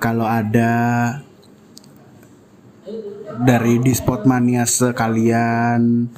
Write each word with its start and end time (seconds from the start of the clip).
kalau 0.00 0.24
ada 0.24 0.72
dari 3.44 3.76
Dispot 3.84 4.24
Mania 4.24 4.64
sekalian 4.64 6.08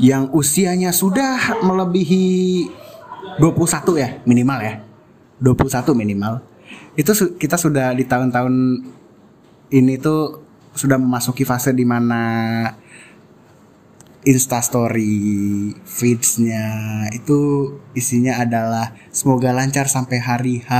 yang 0.00 0.32
usianya 0.34 0.90
sudah 0.90 1.60
melebihi 1.62 2.66
21 3.38 4.00
ya 4.00 4.08
minimal 4.24 4.58
ya. 4.64 4.74
21 5.38 5.92
minimal. 5.92 6.40
Itu 6.96 7.12
su- 7.12 7.36
kita 7.36 7.60
sudah 7.60 7.92
di 7.92 8.08
tahun-tahun 8.08 8.54
ini 9.70 9.94
tuh 10.00 10.40
sudah 10.74 10.98
memasuki 10.98 11.44
fase 11.46 11.70
di 11.76 11.84
mana 11.86 12.22
instastory 14.24 15.76
feedsnya 15.84 16.64
itu 17.12 17.68
isinya 17.92 18.40
adalah 18.40 18.96
semoga 19.12 19.52
lancar 19.52 19.84
sampai 19.84 20.16
hari 20.16 20.64
H 20.64 20.72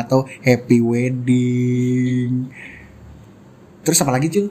atau 0.00 0.24
happy 0.40 0.80
wedding. 0.80 2.48
Terus 3.84 4.00
apa 4.00 4.16
lagi 4.16 4.32
cuy 4.32 4.48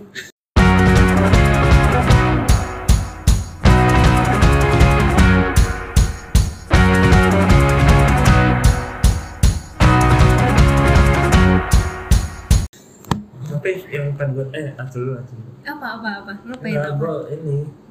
Tapi 13.50 13.72
yang 13.90 14.14
pengen 14.14 14.38
gue 14.38 14.46
eh 14.54 14.70
atur 14.78 15.02
dulu 15.02 15.14
atur 15.18 15.36
dulu. 15.42 15.52
apa 15.66 15.88
apa 15.98 16.10
apa? 16.22 16.32
Lo 16.46 16.54
pengen 16.62 16.86
apa? 16.86 17.26
ini 17.34 17.85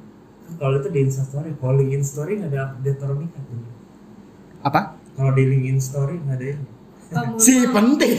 kalau 0.55 0.75
itu 0.79 0.87
di 0.93 0.99
Instastory, 1.03 1.49
kalau 1.59 1.73
link 1.81 1.91
Instastory 1.99 2.39
nggak 2.39 2.51
ada 2.53 2.61
update 2.71 2.97
tuh. 3.01 3.17
apa 4.65 4.79
Kalau 5.15 5.31
di 5.35 5.43
link 5.45 5.63
Instastory 5.67 6.15
nggak 6.21 6.37
ada 6.39 6.47
ini. 6.55 6.65
kamu 7.05 7.37
si 7.37 7.53
penting 7.69 8.11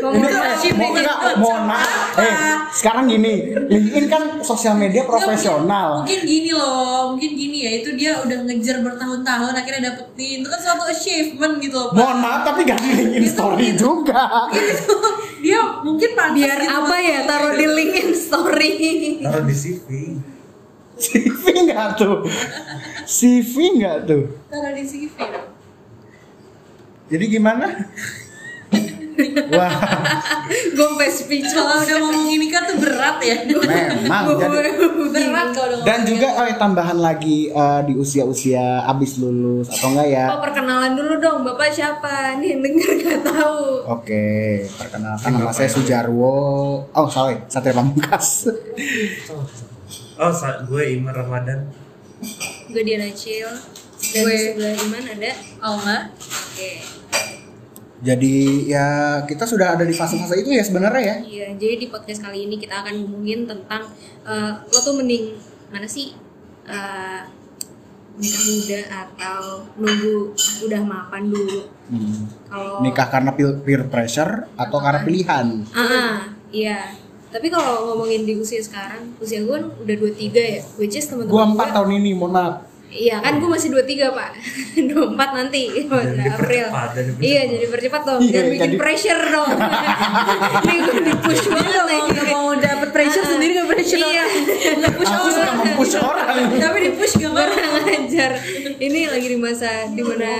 kamu 0.00 0.16
Ini, 0.16 0.72
mau 0.80 0.90
enggak, 0.96 1.18
mohon 1.36 1.62
maaf. 1.68 2.16
Eh, 2.16 2.34
sekarang 2.72 3.04
gini, 3.04 3.52
LinkedIn 3.52 4.08
kan 4.08 4.40
sosial 4.40 4.80
media 4.80 5.04
profesional. 5.04 6.00
mungkin 6.00 6.24
gini 6.24 6.56
loh 6.56 7.12
mungkin 7.12 7.36
gini 7.36 7.68
ya 7.68 7.70
itu 7.84 7.92
dia 7.92 8.16
udah 8.16 8.48
ngejar 8.48 8.80
bertahun-tahun 8.80 9.52
akhirnya 9.52 9.92
dapetin 9.92 10.40
itu 10.40 10.48
kan 10.48 10.60
suatu 10.64 10.88
achievement 10.88 11.60
gitu 11.60 11.76
loh 11.76 11.88
Pak. 11.92 12.00
Mohon 12.00 12.18
maaf, 12.24 12.40
tapi 12.48 12.60
gak 12.64 12.80
di 12.80 12.90
LinkedIn 12.96 13.26
story 13.28 13.68
juga. 13.76 14.24
dia 15.44 15.60
mungkin 15.84 16.10
pantas 16.16 16.36
biar 16.38 16.58
gitu 16.64 16.72
apa 16.72 16.96
ya 16.96 17.18
taruh 17.28 17.52
di 17.60 17.66
LinkedIn 17.68 18.10
story 18.16 18.70
Taruh 19.20 19.44
di 19.44 19.54
CV. 19.54 19.88
CV 21.02 21.44
nggak 21.70 21.88
tuh? 21.98 22.22
CV 23.04 23.54
nggak 23.82 23.96
tuh? 24.06 24.22
taruh 24.46 24.72
di 24.74 24.84
CV 24.86 25.14
dong. 25.18 25.48
Jadi 27.12 27.24
gimana? 27.28 27.66
Wah, 29.52 29.72
gue 30.48 30.86
sampai 30.88 31.10
speech 31.12 31.48
kalau 31.52 31.84
udah 31.84 31.96
ngomong 32.00 32.28
ini 32.32 32.46
kan 32.48 32.64
tuh 32.64 32.80
berat 32.80 33.20
ya 33.20 33.44
memang. 33.44 34.24
Jadi, 34.40 34.70
berat 35.12 35.48
kalau 35.52 35.84
dan 35.84 36.08
juga 36.08 36.28
oh, 36.40 36.48
tambahan 36.56 36.96
lagi 36.96 37.52
eh, 37.52 37.80
di 37.84 37.92
usia-usia 37.92 38.88
abis 38.88 39.20
lulus 39.20 39.68
atau 39.68 39.92
enggak 39.92 40.08
ya? 40.08 40.26
oh 40.32 40.40
perkenalan 40.40 40.96
dulu 40.96 41.20
dong 41.20 41.38
bapak 41.44 41.68
siapa 41.68 42.40
nih 42.40 42.60
denger 42.64 42.90
gak 43.04 43.20
tahu 43.26 43.60
Oke, 43.82 44.24
perkenalkan 44.78 45.30
nama 45.34 45.50
saya 45.50 45.66
Sujarwo. 45.66 46.38
Oh, 46.94 47.06
sorry, 47.10 47.42
Satria 47.50 47.74
Pamungkas. 47.74 48.46
Oh, 50.22 50.30
sa- 50.30 50.62
gue 50.62 50.82
Iman 50.92 51.10
Ramadan. 51.12 51.66
gue 52.64 52.82
Diana 52.82 53.10
Cil 53.10 53.50
dan 54.04 54.22
Gue- 54.22 54.30
di 54.30 54.38
sebelah 54.48 54.72
Iman 54.80 55.02
ada 55.08 55.30
oh 55.60 55.74
enggak 55.76 56.02
oke 56.14 56.70
Jadi 58.00 58.34
ya 58.66 58.86
kita 59.22 59.44
sudah 59.44 59.74
ada 59.74 59.82
di 59.82 59.92
fase-fase 59.92 60.34
itu 60.36 60.50
ya 60.50 60.58
sebenarnya 60.60 60.98
ya. 61.00 61.16
iya 61.20 61.46
jadi 61.52 61.74
di 61.76 61.86
podcast 61.86 62.18
kali 62.20 62.46
ini 62.46 62.56
kita 62.56 62.80
akan 62.80 62.98
ngomongin 63.00 63.44
tentang 63.44 63.86
eh, 64.22 64.52
lo 64.60 64.78
tuh 64.80 64.94
mending 64.96 65.38
mana 65.68 65.86
sih 65.86 66.10
eh, 66.64 67.20
nikah 68.12 68.42
muda 68.44 68.80
atau 69.00 69.40
nunggu 69.74 70.34
udah 70.62 70.80
mapan 70.80 71.26
dulu 71.26 71.60
Hmm. 71.84 72.24
kalau 72.46 72.80
Nikah 72.80 73.04
karena 73.06 73.30
peer 73.34 73.84
pressure 73.84 74.48
atau 74.54 74.78
karena 74.80 75.02
pilihan? 75.02 75.46
Ah, 75.70 75.82
ah, 75.82 76.14
iya. 76.48 76.88
Tapi 77.32 77.48
kalau 77.48 77.72
ngomongin 77.88 78.22
di 78.22 78.36
usia 78.36 78.60
sekarang, 78.60 79.16
usia 79.16 79.40
gue 79.40 79.50
kan 79.50 79.64
udah 79.74 79.94
23 79.96 80.20
ya, 80.30 80.60
which 80.76 80.92
is 80.92 81.04
teman-teman 81.04 81.32
gue- 81.32 81.48
empat 81.50 81.68
tahun 81.72 81.90
ini, 81.96 82.10
mohon 82.12 82.30
maaf. 82.30 82.54
Iya 82.86 83.16
kan 83.18 83.40
gue 83.40 83.48
masih 83.48 83.72
23 83.72 84.12
pak. 84.12 84.30
24 84.92 85.16
nanti 85.32 85.62
Dan 85.64 86.12
April. 86.20 86.68
dipercepat. 86.68 86.90
Iya 87.18 87.40
jadi 87.48 87.66
percepat 87.66 88.02
dong. 88.04 88.20
Iya, 88.20 88.28
Jangan 88.30 88.48
bikin 88.52 88.60
jadi- 88.68 88.76
pressure 88.78 89.22
dong. 89.26 89.48
Ini 90.62 90.74
gue 90.78 91.00
di 91.00 91.14
push 91.18 91.44
banget 91.48 91.72
kalau 91.72 91.88
lagi 91.88 92.20
mau 92.28 92.46
dapet 92.54 92.88
pressure 92.92 93.24
sendiri 93.26 93.50
nggak 93.54 93.68
pressure 93.70 93.96
Iya. 93.98 94.24
nge-push 94.76 95.08
Aku 95.08 95.24
orang. 95.24 95.32
suka 95.32 95.52
mempush 95.56 95.94
orang. 95.96 96.26
tapi 96.52 96.78
di 96.78 96.90
push 96.92 97.14
gak 97.16 97.30
mau 97.30 97.40
Kurang 97.42 97.72
ajar 97.82 98.30
Ini 98.76 99.00
lagi 99.08 99.26
di 99.26 99.38
masa 99.38 99.70
di 99.88 100.02
mana 100.02 100.30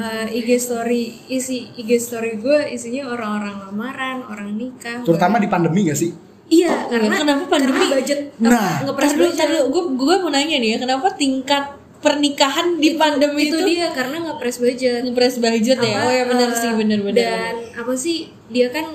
uh, 0.00 0.26
IG 0.26 0.48
story 0.56 1.02
Isi 1.28 1.68
IG 1.76 1.90
story 2.00 2.40
gue 2.40 2.72
isinya 2.72 3.12
orang-orang 3.12 3.68
lamaran 3.68 4.18
Orang 4.24 4.56
nikah 4.56 5.04
Terutama 5.04 5.36
di 5.36 5.46
pandemi 5.46 5.84
gak 5.86 6.00
sih? 6.00 6.10
Iya 6.50 6.90
karena 6.90 7.14
kenapa 7.14 7.44
pandemi? 7.46 7.78
karena 7.78 7.94
budget 8.00 8.20
Nah, 8.42 8.82
ngepres 8.82 9.12
Terus 9.14 9.36
dulu, 9.38 9.60
gue 9.70 9.82
gue 10.02 10.14
mau 10.18 10.30
nanya 10.34 10.56
nih 10.58 10.68
ya, 10.74 10.76
kenapa 10.82 11.14
tingkat 11.14 11.64
pernikahan 12.00 12.80
di 12.80 12.96
pandemi 12.96 13.52
itu 13.52 13.60
itu, 13.60 13.76
dia 13.76 13.92
karena 13.92 14.16
ngepres 14.24 14.56
budget 14.56 15.04
ngepres 15.04 15.36
budget 15.36 15.78
ya? 15.78 16.00
Apa, 16.00 16.08
Oh 16.08 16.12
ya 16.16 16.24
benar 16.26 16.48
eh, 16.48 16.56
sih, 16.56 16.70
benar-benar. 16.72 17.20
dan 17.20 17.54
apa 17.76 17.92
sih 17.92 18.16
dia 18.48 18.72
kan 18.72 18.88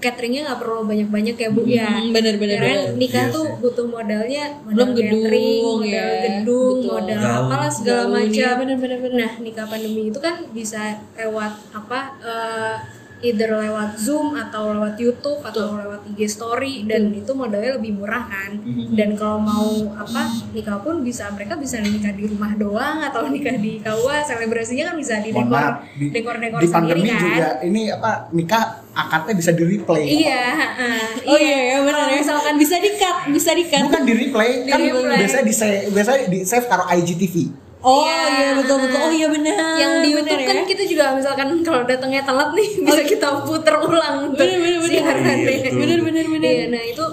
cateringnya 0.00 0.40
nggak 0.42 0.58
perlu 0.58 0.80
banyak-banyak 0.82 1.36
ya 1.36 1.48
bu 1.48 1.62
ya 1.62 1.88
Hmm, 1.92 2.10
Karena 2.10 2.32
benar. 2.34 2.60
nikah 2.96 3.24
Iya 3.24 3.32
tuh 3.32 3.46
butuh 3.60 3.86
modalnya 3.86 4.44
modal 4.58 4.72
Belum 4.72 4.88
gedung, 4.96 5.22
catering, 5.22 5.62
modal 5.62 5.86
ya. 5.86 6.04
gedung 6.24 6.74
Betul. 6.74 6.90
modal 6.90 7.18
Gaun. 7.20 7.40
apalah 7.44 7.70
segala 7.70 8.02
macam 8.08 8.32
iya, 8.32 8.50
benar-benar, 8.56 8.98
benar. 8.98 9.18
nah 9.20 9.32
nikah 9.38 9.66
pandemi 9.68 10.02
itu 10.08 10.18
kan 10.18 10.34
bisa 10.50 10.80
lewat 11.14 11.52
apa 11.70 11.98
eh, 12.18 12.76
either 13.20 13.52
lewat 13.52 13.96
Zoom 13.96 14.32
atau 14.32 14.72
lewat 14.72 14.96
YouTube 14.96 15.40
atau 15.40 15.76
lewat 15.76 16.00
IG 16.08 16.20
Story 16.26 16.84
dan 16.84 17.12
itu 17.12 17.30
modalnya 17.30 17.76
lebih 17.76 17.94
murah 17.94 18.24
kan 18.24 18.52
Mm-hmm. 18.60 18.92
dan 18.92 19.10
kalau 19.14 19.38
mau 19.38 19.68
apa 19.94 20.22
nikah 20.50 20.78
pun 20.78 21.00
bisa 21.00 21.30
mereka 21.30 21.54
bisa 21.54 21.78
nikah 21.78 22.10
di 22.10 22.26
rumah 22.26 22.52
doang 22.54 22.98
atau 23.00 23.24
nikah 23.26 23.54
di 23.54 23.78
KUA 23.78 24.18
selebrasinya 24.22 24.90
kan 24.90 24.96
bisa 24.96 25.14
di 25.18 25.30
dekor 25.30 25.64
dekor 26.10 26.36
dekor 26.36 26.58
di 26.58 26.66
sendiri 26.66 26.72
pandemi 26.72 27.08
kan 27.08 27.20
juga 27.20 27.48
ini 27.62 27.82
apa 27.88 28.10
nikah 28.30 28.64
akadnya 28.90 29.34
bisa 29.34 29.50
di 29.50 29.62
replay. 29.64 30.02
iya 30.04 30.42
heeh. 30.50 31.00
Oh 31.24 31.38
iya, 31.38 31.58
iya 31.62 31.78
benar 31.80 32.10
ya. 32.10 32.18
misalkan 32.18 32.54
bisa 32.56 32.76
di 32.76 32.90
cut, 32.92 33.16
bisa 33.30 33.50
di 33.52 33.64
cut. 33.64 33.86
Bukan 33.86 34.02
di 34.02 34.14
replay, 34.18 34.50
Di 34.60 34.68
kan 34.68 34.78
replay. 34.82 35.18
biasanya 35.22 35.44
di 35.46 35.54
save, 35.54 35.80
biasanya 35.88 36.20
di 36.26 36.38
save 36.42 36.66
taruh 36.66 36.86
IGTV. 36.90 37.34
Oh 37.80 38.04
Iya. 38.04 38.28
iya 38.28 38.50
betul 38.54 38.76
betul. 38.78 38.98
Oh 38.98 39.08
iya 39.10 39.26
benar. 39.26 39.56
yang 39.74 39.92
di 39.98 40.08
YouTube 40.10 40.36
ya. 40.38 40.46
kan 40.46 40.58
kita 40.64 40.82
juga 40.84 41.04
misalkan 41.12 41.48
kalau 41.60 41.80
datangnya 41.82 42.22
telat 42.22 42.52
nih 42.52 42.68
bisa 42.78 43.02
kita 43.02 43.26
puter 43.42 43.72
ulang 43.74 44.16
untuk 44.26 44.36
Bener, 44.38 44.58
bener, 44.58 44.78
bener. 44.78 44.90
siarannya. 44.92 45.34
Iya, 45.34 45.58
betul. 45.64 45.78
bener 45.80 45.98
bener 46.02 46.26
bener. 46.28 46.50
Iya, 46.50 46.64
nah 46.68 46.82
itu 46.82 47.04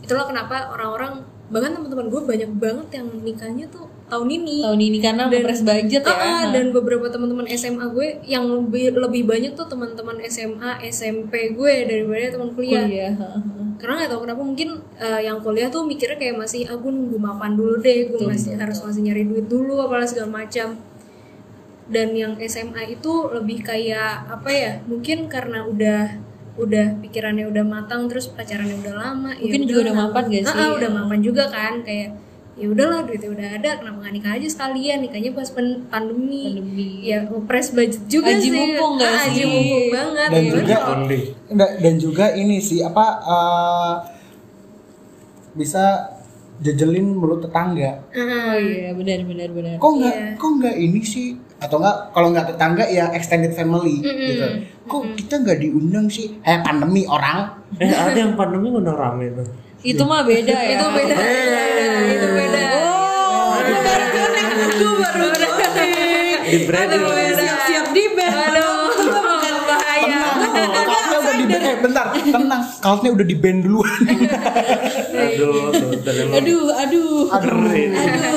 itulah 0.00 0.24
kenapa 0.24 0.56
orang-orang 0.68 1.12
bahkan 1.48 1.70
teman-teman 1.72 2.06
gue 2.06 2.20
banyak 2.24 2.50
banget 2.54 2.88
yang 2.92 3.06
nikahnya 3.20 3.66
tuh 3.66 3.90
tahun 4.10 4.28
ini. 4.28 4.56
Tahun 4.60 4.80
ini 4.80 4.98
karena 4.98 5.22
ngepres 5.24 5.62
budget 5.62 6.02
ya. 6.02 6.10
Ah, 6.10 6.18
ah, 6.20 6.44
dan 6.50 6.68
beberapa 6.70 7.06
teman-teman 7.06 7.46
SMA 7.48 7.86
gue 7.88 8.20
yang 8.26 8.44
lebih 8.44 8.92
lebih 8.92 9.22
banyak 9.24 9.54
tuh 9.54 9.64
teman-teman 9.64 10.18
SMA, 10.26 10.82
SMP 10.84 11.54
gue 11.54 11.74
daripada 11.86 12.34
teman 12.34 12.50
kuliah. 12.52 12.84
Kuliah. 12.84 13.12
Karena 13.78 13.94
nggak 13.96 14.10
tahu 14.10 14.20
kenapa 14.26 14.42
mungkin 14.42 14.68
eh, 14.98 15.20
yang 15.22 15.38
kuliah 15.40 15.70
tuh 15.70 15.86
mikirnya 15.86 16.18
kayak 16.18 16.36
masih 16.36 16.66
aku 16.66 16.90
nunggu 16.90 17.16
mapan 17.16 17.54
dulu 17.54 17.78
deh, 17.78 18.10
gue 18.10 18.20
masih 18.20 18.58
harus 18.58 18.82
masih 18.82 19.00
nyari 19.00 19.24
duit 19.24 19.46
dulu 19.46 19.80
apalah 19.80 20.04
segala 20.04 20.42
macam. 20.42 20.76
Dan 21.90 22.14
yang 22.14 22.38
SMA 22.38 22.86
itu 22.88 23.12
lebih 23.30 23.62
kayak 23.62 24.28
apa 24.28 24.50
ya? 24.50 24.72
Mungkin 24.84 25.26
karena 25.26 25.64
udah 25.64 26.02
udah 26.54 27.00
pikirannya 27.00 27.48
udah 27.48 27.64
matang 27.64 28.04
terus 28.04 28.28
pacarannya 28.28 28.76
udah 28.84 28.92
lama 28.92 29.32
ya 29.32 29.48
Mungkin 29.48 29.64
juga 29.64 29.80
udah 29.88 29.94
mapan 29.96 30.22
gak 30.28 30.42
Ah, 30.44 30.50
sih? 30.52 30.60
ah, 30.60 30.70
udah 30.76 30.90
mapan 30.92 31.18
juga 31.24 31.44
kan 31.48 31.72
kayak 31.80 32.10
ya 32.60 32.68
udahlah 32.68 33.00
duitnya 33.02 33.30
udah 33.30 33.48
ada 33.56 33.70
kenapa 33.74 33.96
nggak 33.98 34.14
nikah 34.14 34.32
aja 34.36 34.46
sekalian 34.46 34.98
nikahnya 35.00 35.32
pas 35.32 35.48
pen- 35.48 35.80
pandemi, 35.86 36.44
Pandemi. 36.52 36.88
ya 37.02 37.24
ngepres 37.24 37.72
budget 37.72 38.04
juga 38.04 38.30
Haji 38.30 38.42
sih 38.42 38.52
mumpung 38.52 38.92
nggak 38.94 39.08
Ah, 39.08 39.20
haji 39.22 39.32
sih? 39.34 39.46
mumpung 39.46 39.84
banget 39.90 40.28
Dan 40.28 40.36
ya. 40.36 40.50
juga 40.52 40.76
Kalau- 40.76 41.08
Nggak, 41.50 41.70
dan 41.78 41.94
juga 41.96 42.24
ini 42.34 42.56
sih 42.60 42.78
apa 42.80 43.04
eh, 43.18 43.92
bisa 45.52 45.84
jejelin 46.60 47.10
mulut 47.10 47.40
tetangga. 47.40 48.04
Ah, 48.12 48.52
Oh 48.52 48.54
iya 48.54 48.92
benar 48.92 49.24
benar 49.24 49.48
benar. 49.50 49.74
Kok 49.76 49.92
nggak 49.96 50.14
Iya. 50.14 50.30
kok 50.36 50.50
nggak 50.54 50.76
ini 50.78 51.00
sih 51.02 51.26
atau 51.56 51.76
nggak 51.76 51.96
kalau 52.10 52.28
nggak 52.30 52.46
tetangga 52.46 52.84
ya 52.86 53.08
extended 53.10 53.50
family 53.50 53.98
gitu. 53.98 54.44
Kok 54.84 55.16
kita 55.16 55.40
nggak 55.40 55.58
diundang 55.58 56.06
sih? 56.06 56.36
Eh 56.40 56.60
pandemi 56.60 57.02
orang. 57.02 57.56
Eh 57.74 57.88
ada 57.88 58.12
yang 58.14 58.36
pandemi 58.36 58.68
udah 58.68 58.92
rame 58.92 59.32
tuh. 59.32 59.48
Itu 59.80 60.02
mah 60.04 60.20
beda 60.22 60.52
ya. 60.52 60.70
itu 60.74 60.86
beda 60.86 61.14
itu 62.10 62.28
beda 62.28 62.60
Oh, 62.70 63.58
itu 63.58 63.74
baru 63.78 64.06
connect. 64.10 64.50
Gue 64.76 64.92
baru 64.94 65.26
connect. 65.32 65.56
Di 66.42 66.58
brand 66.64 66.90
Aduh, 66.90 67.14
siap-siap 67.32 67.86
di 67.90 68.04
band. 68.10 68.34
aduh 68.34 68.90
bukan 68.90 69.56
bahaya 69.64 70.20
Kaosnya 70.90 71.18
udah 71.22 71.32
di 71.32 71.44
eh 71.56 71.76
bentar, 71.78 72.12
tenang. 72.12 72.62
Kaosnya 72.80 73.10
udah 73.10 73.24
di 73.24 73.34
band 73.34 73.62
duluan. 73.62 74.00
Aduh, 75.10 75.72
Aduh, 76.32 76.72
aduh. 76.74 77.28
keren. 77.32 77.90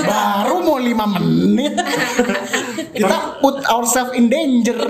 Baru 0.04 0.62
mau 0.62 0.78
lima 0.78 1.06
menit. 1.10 1.74
Kita 2.94 3.40
put 3.40 3.64
ourselves 3.66 4.14
in 4.14 4.30
danger. 4.30 4.78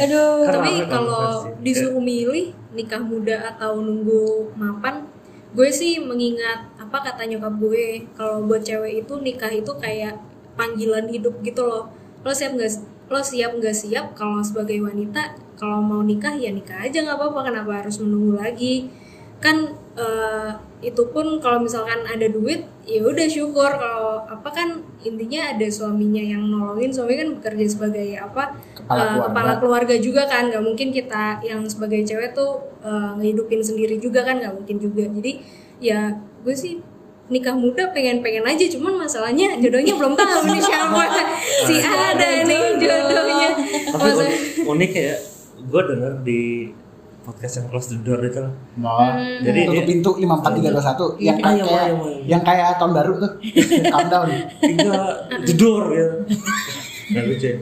Aduh. 0.00 0.48
Kan 0.48 0.52
tapi 0.56 0.72
kalau 0.88 1.44
konversi. 1.44 1.62
disuruh 1.64 2.00
milih 2.00 2.46
nikah 2.72 3.02
muda 3.02 3.54
atau 3.54 3.82
nunggu 3.82 4.54
mapan 4.56 5.04
gue 5.50 5.66
sih 5.74 5.98
mengingat 5.98 6.70
apa 6.78 7.02
kata 7.02 7.26
nyokap 7.26 7.58
gue 7.58 8.06
kalau 8.14 8.46
buat 8.46 8.62
cewek 8.62 9.02
itu 9.02 9.18
nikah 9.18 9.50
itu 9.50 9.72
kayak 9.82 10.14
panggilan 10.54 11.10
hidup 11.10 11.42
gitu 11.42 11.66
loh 11.66 11.90
lo 12.22 12.30
siap 12.30 12.54
nggak 12.54 12.70
lo 13.10 13.18
siap 13.18 13.58
nggak 13.58 13.74
siap 13.74 14.14
kalau 14.14 14.38
sebagai 14.38 14.78
wanita 14.78 15.34
kalau 15.58 15.82
mau 15.82 16.06
nikah 16.06 16.30
ya 16.38 16.54
nikah 16.54 16.78
aja 16.86 17.02
nggak 17.02 17.18
apa-apa 17.18 17.50
kenapa 17.50 17.82
harus 17.82 17.98
menunggu 17.98 18.38
lagi 18.38 18.86
kan 19.40 19.56
eh, 19.96 20.50
itu 20.80 21.02
pun 21.12 21.40
kalau 21.40 21.60
misalkan 21.60 22.04
ada 22.08 22.28
duit 22.28 22.64
ya 22.88 23.00
udah 23.04 23.28
syukur 23.28 23.68
kalau 23.68 24.24
apa 24.24 24.48
kan 24.48 24.68
intinya 25.00 25.52
ada 25.56 25.64
suaminya 25.68 26.20
yang 26.20 26.44
nolongin. 26.48 26.92
Suami 26.92 27.16
kan 27.16 27.28
bekerja 27.40 27.64
sebagai 27.68 28.16
apa 28.20 28.56
Kepala 28.76 29.00
eh, 29.00 29.08
keluarga. 29.12 29.28
kepala 29.32 29.52
keluarga 29.60 29.94
juga 29.96 30.22
kan. 30.28 30.52
Nggak 30.52 30.64
mungkin 30.64 30.88
kita 30.92 31.40
yang 31.40 31.64
sebagai 31.68 32.04
cewek 32.04 32.36
tuh 32.36 32.60
eh, 32.84 33.10
ngehidupin 33.16 33.60
sendiri 33.64 33.96
juga 33.96 34.24
kan 34.24 34.40
nggak 34.40 34.54
mungkin 34.56 34.76
juga. 34.76 35.04
Jadi 35.08 35.32
ya 35.80 36.12
gue 36.44 36.52
sih 36.56 36.80
nikah 37.30 37.54
muda 37.54 37.94
pengen-pengen 37.94 38.42
aja 38.42 38.64
cuman 38.74 39.06
masalahnya 39.06 39.54
jodohnya 39.62 39.94
belum 39.96 40.18
tahu 40.18 40.40
nih 40.52 40.60
siapa. 40.60 41.02
Si 41.68 41.76
ada 41.80 42.44
nih 42.44 42.76
jodohnya. 42.76 43.50
Tapi 43.88 44.08
unik 44.64 44.92
ya, 44.92 45.14
gue 45.60 45.82
denger 45.88 46.12
di 46.26 46.42
podcast 47.30 47.54
yang 47.56 47.66
close 47.68 47.88
the 47.88 47.98
door 47.98 48.18
itu 48.20 48.38
lah. 48.38 48.50
Mau 48.74 48.98
Jadi 49.40 49.60
tutup 49.64 49.84
pintu 49.86 50.10
lima 50.18 50.34
empat 50.36 50.52
tiga 50.52 50.68
dua 50.68 50.82
satu 50.82 51.14
yang 51.16 51.38
Ah, 51.38 51.52
yang 51.52 51.64
kayak 51.64 51.86
yang 52.26 52.42
kayak 52.42 52.74
tahun 52.76 52.92
baru 52.92 53.12
tuh 53.16 53.32
countdown. 53.94 54.28
tiga 54.58 54.92
jedor 55.40 55.84
ya. 55.90 56.08
Gak 57.08 57.24
lucu 57.24 57.46
ya. 57.46 57.56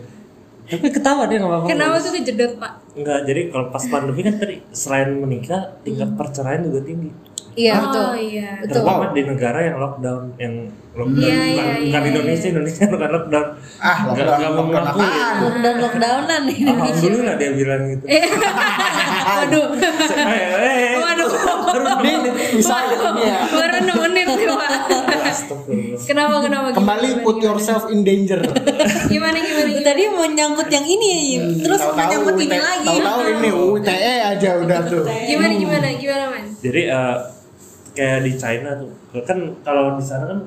Tapi 0.69 0.89
ketawa 0.91 1.25
dia 1.25 1.41
nggak 1.41 1.49
apa-apa. 1.49 1.67
kenapa 1.67 1.97
tuh 1.97 2.13
kejedot 2.13 2.53
pak 2.57 2.73
Enggak, 2.93 3.19
jadi 3.25 3.41
kalau 3.49 3.67
pas 3.69 3.85
pandemi 3.87 4.21
kan 4.21 4.35
tadi 4.37 4.61
selain 4.69 5.09
menikah, 5.15 5.81
tingkat 5.81 6.13
perceraian 6.13 6.61
juga 6.61 6.83
tinggi. 6.83 7.09
Iya, 7.55 7.73
oh 7.73 7.81
betul. 7.85 8.09
iya 8.19 8.49
Betul. 8.59 8.75
Terutama 8.81 9.05
di 9.11 9.23
negara 9.23 9.59
yang 9.61 9.77
lockdown, 9.77 10.23
yang 10.37 10.55
lockdown 10.93 11.21
Iya, 11.21 11.35
bukan, 11.35 11.47
iya, 11.47 11.65
bukan 11.79 12.01
iya, 12.01 12.11
Indonesia, 12.11 12.47
Indonesia 12.49 12.85
bukan 12.87 13.09
lockdown. 13.11 13.47
Ah, 13.79 13.97
Nggak- 14.05 14.27
lockdown, 14.27 14.51
mau 14.51 14.59
lockdown 14.61 14.83
ngaku 14.85 14.99
ya. 14.99 15.09
apaan? 15.09 15.35
Lockdown 15.39 15.77
lockdownan 15.79 16.41
nih 16.43 16.57
Indonesia. 16.59 16.93
Alhamdulillah 16.99 17.35
dia 17.37 17.51
bilang 17.53 17.83
gitu. 17.89 18.05
Waduh. 19.29 19.67
Eh, 20.19 20.47
eh, 20.59 20.97
waduh 20.99 21.29
Ini 22.01 22.31
bisa 22.55 22.75
ini 22.81 22.97
ya. 23.23 23.39
baru 23.47 23.79
tuh 23.79 24.55
pak 24.55 24.71
Astagfirullah. 25.29 26.01
kenapa 26.03 26.37
kenapa 26.41 26.67
Kembali 26.73 27.09
gimana, 27.11 27.23
put 27.23 27.37
gimana? 27.37 27.47
yourself 27.47 27.83
in 27.89 28.01
danger. 28.03 28.41
gimana 29.07 29.37
gimana, 29.37 29.69
gimana? 29.69 29.85
Tadi 29.85 30.03
mau 30.09 30.25
nyangkut 30.27 30.69
yang 30.69 30.87
ini 30.87 31.07
ya, 31.07 31.21
Yim. 31.29 31.43
terus 31.61 31.81
mau 31.85 32.01
nyangkut 32.01 32.37
ini 32.39 32.57
lagi. 32.57 32.87
Tahu-tahu 32.89 33.21
ini 33.31 33.49
UTE 33.53 34.15
aja 34.27 34.51
udah 34.59 34.79
tuh. 34.85 35.05
gimana 35.05 35.53
gimana 35.55 35.87
gimana 35.95 36.25
man 36.29 36.45
Jadi 36.59 36.81
eh, 36.87 37.15
kayak 37.99 38.23
di 38.23 38.33
China 38.33 38.71
tuh, 38.77 38.91
kan 39.21 39.35
kalau 39.61 39.99
di 39.99 40.05
sana 40.05 40.25
kan, 40.29 40.41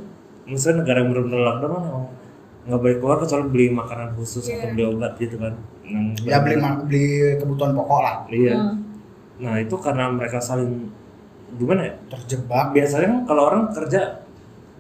misalnya 0.44 0.82
negara 0.82 0.98
yang 1.00 1.10
benar-benar 1.12 1.42
lockdown 1.46 1.72
kan 1.74 1.84
emang 1.86 2.06
nggak 2.62 2.80
boleh 2.80 2.96
keluar 2.98 3.18
kecuali 3.20 3.44
beli 3.46 3.66
makanan 3.72 4.10
khusus 4.14 4.48
atau 4.48 4.72
beli 4.72 4.84
obat 4.86 5.12
gitu 5.18 5.36
kan. 5.36 5.54
Yang 5.84 6.06
Ya 6.24 6.40
beli 6.40 6.56
beli 6.82 7.06
kebutuhan 7.36 7.74
pokok 7.74 8.00
lah. 8.00 8.16
Iya. 8.28 8.56
Hmm. 8.56 8.76
Nah 9.38 9.56
itu 9.58 9.76
karena 9.76 10.08
mereka 10.08 10.40
saling 10.40 10.88
gimana 11.52 11.84
ya? 11.84 11.94
Terjebak. 12.08 12.72
Biasanya 12.72 13.04
kan 13.04 13.18
kalau 13.26 13.44
orang 13.46 13.64
kerja, 13.72 14.24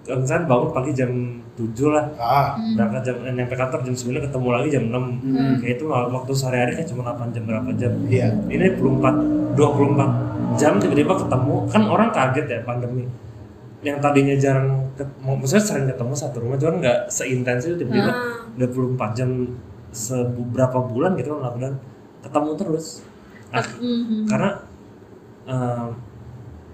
misalnya 0.07 0.45
bangun 0.45 0.69
pagi 0.71 0.91
jam 0.94 1.12
7 1.51 1.67
lah, 1.89 2.06
Ah, 2.15 2.47
berangkat 2.74 3.01
jam 3.03 3.15
eh, 3.21 3.33
nyampe 3.33 3.53
kantor 3.53 3.79
jam 3.81 3.94
9 3.94 4.24
ketemu 4.24 4.47
lagi 4.50 4.67
jam 4.71 4.83
6 4.88 5.03
kayak 5.59 5.74
itu 5.75 5.83
wak- 5.85 6.09
waktu 6.09 6.31
sehari-hari 6.31 6.74
kan 6.74 6.85
cuma 6.88 7.01
8 7.03 7.29
jam 7.29 7.44
berapa 7.44 7.69
jam 7.75 7.94
iya. 8.07 8.31
ini 8.47 8.71
24 8.79 9.13
24 9.53 10.40
jam 10.57 10.80
tiba-tiba 10.80 11.13
ketemu. 11.15 11.56
Kan 11.69 11.83
orang 11.86 12.09
kaget 12.09 12.45
ya 12.48 12.59
pandemi. 12.63 13.06
Yang 13.81 13.98
tadinya 14.00 14.36
jarang 14.38 14.68
maksudnya 15.25 15.63
sering 15.63 15.86
ketemu 15.89 16.13
satu 16.13 16.38
rumah 16.38 16.57
cuman 16.59 16.75
nggak 16.86 17.00
seintens 17.09 17.65
itu 17.65 17.81
tiba-tiba 17.81 18.12
Ah. 18.13 18.45
24 18.59 19.18
jam 19.18 19.30
seberapa 19.89 20.77
bulan 20.86 21.18
gitu 21.18 21.36
kan 21.36 21.50
lockdown 21.50 21.75
ketemu 22.21 22.51
terus. 22.56 22.86
Nah, 23.50 23.65
karena 24.30 24.50
eh, 25.44 25.88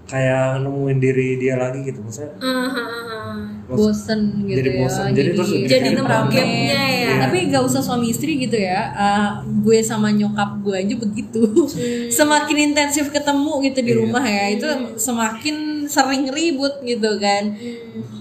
kayak 0.08 0.42
nemuin 0.58 0.98
diri 0.98 1.36
dia 1.36 1.54
lagi 1.54 1.84
gitu 1.84 2.00
maksudnya 2.00 2.32
Ah, 2.38 2.48
ah, 2.48 2.68
ah, 2.72 2.80
ah. 2.80 3.36
bosen 3.68 4.20
gitu 4.42 4.56
Jadi 4.56 4.70
ya. 4.70 4.76
bosen. 4.80 5.04
Jadi 5.10 5.28
terus 5.30 5.48
jadi 5.52 5.68
Jadi 5.68 5.88
nemu 5.92 6.08
rame. 6.08 6.32
gapnya 6.32 6.82
ya 6.88 7.12
Tapi 7.20 7.36
gak 7.46 7.62
usah 7.62 7.80
suami 7.80 8.08
istri 8.08 8.38
gitu 8.38 8.56
ya. 8.56 8.88
Uh, 8.90 9.30
gue 9.58 9.78
sama 9.82 10.08
nyokap 10.10 10.60
gue 10.60 10.76
aja 10.78 10.94
begitu. 10.94 11.44
semakin 12.14 12.56
intensif 12.64 13.10
ketemu 13.10 13.52
gitu 13.62 13.78
di 13.82 13.90
Iya. 13.90 13.98
rumah 13.98 14.24
ya, 14.24 14.44
itu 14.50 14.66
semakin 14.96 15.56
sering 15.84 16.24
ribut 16.26 16.80
gitu 16.82 17.18
kan. 17.18 17.52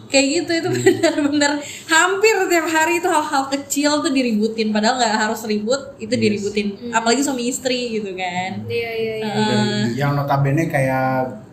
Kayak 0.07 0.25
gitu 0.33 0.51
itu 0.57 0.69
benar-benar 0.73 1.51
hampir 1.85 2.35
tiap 2.47 2.63
hari 2.65 2.97
itu 2.97 3.07
hal-hal 3.07 3.47
kecil 3.49 4.01
tuh 4.01 4.09
diributin. 4.09 4.71
Padahal 4.71 4.97
nggak 4.97 5.15
harus 5.21 5.43
ribut, 5.45 5.95
itu 5.97 6.11
diributin. 6.13 6.67
Apalagi 6.89 7.21
suami 7.21 7.45
istri 7.45 7.95
gitu 7.95 8.11
kan. 8.11 8.67
iya 8.67 8.91
iya 8.93 9.13
iya 9.17 9.27
Uh, 9.29 9.83
Yang 9.93 10.11
notabene 10.17 10.67
kayak 10.67 11.46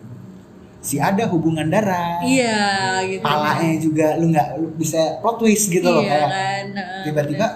si 0.85 1.01
ada 1.01 1.25
hubungan 1.33 1.65
darah. 1.73 2.21
iya 2.21 3.01
gitu. 3.09 3.25
Palanya 3.25 3.75
juga 3.81 4.07
lu 4.21 4.29
nggak 4.29 4.49
lu 4.61 4.69
bisa 4.77 5.17
plot 5.25 5.41
twist 5.41 5.73
gitu 5.73 5.89
loh 5.89 6.05
iya 6.05 6.13
kayak 6.13 6.29
kan. 6.29 6.65
tiba-tiba 7.09 7.47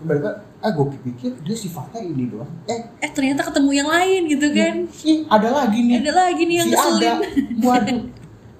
tiba-tiba 0.00 0.30
ah 0.58 0.70
gue 0.74 0.86
pikir 1.04 1.30
dia 1.44 1.56
sifatnya 1.56 2.00
ini 2.02 2.32
doang. 2.32 2.50
Eh, 2.66 2.80
eh 3.04 3.10
ternyata 3.12 3.46
ketemu 3.46 3.70
yang 3.84 3.88
lain 3.92 4.20
gitu 4.26 4.48
kan. 4.56 4.74
ih, 5.06 5.18
ada 5.28 5.48
lagi 5.52 5.78
nih. 5.84 5.94
Ada 6.02 6.12
lagi 6.16 6.42
nih 6.48 6.56
yang 6.56 6.66
si 6.66 6.74
ada. 6.74 6.80
ngeselin. 6.82 7.16
Waduh. 7.68 8.00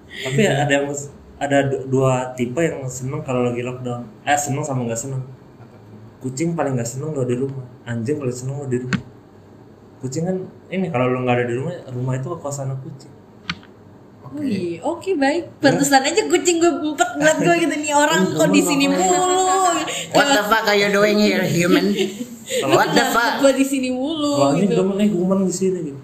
tapi 0.08 0.40
ada 0.44 0.72
yang 0.72 0.86
ada 1.38 1.58
du- 1.70 1.86
dua 1.86 2.34
tipe 2.34 2.58
yang 2.58 2.82
seneng 2.90 3.22
kalau 3.22 3.46
lagi 3.46 3.62
lockdown 3.62 4.02
eh 4.26 4.34
seneng 4.34 4.66
sama 4.66 4.82
nggak 4.84 4.98
seneng 4.98 5.22
kucing 6.18 6.58
paling 6.58 6.74
nggak 6.74 6.86
seneng 6.86 7.14
lo 7.14 7.22
di 7.22 7.38
rumah 7.38 7.62
anjing 7.86 8.18
paling 8.18 8.34
seneng 8.34 8.58
lo 8.58 8.66
di 8.66 8.78
rumah 8.82 8.98
kucing 10.02 10.26
kan 10.26 10.36
ini 10.66 10.90
kalau 10.90 11.06
lo 11.14 11.22
nggak 11.22 11.36
ada 11.38 11.44
di 11.46 11.54
rumah 11.54 11.74
rumah 11.94 12.14
itu 12.18 12.26
kosan 12.42 12.74
kucing 12.82 13.12
Iya, 14.34 14.82
oke 14.82 15.10
baik. 15.14 15.42
Pantesan 15.58 16.02
aja 16.02 16.22
kucing 16.24 16.56
gue 16.56 16.68
empat 16.68 17.08
ngeliat 17.14 17.38
gue 17.38 17.54
gitu 17.58 17.74
nih 17.78 17.92
orang 17.92 18.20
kok 18.28 18.48
di 18.48 18.60
sini 18.60 18.86
mulu. 18.86 19.24
What 20.10 20.28
the 20.28 20.44
fuck 20.44 20.64
are 20.64 20.76
you 20.76 20.88
doing 20.88 21.16
here, 21.16 21.42
human? 21.42 21.92
What 22.66 22.90
the 22.90 23.04
fuck? 23.06 23.40
Gue 23.40 23.52
di 23.52 23.62
sini 23.62 23.88
mulu 23.88 24.32
kalau 24.34 24.52
gitu. 24.54 24.80
eh 24.94 25.08
gumen 25.08 25.40
di 25.42 25.52
sini 25.52 25.78
gitu 25.84 26.00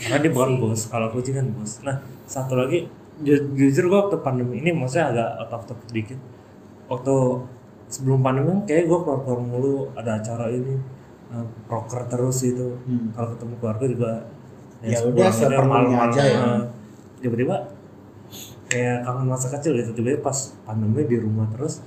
karena 0.00 0.16
dia 0.18 0.30
bukan 0.30 0.50
bos 0.58 0.88
kalau 0.88 1.08
kucing 1.10 1.34
kan 1.34 1.44
bos 1.50 1.80
nah 1.80 1.92
satu 2.24 2.56
lagi 2.56 2.88
ju- 3.20 3.52
jujur 3.52 3.84
gue 3.84 3.98
waktu 4.00 4.16
pandemi 4.18 4.56
ini 4.56 4.72
maksudnya 4.72 5.12
agak 5.12 5.28
out 5.38 5.52
of 5.52 5.62
topic 5.66 5.88
dikit 5.92 6.16
waktu 6.86 7.12
sebelum 7.86 8.20
pandemi 8.20 8.64
kayak 8.64 8.88
gue 8.88 8.96
keluar 8.98 9.20
keluar 9.20 9.40
mulu 9.40 9.92
ada 9.92 10.16
acara 10.16 10.48
ini 10.48 10.80
eh, 11.28 11.44
proker 11.64 12.08
terus 12.08 12.40
itu 12.42 12.80
kalau 13.12 13.28
ketemu 13.30 13.54
keluarga 13.60 13.84
juga 13.86 14.12
Ya 14.80 14.96
sepulang 14.96 15.12
udah, 15.12 15.28
seperlunya 15.30 15.68
malam-malam, 15.68 16.08
aja 16.08 16.22
ya. 16.24 16.40
eh, 16.40 16.60
tiba-tiba 17.20 17.68
kayak 18.66 19.02
kangen 19.02 19.26
masa 19.26 19.50
kecil 19.50 19.74
gitu 19.74 19.90
tiba-tiba 19.92 20.22
pas 20.22 20.38
pandemi 20.62 21.02
di 21.04 21.16
rumah 21.16 21.46
terus 21.50 21.82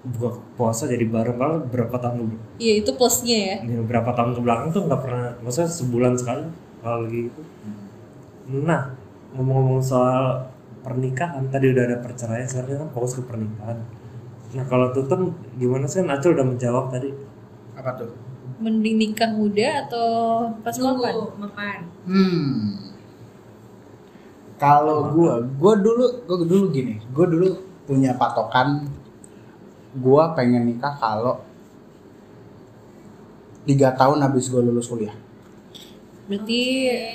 buka 0.00 0.38
puasa 0.54 0.86
jadi 0.86 1.04
bareng 1.04 1.34
malah 1.34 1.58
berapa 1.60 1.92
tahun 1.92 2.16
dulu 2.22 2.36
Iya 2.56 2.80
itu 2.80 2.90
plusnya 2.94 3.38
ya. 3.38 3.56
ini 3.60 3.74
beberapa 3.78 4.14
tahun 4.14 4.32
ke 4.32 4.40
belakang 4.40 4.68
tuh 4.70 4.82
nggak 4.86 5.00
pernah 5.00 5.26
maksudnya 5.40 5.68
sebulan 5.68 6.12
sekali 6.14 6.42
kalau 6.78 6.98
lagi 7.02 7.20
itu 7.26 7.42
nah 8.48 8.94
ngomong-ngomong 9.30 9.82
soal 9.82 10.48
pernikahan 10.80 11.44
tadi 11.48 11.68
udah 11.68 11.84
ada 11.84 11.96
perceraian 11.98 12.46
sekarang 12.46 12.78
kan 12.78 12.90
fokus 12.90 13.18
ke 13.18 13.22
pernikahan 13.22 13.76
nah 14.48 14.64
kalau 14.64 14.88
Tutun 14.90 15.36
gimana 15.56 15.84
sih 15.84 16.00
kan 16.00 16.08
Acul 16.10 16.32
udah 16.32 16.46
menjawab 16.46 16.88
tadi 16.88 17.12
Apa 17.74 17.92
tuh? 17.94 18.08
Mending 18.58 18.96
nikah 18.96 19.30
muda 19.30 19.84
atau 19.84 20.08
pas 20.58 20.72
mapan? 20.74 21.12
nunggu 21.12 21.36
mapan 21.36 21.78
Hmm. 22.08 22.87
Kalau 24.58 25.14
gua, 25.14 25.38
gua 25.54 25.74
dulu, 25.74 26.26
gua 26.26 26.36
dulu 26.40 26.64
gini, 26.68 26.98
gua 27.10 27.26
dulu 27.26 27.48
punya 27.86 28.12
patokan, 28.12 28.90
gua 29.94 30.34
pengen 30.34 30.66
nikah 30.66 30.92
kalau 30.92 31.38
tiga 33.64 33.94
tahun 33.94 34.18
habis 34.20 34.48
gua 34.48 34.60
lulus 34.60 34.88
kuliah. 34.88 35.14
Berarti 36.26 36.60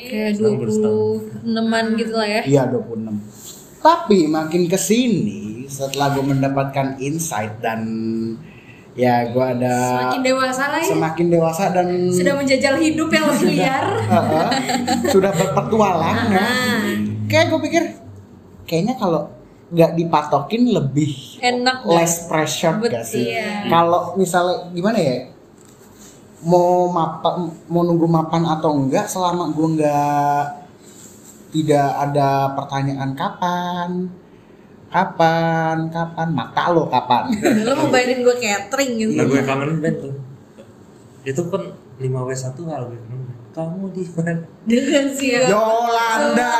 kayak 0.08 0.42
baru 0.42 0.72
setahun. 0.72 1.20
26an 1.46 1.86
gitu 1.94 2.14
lah 2.14 2.28
ya. 2.28 2.42
Iya 2.44 2.64
26. 2.66 3.14
Tapi 3.78 4.18
makin 4.26 4.64
ke 4.66 4.80
sini 4.80 5.42
setelah 5.68 6.16
gue 6.16 6.24
mendapatkan 6.24 6.98
insight 6.98 7.60
dan 7.60 7.84
ya 8.94 9.28
gue 9.28 9.42
ada 9.44 9.74
Semakin 9.92 10.22
dewasa 10.24 10.64
lah 10.70 10.80
ya. 10.80 10.88
semakin 10.88 11.26
dewasa 11.30 11.64
dan 11.70 11.88
Sudah 12.10 12.34
menjajal 12.34 12.74
hidup 12.80 13.10
yang 13.10 13.26
lebih 13.28 13.48
liar. 13.54 13.86
Heeh. 14.02 14.50
sudah 15.14 15.30
berpetualang 15.30 16.20
ya. 16.32 16.48
Kayak 17.34 17.50
gue 17.50 17.60
pikir 17.66 17.84
kayaknya 18.70 18.94
kalau 19.02 19.34
nggak 19.74 19.98
dipatokin 19.98 20.70
lebih 20.70 21.42
Enak 21.42 21.82
less 21.90 22.30
pressure 22.30 22.78
gak 22.78 22.94
Betul. 22.94 23.10
sih? 23.10 23.34
Iya. 23.34 23.74
Kalau 23.74 24.14
misalnya 24.14 24.70
gimana 24.70 25.00
ya? 25.02 25.34
Mau 26.46 26.92
mapan, 26.94 27.50
mau 27.72 27.82
nunggu 27.82 28.06
mapan 28.06 28.46
atau 28.46 28.78
enggak 28.78 29.10
selama 29.10 29.50
gue 29.50 29.68
nggak 29.80 30.44
tidak 31.54 31.90
ada 32.06 32.54
pertanyaan 32.54 33.18
kapan, 33.18 34.12
kapan, 34.94 35.78
kapan, 35.90 36.28
mata 36.30 36.64
lo 36.70 36.86
kapan. 36.86 37.34
Lu 37.66 37.74
mau 37.74 37.90
bayarin 37.90 38.22
gue 38.22 38.36
catering 38.38 38.92
gitu. 39.02 39.18
Nah 39.18 39.26
gue 39.26 39.42
kangen 39.42 39.82
band 39.82 39.98
tuh. 39.98 40.14
Itu 41.26 41.42
kan 41.50 41.64
5W1 41.98 42.58
hal 42.70 42.84
gue 42.94 43.00
kangen. 43.10 43.33
Kamu 43.54 43.86
di 43.94 44.02
mana? 44.10 44.34
Dengan 44.66 45.06
si 45.14 45.30
Yolanda, 45.30 46.54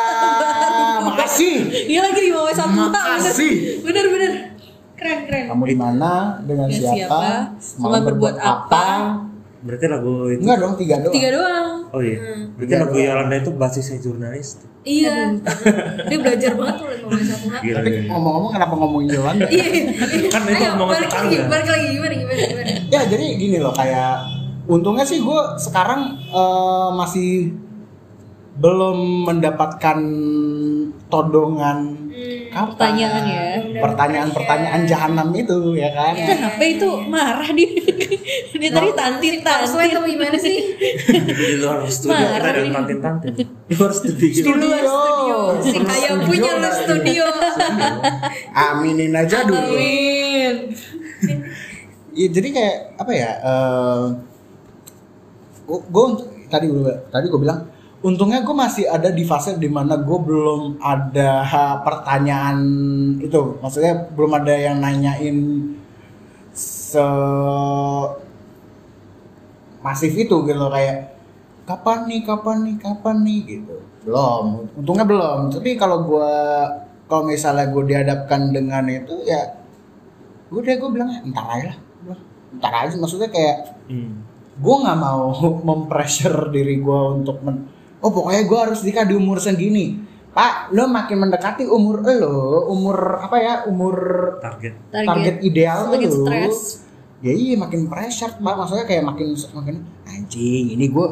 makasih. 1.02 1.56
Dia 1.90 2.06
lagi 2.06 2.22
di 2.22 2.30
bawah 2.30 2.54
satu 2.54 2.70
Makasih. 2.70 3.82
Bener 3.82 4.06
bener. 4.08 4.32
Keren 4.94 5.20
keren. 5.26 5.44
Kamu 5.50 5.64
di 5.66 5.74
mana? 5.74 6.38
Dengan 6.40 6.70
Dengan 6.70 6.94
siapa? 6.94 7.18
siapa? 7.18 7.22
Semalam 7.58 8.02
berbuat 8.06 8.36
apa? 8.38 8.86
Berarti 9.64 9.86
lagu 9.90 10.30
itu. 10.30 10.46
Enggak 10.46 10.58
dong, 10.60 10.74
tiga 10.78 10.96
doang. 11.00 11.14
Tiga 11.16 11.30
doang. 11.34 11.68
Oh 11.90 12.02
iya. 12.04 12.18
Berarti 12.54 12.74
lagu 12.78 12.96
Yolanda 12.96 13.36
itu 13.38 13.52
basisnya 13.52 13.98
jurnalis. 13.98 14.62
tuh. 14.62 14.70
Iya. 14.84 15.16
Dia 16.12 16.18
belajar 16.20 16.52
banget 16.54 16.76
tuh 16.78 16.88
lima 16.94 17.24
satu 17.26 17.48
H. 17.50 17.56
Gila. 17.58 17.78
Tapi 17.80 17.90
ngomong-ngomong 18.06 18.52
kenapa 18.54 18.74
ngomongin 18.78 19.08
Yolanda? 19.10 19.46
Iya. 19.50 19.66
Kan 20.30 20.42
itu 20.46 20.62
Ayo, 20.62 20.78
omongan 20.78 20.94
balik 20.94 21.10
lagi, 21.10 21.34
tetangga. 21.34 21.50
balik 21.50 21.68
lagi 21.68 21.86
gimana 21.90 22.14
gimana 22.14 22.42
gimana. 22.44 22.72
ya 22.88 23.02
jadi 23.08 23.26
gini 23.34 23.58
loh 23.58 23.74
kayak 23.74 24.14
untungnya 24.68 25.04
sih 25.04 25.20
gue 25.20 25.42
sekarang 25.60 26.18
eh, 26.32 26.90
masih 26.96 27.52
belum 28.54 29.26
mendapatkan 29.26 29.98
todongan 31.10 32.04
kapan. 32.54 32.70
Pertanyaan 32.70 33.24
ya. 33.26 33.46
pertanyaan-pertanyaan 33.82 34.82
jahanam 34.86 35.34
itu 35.34 35.74
ya 35.74 35.90
kan 35.90 36.14
Kenapa 36.14 36.62
itu 36.62 36.90
marah 37.10 37.50
dia? 37.50 37.70
dia 38.62 38.70
tadi 38.70 38.90
tantin 38.94 39.36
Sesuai 39.42 39.90
tantin. 39.90 39.98
atau 39.98 40.02
gimana 40.06 40.38
sih? 40.38 40.58
di 41.50 41.56
luar 41.58 41.82
studio 41.90 42.22
kita 42.22 42.46
ada 42.46 42.62
nih. 42.62 42.70
kantin 42.70 43.00
kantin. 43.02 43.34
Di 43.42 43.74
luar 43.74 43.92
studio. 43.94 44.30
Di 44.30 44.54
luar 44.54 44.84
studio. 44.86 45.38
Si 45.66 45.78
kaya 45.82 46.10
punya 46.22 46.52
lu 46.62 46.70
studio. 46.70 47.26
aminin 48.54 49.14
aja 49.18 49.38
dulu 49.50 49.58
Amin. 49.58 50.56
ya, 52.14 52.28
jadi 52.30 52.48
kayak 52.54 52.76
apa 53.02 53.12
ya 53.18 53.32
gue 55.68 56.06
tadi 56.52 56.66
gue 56.70 56.94
tadi 57.10 57.26
gue 57.32 57.40
bilang 57.40 57.66
untungnya 58.04 58.44
gue 58.44 58.56
masih 58.56 58.86
ada 58.92 59.10
di 59.16 59.24
fase 59.24 59.56
di 59.56 59.72
mana 59.72 59.96
gue 59.96 60.20
belum 60.20 60.84
ada 60.84 61.48
pertanyaan 61.82 62.60
itu. 63.24 63.58
Maksudnya 63.64 64.12
belum 64.12 64.32
ada 64.44 64.54
yang 64.54 64.84
nanyain 64.84 65.72
se 66.54 67.02
masif 69.84 70.14
itu 70.16 70.36
gitu 70.48 70.66
kayak 70.72 71.16
kapan 71.64 72.08
nih 72.08 72.22
kapan 72.28 72.58
nih 72.68 72.76
kapan 72.80 73.16
nih? 73.24 73.40
gitu. 73.48 73.76
Belum 74.04 74.68
untungnya 74.76 75.08
belum. 75.08 75.40
Tapi 75.52 75.80
kalau 75.80 76.04
gue 76.04 76.32
kalau 77.08 77.24
misalnya 77.24 77.72
gue 77.72 77.84
dihadapkan 77.88 78.52
dengan 78.52 78.84
itu 78.92 79.16
ya 79.24 79.64
gue 80.52 80.62
deh 80.62 80.78
gue 80.78 80.90
bilang 80.92 81.10
entar 81.24 81.46
aja 81.50 81.74
lah 81.74 81.78
entar 82.54 82.74
aja 82.86 82.94
maksudnya 82.98 83.30
kayak 83.30 83.58
Hmm. 83.84 84.24
Gue 84.56 84.76
nggak 84.80 84.98
mau 84.98 85.34
mempressure 85.68 86.50
diri 86.50 86.78
gue 86.78 87.00
untuk 87.14 87.42
men 87.42 87.66
oh 88.00 88.10
pokoknya 88.10 88.44
gue 88.44 88.60
harus 88.60 88.80
nikah 88.82 89.04
di 89.04 89.14
umur 89.14 89.38
segini 89.38 89.98
pak 90.30 90.70
lo 90.70 90.86
makin 90.88 91.18
mendekati 91.20 91.64
umur 91.64 92.02
lo 92.02 92.38
umur 92.68 92.98
apa 93.20 93.38
ya 93.38 93.54
umur 93.66 93.96
Target. 94.40 94.74
target, 94.90 95.08
Target. 95.08 95.36
ideal 95.42 95.80
Semakin 95.88 96.10
lo 96.10 96.18
stres. 96.20 96.58
ya 97.20 97.32
iya 97.32 97.56
makin 97.56 97.86
pressure 97.86 98.34
pak 98.36 98.56
maksudnya 98.56 98.84
kayak 98.84 99.04
makin 99.04 99.28
makin 99.54 99.76
anjing 100.04 100.66
ini 100.70 100.90
gue 100.90 101.08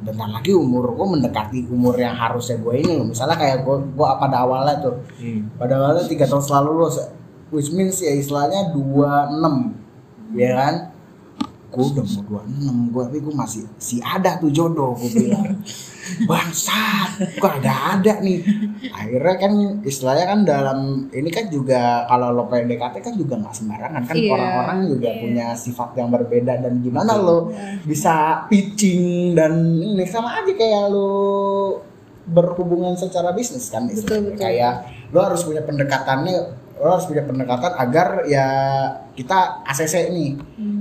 bentar 0.00 0.28
lagi 0.28 0.52
umur 0.52 0.92
gue 0.92 1.06
mendekati 1.10 1.66
umur 1.66 1.96
yang 1.96 2.14
harusnya 2.14 2.56
gue 2.56 2.74
ini 2.76 2.94
loh 2.94 3.06
misalnya 3.06 3.34
kayak 3.34 3.64
gue 3.64 3.76
gue 3.90 4.06
pada 4.14 4.36
awalnya 4.40 4.76
tuh 4.78 4.94
Hmm. 5.16 5.50
pada 5.56 5.74
awalnya 5.74 6.04
tiga 6.04 6.24
tahun 6.24 6.40
selalu 6.40 6.68
lulus 6.74 6.96
which 7.48 7.70
means 7.70 7.98
ya 7.98 8.12
istilahnya 8.12 8.70
26 8.70 9.74
ya 10.36 10.50
kan 10.54 10.74
gue 11.74 11.84
udah 11.84 12.04
mau 12.06 12.42
26 12.46 12.94
gue 12.94 13.02
tapi 13.04 13.18
gue 13.20 13.34
masih 13.34 13.62
si 13.76 13.98
ada 13.98 14.38
tuh 14.38 14.48
jodoh 14.48 14.94
gue 14.94 15.10
bilang 15.12 15.58
bangsat 16.30 17.10
kok 17.40 17.52
ada 17.60 17.96
ada 17.96 18.20
nih 18.20 18.38
akhirnya 18.92 19.34
kan 19.36 19.52
istilahnya 19.82 20.24
kan 20.28 20.40
dalam 20.44 20.78
ini 21.10 21.28
kan 21.28 21.48
juga 21.48 22.04
kalau 22.06 22.30
lo 22.30 22.44
PDKT 22.46 22.94
kan 23.00 23.14
juga 23.14 23.34
nggak 23.40 23.54
sembarangan 23.54 24.02
kan 24.04 24.14
Iya. 24.14 24.30
orang-orang 24.30 24.78
juga 24.88 25.10
punya 25.18 25.46
sifat 25.54 25.90
yang 25.96 26.08
berbeda 26.08 26.60
dan 26.60 26.80
gimana 26.80 27.16
lo 27.16 27.50
bisa 27.82 28.44
pitching 28.46 29.32
dan 29.32 29.52
ini 29.74 30.04
sama 30.04 30.40
aja 30.40 30.52
kayak 30.52 30.92
lo 30.92 31.80
berhubungan 32.24 32.96
secara 32.96 33.32
bisnis 33.32 33.68
kan 33.68 33.84
istilahnya. 33.84 34.32
betul. 34.32 34.40
kayak 34.40 34.74
lo 35.12 35.20
harus 35.20 35.44
punya 35.44 35.60
pendekatannya 35.60 36.63
lo 36.74 36.98
harus 36.98 37.06
punya 37.06 37.22
pendekatan 37.22 37.72
agar 37.78 38.26
ya 38.26 38.46
kita 39.14 39.62
ACC 39.62 40.10
nih 40.10 40.30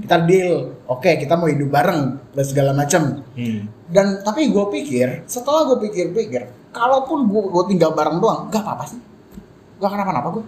kita 0.03 0.15
deal 0.25 0.73
oke 0.89 1.05
kita 1.05 1.37
mau 1.37 1.45
hidup 1.45 1.69
bareng 1.69 2.17
dan 2.33 2.45
segala 2.45 2.71
macam 2.73 3.21
Hmm. 3.37 3.69
dan 3.93 4.21
tapi 4.21 4.49
gue 4.49 4.65
pikir 4.73 5.21
setelah 5.25 5.69
gue 5.69 5.85
pikir-pikir 5.85 6.73
kalaupun 6.73 7.29
gue 7.29 7.41
gue 7.45 7.63
tinggal 7.69 7.93
bareng 7.93 8.17
doang 8.17 8.49
gak 8.49 8.65
apa-apa 8.65 8.89
sih 8.89 8.99
gak 9.77 9.89
kenapa-napa 9.89 10.41
gue 10.41 10.45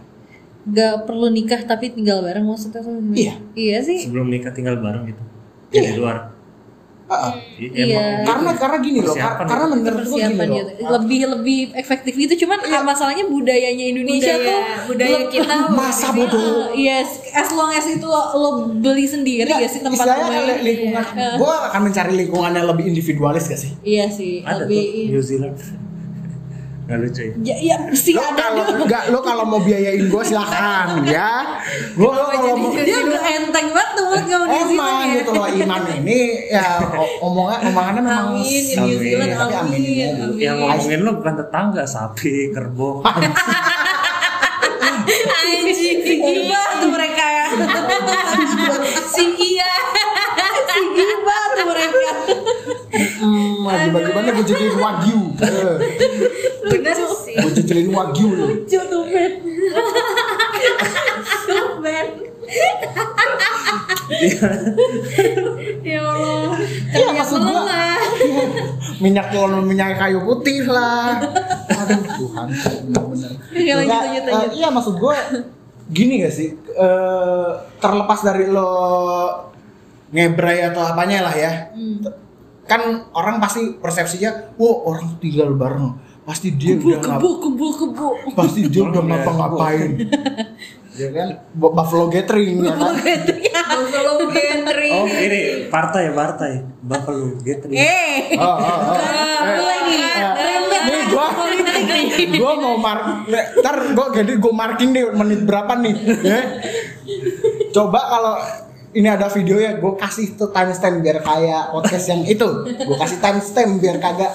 Gak 0.65 1.05
perlu 1.05 1.29
nikah 1.29 1.61
tapi 1.61 1.93
tinggal 1.93 2.25
bareng 2.25 2.41
maksudnya 2.41 2.81
tuh. 2.81 2.97
Iya. 3.13 3.37
Iya 3.53 3.85
sih. 3.85 4.09
Sebelum 4.09 4.33
nikah 4.33 4.49
tinggal 4.49 4.81
bareng 4.81 5.05
gitu. 5.05 5.21
Ya, 5.69 5.93
di 5.93 6.01
luar. 6.01 6.33
I- 7.05 7.69
Iya. 7.69 7.85
emang 7.85 8.01
gitu. 8.09 8.25
karena 8.25 8.49
karena 8.57 8.77
gini 8.81 8.99
loh 8.99 9.13
kar- 9.13 9.37
karena 9.39 9.61
itu. 9.63 9.73
menurut 9.77 10.01
gue 10.03 10.17
gini 10.17 10.35
loh 10.35 10.57
gitu. 10.57 10.71
Lebih 10.89 11.19
lebih 11.29 11.59
efektif 11.75 12.13
gitu 12.15 12.33
cuman 12.41 12.59
Iya. 12.61 12.79
masalahnya 12.81 13.25
budayanya 13.25 13.85
Indonesia 13.87 14.33
Budaya- 14.33 14.41
tuh 14.43 14.59
budaya 14.87 15.17
kita 15.29 15.55
masa 15.71 16.07
bodoh 16.09 16.41
Uh, 16.65 16.73
yes, 16.73 17.07
as 17.31 17.49
long 17.51 17.69
as 17.69 17.85
itu 17.85 18.07
lo 18.07 18.49
beli 18.75 19.05
sendiri 19.05 19.45
Nggak, 19.45 19.59
gak 19.59 19.71
sih 19.71 19.81
tempat 19.81 20.05
li- 20.27 20.61
lingkungan 20.63 21.05
Iya. 21.07 21.29
gue 21.37 21.53
akan 21.63 21.81
mencari 21.83 22.11
lingkungan 22.17 22.51
yang 22.51 22.67
lebih 22.67 22.85
individualis 22.87 23.45
gak 23.45 23.59
sih 23.59 23.71
Iya 23.81 24.05
sih, 24.07 24.41
Ada 24.41 24.55
tuh 24.57 24.59
lebih 24.65 24.83
New 25.07 25.21
Zealand. 25.21 25.57
Gak 26.85 27.01
lucu 27.01 27.21
ya. 27.25 27.33
ya, 27.41 27.55
ya 27.57 27.75
sih 27.91 28.13
lo 28.13 28.21
ada 28.21 28.37
kalau 28.37 28.61
dong. 28.61 28.85
enggak 28.85 29.03
lo 29.09 29.19
kalau 29.19 29.43
mau 29.43 29.57
biayain 29.57 30.05
gue 30.05 30.21
silahkan 30.23 31.01
ya 31.03 31.57
gue 31.97 32.09
kalau 32.13 32.53
mau 32.55 32.69
Dia 32.71 33.01
udah 33.01 33.21
enteng 33.25 33.73
banget 33.73 33.89
tuh 33.91 34.05
buat 34.05 34.23
kamu 34.23 34.45
di 34.45 34.53
sini 34.53 34.77
emang 34.77 35.09
gitu 35.11 35.31
loh 35.31 35.47
iman 35.49 35.81
ini 35.97 36.19
ya 36.47 36.69
omongan 37.19 37.59
omongannya 37.67 38.01
memang 38.01 38.27
Amin, 38.37 38.45
Amin. 38.45 38.85
New 38.85 38.97
Zealand, 38.97 39.31
Tapi 39.33 39.49
amin, 39.49 39.65
amininnya 39.65 40.05
amin. 40.05 40.19
dulu. 40.21 40.33
Yang 40.37 40.55
ngomongin 40.61 40.99
lo 41.01 41.11
bukan 41.17 41.33
tetangga, 41.35 41.83
sapi, 41.85 42.33
kerbau. 42.49 43.01
Anjing, 45.35 45.99
gibah 46.01 46.69
tuh 46.79 46.89
mereka 46.89 47.25
ya. 47.25 47.47
Si 49.15 49.23
iya. 49.31 49.71
si 50.67 50.81
gibah 50.91 51.43
tuh 51.55 51.65
mereka. 51.65 52.09
Hmm, 53.65 53.89
gimana 53.89 54.29
gue 54.29 54.45
jadi 54.45 54.65
wagyu. 54.77 55.21
Bener 56.71 56.97
sih. 57.25 57.35
gue 57.35 57.51
jadi 57.65 57.89
wagyu 57.89 58.27
lo 58.29 58.45
Lucu 58.51 58.79
tuh 58.85 59.01
Ben. 59.09 59.33
Tuh 61.45 61.69
Ben. 61.81 62.07
Ya 65.81 65.99
Allah. 66.05 66.57
Iya 66.93 67.09
maksud 67.17 67.41
gue 67.41 67.61
minyak 69.03 69.33
telur 69.33 69.61
minyak 69.65 69.97
kayu 69.97 70.21
putih 70.21 70.65
lah. 70.69 71.19
Aduh 71.69 72.01
Tuhan. 72.05 72.47
Bener-bener 72.89 73.31
Iya, 73.55 73.73
eh, 73.81 74.47
iya 74.53 74.67
maksud 74.69 74.99
gue 74.99 75.17
gini 75.89 76.21
gak 76.25 76.33
sih? 76.33 76.53
Eh, 76.53 77.51
terlepas 77.81 78.19
dari 78.25 78.49
lo 78.49 78.73
ngebray 80.13 80.69
atau 80.69 80.81
apanya 80.85 81.25
lah 81.29 81.35
ya. 81.35 81.51
Hmm. 81.73 82.24
Kan 82.65 82.81
orang 83.13 83.37
pasti 83.37 83.77
persepsinya 83.77 84.57
wow 84.57 84.89
orang 84.89 85.17
tinggal 85.17 85.53
bareng 85.53 85.93
pasti 86.25 86.57
dia 86.57 86.73
Kubu, 86.75 86.89
udah 86.89 86.99
kubu, 86.99 87.05
ngap- 87.05 87.21
kubu, 87.37 87.67
kubu. 87.77 88.07
pasti 88.33 88.65
dia 88.65 88.81
udah 88.81 88.97
Orang 88.97 89.05
ya, 89.05 89.13
ngapa-ngapain 89.13 89.89
ya 90.99 91.07
kan 91.11 91.27
Bu- 91.53 91.69
Buffalo 91.71 92.05
Gathering 92.09 92.57
ya 92.59 92.73
kan 92.73 92.93
Buffalo 93.75 94.31
Gentry. 94.31 94.89
Oh 94.89 95.05
ini 95.05 95.67
partai 95.67 96.13
partai 96.13 96.63
Buffalo 96.79 97.35
gitu. 97.41 97.67
Eh, 97.67 98.37
oh, 98.37 98.55
oh, 98.55 98.79
oh. 98.87 98.97
nih. 99.83 99.99
Rembet 100.31 100.81
Nih 100.85 101.01
gua 101.09 101.27
gua 102.39 102.51
mau 102.55 102.75
mark 102.77 103.27
ntar 103.27 103.75
gua 103.91 104.05
jadi 104.13 104.37
gua 104.37 104.53
marking 104.55 104.89
nih 104.91 105.03
menit 105.11 105.41
berapa 105.43 105.73
nih 105.75 105.93
ya. 106.23 106.39
Coba 107.71 107.99
kalau 107.99 108.35
ini 108.95 109.07
ada 109.11 109.27
videonya 109.27 109.75
gue 109.77 109.93
kasih 109.99 110.39
tuh 110.39 110.49
timestamp 110.55 111.03
biar 111.03 111.19
kayak 111.19 111.75
podcast 111.75 112.07
yang 112.07 112.23
itu. 112.23 112.47
Gue 112.63 112.97
kasih 112.97 113.19
timestamp 113.19 113.83
biar 113.83 113.99
kagak 113.99 114.31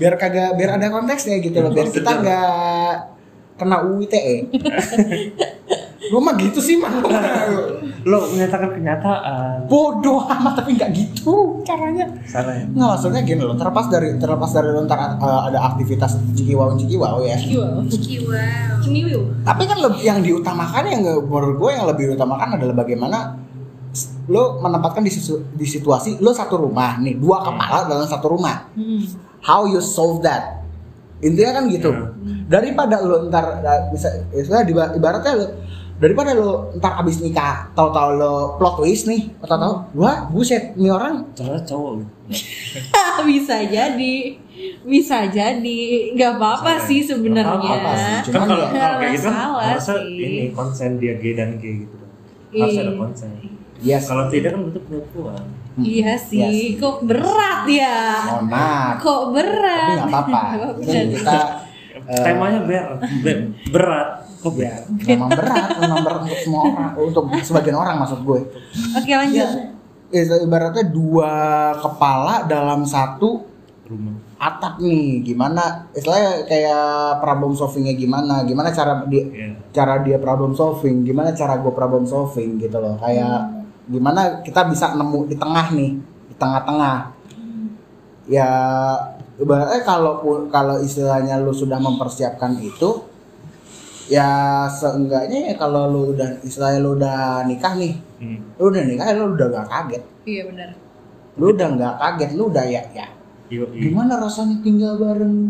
biar 0.00 0.14
kagak 0.16 0.56
biar 0.56 0.80
ada 0.80 0.88
konteksnya 0.88 1.36
gitu 1.44 1.60
loh. 1.60 1.70
Biar 1.70 1.92
kita 1.92 2.10
nggak 2.24 3.18
kena 3.58 3.82
UITE 3.82 4.46
gue 5.98 6.20
mah 6.22 6.34
gitu 6.38 6.62
sih 6.62 6.78
mah 6.78 6.88
lo 8.06 8.32
menyatakan 8.32 8.72
kenyataan. 8.72 9.68
Bodoh 9.68 10.24
amat 10.24 10.62
tapi 10.62 10.78
nggak 10.78 10.94
gitu 10.96 11.60
caranya. 11.66 12.08
Salah 12.24 12.56
ya. 12.56 12.64
Nggak 12.64 12.88
maksudnya 12.96 13.20
gini 13.26 13.42
loh 13.44 13.58
terlepas 13.58 13.92
dari 13.92 14.16
terlepas 14.16 14.50
dari 14.56 14.72
lo 14.72 14.88
ntar 14.88 15.20
uh, 15.20 15.50
ada 15.52 15.58
aktivitas 15.74 16.16
cikiwau 16.32 16.78
cikiwau 16.80 17.20
ya. 17.26 17.36
Wow. 17.36 17.84
Ciki, 17.90 18.24
wow. 18.24 18.80
Kiniu. 18.80 19.20
tapi 19.44 19.68
kan 19.68 19.78
lebih 19.84 20.00
yang 20.00 20.24
diutamakan 20.24 20.86
yang 20.88 21.02
menurut 21.28 21.56
gue 21.60 21.70
yang 21.76 21.86
lebih 21.90 22.14
diutamakan 22.14 22.56
adalah 22.56 22.74
bagaimana 22.78 23.18
lo 24.24 24.58
menempatkan 24.58 25.00
di, 25.00 25.08
situ- 25.08 25.42
di 25.50 25.64
situasi 25.64 26.18
lo 26.18 26.30
satu 26.30 26.58
rumah 26.58 26.96
nih 26.96 27.14
dua 27.14 27.40
kepala 27.40 27.86
dalam 27.86 28.04
satu 28.04 28.26
rumah. 28.30 28.68
Hmm. 28.72 29.02
how 29.40 29.62
you 29.64 29.78
solve 29.78 30.18
that? 30.20 30.60
Intinya 31.18 31.56
kan 31.56 31.64
gitu. 31.66 31.90
Daripada 32.44 32.98
lo 33.00 33.26
ntar 33.26 33.58
uh, 33.58 33.80
bisa 33.88 34.06
istilah 34.30 34.62
di- 34.62 34.74
ibaratnya 34.94 35.32
lo 35.34 35.46
daripada 35.96 36.30
lo 36.30 36.48
ntar 36.74 36.94
abis 36.96 37.18
nikah 37.18 37.70
tahu-tahu 37.72 38.10
lo 38.14 38.34
plot 38.54 38.74
twist 38.76 39.06
nih 39.06 39.30
atau 39.40 39.56
tahu 39.56 39.74
wah 39.96 40.26
buset 40.26 40.74
nih 40.74 40.90
orang. 40.90 41.26
Soalnya 41.32 41.62
cowok 41.64 41.92
gitu. 41.96 42.10
Bisa 43.26 43.56
jadi 43.62 44.14
bisa 44.80 45.26
jadi. 45.28 45.80
Nggak 46.12 46.32
apa-apa 46.34 46.82
sih 46.82 47.00
sebenarnya. 47.00 47.74
kan 47.78 48.22
Cuman 48.24 48.46
kalau 48.48 48.58
ya- 48.64 48.74
kalau 48.74 48.96
kayak 48.96 49.12
gitu 49.12 49.28
sih. 49.78 50.18
ini 50.18 50.42
konsen 50.50 50.90
dia 50.98 51.14
gay 51.14 51.32
dan 51.32 51.50
gay 51.56 51.82
gitu. 51.82 51.94
Harus 52.52 52.74
ada 52.76 52.92
konsen 52.92 53.30
yes. 53.80 54.06
Kalau 54.06 54.26
tidak 54.28 54.54
kan 54.54 54.60
bentuk 54.64 54.82
penipuan 54.84 55.42
iya 55.78 56.18
sih 56.18 56.74
kok 56.74 57.06
berat 57.06 57.62
ya 57.70 58.26
mohon 58.26 58.50
maaf 58.50 58.98
kok 58.98 59.22
berat? 59.30 59.78
Tapi 59.78 59.92
nggak 59.94 60.08
apa-apa. 60.10 60.40
Kita 61.14 61.38
eh, 62.08 62.22
temanya 62.24 62.60
ber, 62.62 62.84
be- 63.22 63.54
berat. 63.70 64.08
Kok 64.38 64.54
ya 64.54 64.74
ber? 64.82 65.06
memang 65.06 65.30
berat 65.30 65.68
memang 65.78 65.98
berat 66.02 66.18
untuk 66.24 66.38
semua 66.40 66.60
orang 66.64 66.90
untuk 66.98 67.24
sebagian 67.38 67.76
orang 67.76 67.94
maksud 67.96 68.20
gue. 68.22 68.40
Oke 68.94 69.12
lanjut. 69.12 69.50
Ya 70.10 70.22
ibaratnya 70.40 70.82
dua 70.82 71.32
kepala 71.76 72.42
dalam 72.42 72.82
satu 72.82 73.46
rumah. 73.86 74.18
atap 74.34 74.78
nih. 74.78 75.22
Gimana 75.22 75.86
istilahnya 75.92 76.42
kayak 76.42 76.86
problem 77.18 77.54
solvingnya 77.54 77.94
gimana? 77.94 78.42
Gimana 78.42 78.70
cara 78.70 79.04
dia 79.04 79.22
Iya. 79.22 79.48
cara 79.70 80.02
dia 80.02 80.18
problem 80.18 80.54
solving? 80.54 81.02
Gimana 81.02 81.30
cara 81.32 81.54
gue 81.58 81.70
problem 81.70 82.02
solving 82.02 82.58
gitu 82.58 82.78
loh? 82.78 82.98
Kayak 82.98 83.57
gimana 83.88 84.44
kita 84.44 84.68
bisa 84.68 84.92
nemu 84.92 85.26
di 85.26 85.36
tengah 85.36 85.66
nih 85.72 85.92
di 86.28 86.34
tengah-tengah. 86.36 87.16
Ya 88.28 88.50
ibaratnya 89.40 89.80
kalau 89.82 90.20
kalau 90.52 90.76
istilahnya 90.84 91.40
lu 91.40 91.50
sudah 91.56 91.80
mempersiapkan 91.80 92.60
itu 92.60 93.08
ya 94.08 94.64
seenggaknya 94.68 95.52
ya 95.52 95.54
kalau 95.56 95.88
lu 95.88 96.00
udah 96.12 96.40
istilahnya 96.44 96.80
lu 96.80 96.96
udah 96.96 97.44
nikah 97.44 97.76
nih 97.76 98.00
hmm. 98.20 98.56
lu 98.56 98.72
udah 98.72 98.82
nikah 98.84 99.06
lu 99.16 99.32
udah 99.32 99.46
gak 99.56 99.68
kaget. 99.72 100.02
Iya 100.28 100.42
benar. 100.52 100.70
Lu 101.38 101.44
udah 101.54 101.66
nggak 101.72 101.94
kaget 101.96 102.30
lu 102.36 102.42
udah 102.52 102.64
ya 102.68 102.82
ya. 102.92 103.08
Iya. 103.48 103.64
gimana 103.72 104.20
rasanya 104.20 104.60
tinggal 104.60 105.00
bareng? 105.00 105.48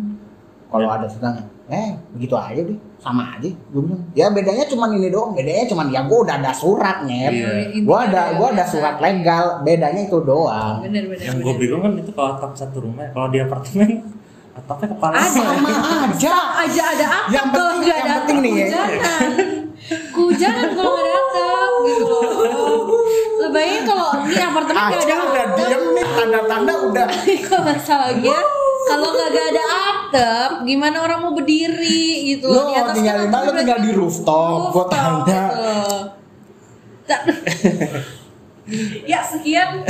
Kalau 0.70 0.86
ada 0.86 1.10
tetangga 1.10 1.57
eh 1.68 1.88
begitu 2.10 2.32
aja 2.32 2.60
deh. 2.60 2.78
Sama 2.98 3.22
aja 3.30 3.44
gue 3.44 3.80
bilang. 3.80 4.02
Ya 4.12 4.26
bedanya 4.28 4.64
cuman 4.64 4.88
ini 4.92 5.08
doang. 5.08 5.32
Bedanya 5.32 5.64
cuman 5.64 5.86
ya 5.88 6.00
gue 6.02 6.18
udah 6.18 6.36
ada 6.36 6.50
surat 6.50 7.02
nyet 7.02 7.30
Iya. 7.30 7.48
gue 7.78 7.98
ada 8.02 8.22
gue 8.32 8.46
ada 8.48 8.64
surat 8.64 8.96
legal. 8.98 9.44
Bedanya 9.62 10.02
itu 10.02 10.18
doang. 10.18 10.80
Benar 10.80 11.04
benar 11.06 11.24
yang 11.24 11.36
gue 11.38 11.54
bingung 11.54 11.80
kan 11.80 11.92
itu 11.94 12.10
kalau 12.10 12.34
atap 12.34 12.52
satu 12.54 12.78
rumah 12.80 13.06
kalau 13.08 13.28
di 13.28 13.38
apartemen 13.38 14.00
atapnya 14.52 14.86
kepala 14.90 15.14
sama 15.22 15.70
aja. 16.08 16.34
Aja 16.58 16.82
ada 16.90 17.06
atap 17.06 17.30
Yang 17.30 17.46
kalau 17.48 17.68
penting- 17.70 17.86
yang 17.86 18.00
ada 18.00 18.14
penting 18.18 18.38
nih 18.40 18.52
ya. 18.52 18.64
hujanan 18.66 19.30
hujanan 20.18 20.68
kalau 20.72 20.90
nggak 20.90 21.04
ada 21.04 21.12
atap 21.14 21.72
gitu 21.84 22.04
loh. 22.08 22.22
Lebayang 23.38 23.84
kalau 23.84 24.08
di 24.26 24.36
apartemen 24.36 24.80
nggak 24.80 25.02
ada 25.04 25.16
udah 25.22 25.46
diem 25.54 25.82
nih 25.92 26.06
tanda-tanda 26.10 26.72
udah. 26.82 27.06
Kok 27.46 27.60
masalahnya 27.62 28.38
kalau 28.88 29.08
nggak 29.12 29.28
ada 29.52 29.64
atap 29.92 30.52
gimana 30.64 30.96
orang 31.00 31.20
mau 31.20 31.32
berdiri 31.32 32.32
gitu 32.32 32.48
Lo 32.48 32.72
di 32.72 32.76
atas 32.76 32.94
tinggal 32.96 33.16
kan 33.22 33.28
di? 33.28 33.46
Lo 33.46 33.52
tinggal 33.54 33.78
di 33.80 33.90
rooftop, 33.92 34.60
gua 34.72 34.84
tanya. 34.88 35.42
gitu. 35.48 35.76
Tak- 37.08 37.24
ya 39.12 39.20
sekian 39.24 39.80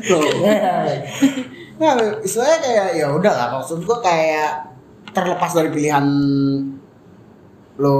Tuh. 0.00 0.24
nah 1.76 1.92
istilahnya 2.20 2.58
kayak 2.60 2.88
ya 2.96 3.06
udah 3.12 3.32
lah 3.32 3.48
maksud 3.58 3.84
gua 3.84 4.00
kayak 4.00 4.72
terlepas 5.12 5.52
dari 5.52 5.68
pilihan 5.68 6.04
lo 7.76 7.98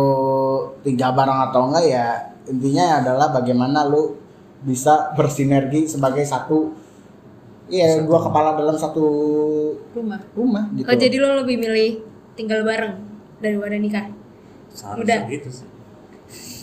tinggal 0.81 1.13
bareng 1.13 1.41
atau 1.51 1.69
enggak 1.69 1.85
ya 1.85 2.07
intinya 2.49 3.01
adalah 3.01 3.29
bagaimana 3.33 3.85
lo 3.85 4.17
bisa 4.63 5.13
bersinergi 5.13 5.85
sebagai 5.85 6.23
satu 6.23 6.71
ya 7.73 7.89
dua 7.99 8.21
kepala 8.21 8.53
dalam 8.55 8.77
satu 8.77 9.05
rumah 9.91 10.21
rumah 10.31 10.69
gitu 10.73 10.85
Oh 10.85 10.95
jadi 10.95 11.17
lo 11.17 11.41
lebih 11.41 11.57
milih 11.57 12.05
tinggal 12.35 12.61
bareng 12.63 13.01
daripada 13.39 13.75
nikah? 13.75 14.07
seharusnya 14.69 15.01
Udah. 15.03 15.21
gitu 15.27 15.49
sih 15.51 15.69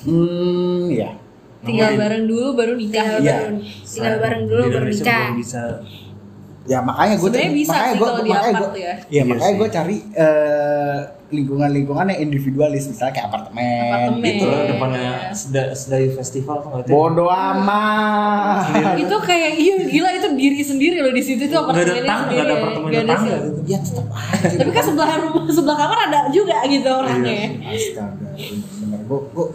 hmm 0.02 0.90
ya 0.92 1.18
tinggal 1.60 1.92
di- 1.92 2.00
bareng 2.00 2.24
dulu 2.26 2.48
baru 2.54 2.74
nikah 2.74 3.04
Tinggal 3.04 3.20
Iya. 3.20 3.34
bareng, 3.36 3.58
tinggal 3.84 4.16
bareng 4.18 4.44
dulu 4.46 4.62
baru 4.72 4.88
nikah. 4.88 5.22
belum 5.26 5.38
bisa 5.38 5.62
ya 6.66 6.80
makanya 6.80 7.16
gue 7.16 7.26
Sebenarnya 7.28 7.52
bisa 7.52 7.72
makanya 7.72 7.90
sih 7.90 7.98
gua- 7.98 8.08
kalau 8.08 8.22
di 8.22 8.30
makanya 8.32 8.60
tuh 8.64 8.72
ya. 8.72 8.86
ya 8.88 8.96
Iya 9.10 9.24
makanya 9.26 9.54
gue 9.56 9.70
cari 9.72 9.98
eh, 10.16 11.00
lingkungan-lingkungan 11.30 12.06
yang 12.08 12.22
individualis 12.24 12.86
misalnya 12.86 13.14
kayak 13.14 13.28
apartemen, 13.28 13.86
Apartemen. 13.88 14.24
gitu. 14.24 14.42
Itu 14.42 14.50
Iya. 14.50 14.66
depannya 14.68 15.10
seda, 15.32 15.64
sedai 15.72 16.08
festival 16.10 16.56
tuh 16.60 16.70
nggak 16.70 16.84
tahu 16.84 16.92
bodoh 16.92 17.30
amat. 17.30 18.98
Itu 18.98 19.16
kayak 19.20 19.52
iya 19.56 19.76
gila 19.84 20.10
itu 20.12 20.28
diri 20.32 20.60
sendiri 20.60 20.98
loh 21.00 21.10
di 21.10 21.22
situ 21.22 21.46
tuh 21.46 21.60
nggak 21.60 21.70
ada 21.70 21.82
apartemennya 21.86 22.04
tangga 22.04 22.34
ada 22.36 22.54
apartemen 22.56 22.88
Nggak 22.88 23.00
ada 23.00 23.08
tetangga 23.08 23.30
sih. 23.30 23.42
gitu. 23.46 23.60
Ya 23.66 23.78
tetap 23.80 24.08
aja. 24.10 24.56
Tapi 24.56 24.72
kan 24.72 24.84
sebelah 24.84 25.10
rumah 25.20 25.44
sebelah 25.48 25.78
kamar 25.78 26.00
ada 26.04 26.20
juga 26.30 26.58
gitu 26.66 26.90
orangnya. 26.90 27.38
Astaga 27.64 28.28
bener 28.80 29.00
gue 29.02 29.20
gue 29.30 29.46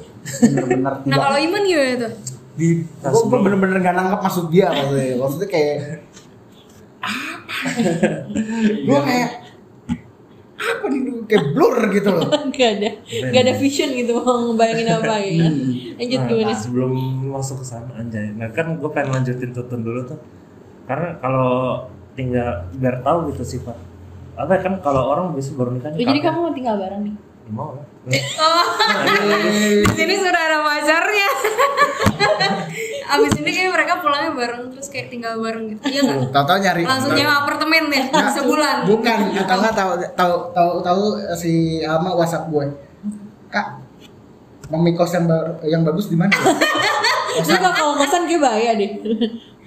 bener-bener 0.41 0.93
Nah 1.05 1.17
kalau 1.19 1.39
Iman 1.39 1.63
gimana 1.63 1.95
tuh? 1.99 2.13
di 2.55 2.69
gue 2.87 3.39
bener-bener 3.43 3.77
gak 3.81 3.95
nangkep 3.95 4.21
maksud 4.21 4.47
dia 4.49 4.67
maksudnya. 4.69 5.19
Maksudnya 5.19 5.49
kayak 5.49 5.77
gue 8.87 8.99
kayak 9.01 9.31
apa 10.85 10.92
nih 10.92 11.01
lu? 11.01 11.12
kayak 11.25 11.44
blur 11.57 11.77
gitu 11.88 12.09
loh. 12.12 12.29
Nggak 12.53 12.70
ada. 12.77 12.90
Nggak 13.33 13.42
ada 13.49 13.55
vision 13.57 13.88
gitu 13.97 14.12
mau 14.20 14.53
ngebayangin 14.53 14.88
apa 14.92 15.14
ya 15.25 15.33
lanjut 15.99 16.20
Nah, 16.20 16.29
gimana 16.29 16.53
sebelum 16.53 16.92
masuk 17.33 17.64
ke 17.64 17.66
sana 17.73 17.88
anjay. 17.97 18.29
Nah 18.37 18.53
kan 18.53 18.77
gue 18.77 18.90
pengen 18.92 19.16
lanjutin 19.16 19.51
tutun 19.57 19.81
dulu 19.81 20.05
tuh. 20.05 20.20
Karena 20.85 21.16
kalau 21.16 21.88
tinggal 22.12 22.68
biar 22.77 23.01
tahu 23.01 23.33
gitu 23.33 23.42
sifat 23.42 23.77
apa 24.35 24.59
kan 24.59 24.83
kalau 24.83 25.14
orang 25.14 25.31
bisa 25.35 25.55
baru 25.55 25.70
nikah 25.79 25.94
Oh, 25.94 25.99
jadi 25.99 26.18
kamu 26.18 26.38
mau 26.42 26.53
tinggal 26.55 26.75
bareng 26.79 27.03
nih 27.07 27.14
mau 27.46 27.72
lah 27.72 27.85
Oh, 28.04 28.64
di 29.80 29.90
sini 29.90 30.14
sudah 30.14 30.37
ada 30.38 30.59
pacarnya. 30.61 31.28
Abis 33.14 33.33
ini 33.37 33.50
kayak 33.50 33.70
mereka 33.70 33.92
pulangnya 33.98 34.33
bareng 34.33 34.68
terus 34.68 34.88
kayak 34.88 35.09
tinggal 35.09 35.37
bareng 35.38 35.68
gitu. 35.70 35.80
Iya 35.87 36.00
nggak? 36.02 36.28
tahu-tahu 36.30 36.59
nyari 36.59 36.83
Langsung 36.83 37.12
nyewa 37.12 37.35
apartemen 37.40 37.85
ya 37.88 38.04
Nah, 38.11 38.28
sebulan. 38.28 38.76
bukan 38.85 39.18
atau 39.35 39.57
enggak 39.57 39.74
tahu 39.74 39.90
tahu 40.14 40.33
tahu 40.52 40.70
tahu 40.80 41.02
si 41.35 41.52
Alma 41.80 42.12
WhatsApp 42.12 42.48
gue 42.48 42.64
kak 43.48 43.66
mami 44.66 44.92
kos 44.92 45.12
yang 45.12 45.24
yang 45.62 45.83
bagus 45.83 46.09
di 46.09 46.16
mana 46.16 46.33
ya? 46.37 46.52
Jadi 47.37 47.57
kalau 47.59 47.94
kosan 47.94 48.24
kayak 48.24 48.40
bahaya 48.40 48.72
deh 48.74 48.90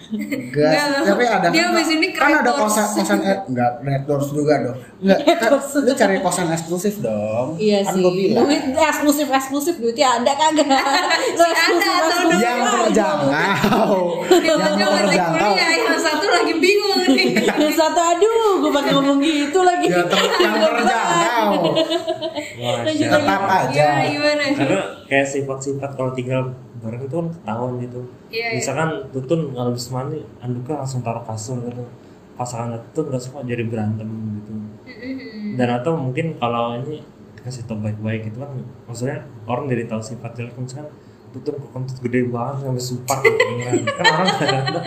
Enggak, 0.07 1.03
tapi 1.03 1.23
ada 1.27 1.47
dia 1.51 1.67
abis 1.67 1.89
ini 1.91 2.07
kan 2.15 2.39
ada 2.39 2.51
kosan 2.55 2.87
kosan 2.95 3.19
eh, 3.27 3.43
enggak 3.51 3.71
red 3.83 4.03
doors 4.07 4.31
juga 4.31 4.55
dong. 4.63 4.77
Enggak 5.03 5.19
kan, 5.35 5.51
lu 5.59 5.93
cari 5.93 6.17
kosan 6.23 6.47
eksklusif 6.47 7.03
dong. 7.03 7.59
Iya 7.59 7.83
kan 7.83 7.93
sih. 7.95 8.01
gue 8.03 8.13
bilang. 8.15 8.47
Duit 8.47 8.63
eksklusif 8.71 9.27
eksklusif 9.27 9.75
duitnya 9.83 10.07
ada 10.23 10.31
kagak? 10.31 10.67
Lu 11.37 11.43
eksklusif 11.43 11.91
ada, 11.91 11.99
atau 11.99 12.15
eksklusif 12.23 12.39
yang 12.39 12.61
aja. 12.63 12.79
terjangkau 12.87 13.99
Dia 14.31 14.55
yang 14.55 14.59
terjangkau 14.63 15.51
kuliah, 15.51 15.69
yang 15.75 15.99
satu 15.99 16.25
lagi 16.31 16.53
bingung. 16.55 16.99
Nih. 17.07 17.27
Yang 17.67 17.75
satu 17.79 17.99
aduh 17.99 18.59
gue 18.63 18.71
pakai 18.71 18.91
ngomong 18.95 19.17
gitu 19.23 19.59
lagi. 19.63 19.87
Ya 19.91 20.03
yang 20.03 20.07
terjangkau 20.07 20.71
tetap 22.95 23.41
aja. 23.47 23.87
Gimana 24.07 24.43
gimana? 24.43 24.43
karena 24.57 24.81
kayak 25.07 25.27
sifat-sifat 25.27 25.91
kalau 25.95 26.11
tinggal 26.15 26.51
bareng 26.83 27.01
itu 27.05 27.15
kan 27.17 27.27
ketahuan 27.33 27.73
gitu. 27.81 28.01
Iya, 28.29 28.45
iya. 28.51 28.55
misalkan 28.59 28.89
tutun 29.11 29.41
kalau 29.55 29.69
habis 29.73 29.87
mandi 29.89 30.19
anduknya 30.43 30.75
langsung 30.81 31.01
taruh 31.01 31.23
kasur 31.25 31.57
gitu. 31.65 31.83
Pasangan 32.37 32.77
tutun 32.91 33.13
nggak 33.13 33.23
suka 33.23 33.39
jadi 33.45 33.63
berantem 33.65 34.09
gitu. 34.41 34.53
Dan 35.57 35.69
atau 35.73 35.97
mungkin 35.97 36.37
kalau 36.37 36.77
ini 36.79 37.01
kasih 37.41 37.63
tau 37.63 37.79
baik-baik 37.79 38.27
gitu 38.27 38.43
kan 38.43 38.51
maksudnya 38.91 39.23
orang 39.47 39.71
jadi 39.71 39.87
tahu 39.87 40.03
sifat 40.03 40.35
jelek 40.35 40.51
misalkan 40.59 40.91
tuh 41.31 41.53
kentut 41.71 41.97
gede 42.01 42.27
banget 42.33 42.55
sampai 42.65 42.83
super 42.83 43.17
beneran. 43.21 43.83
kan? 43.85 44.05
Orang 44.09 44.27
kadang-kadang 44.41 44.83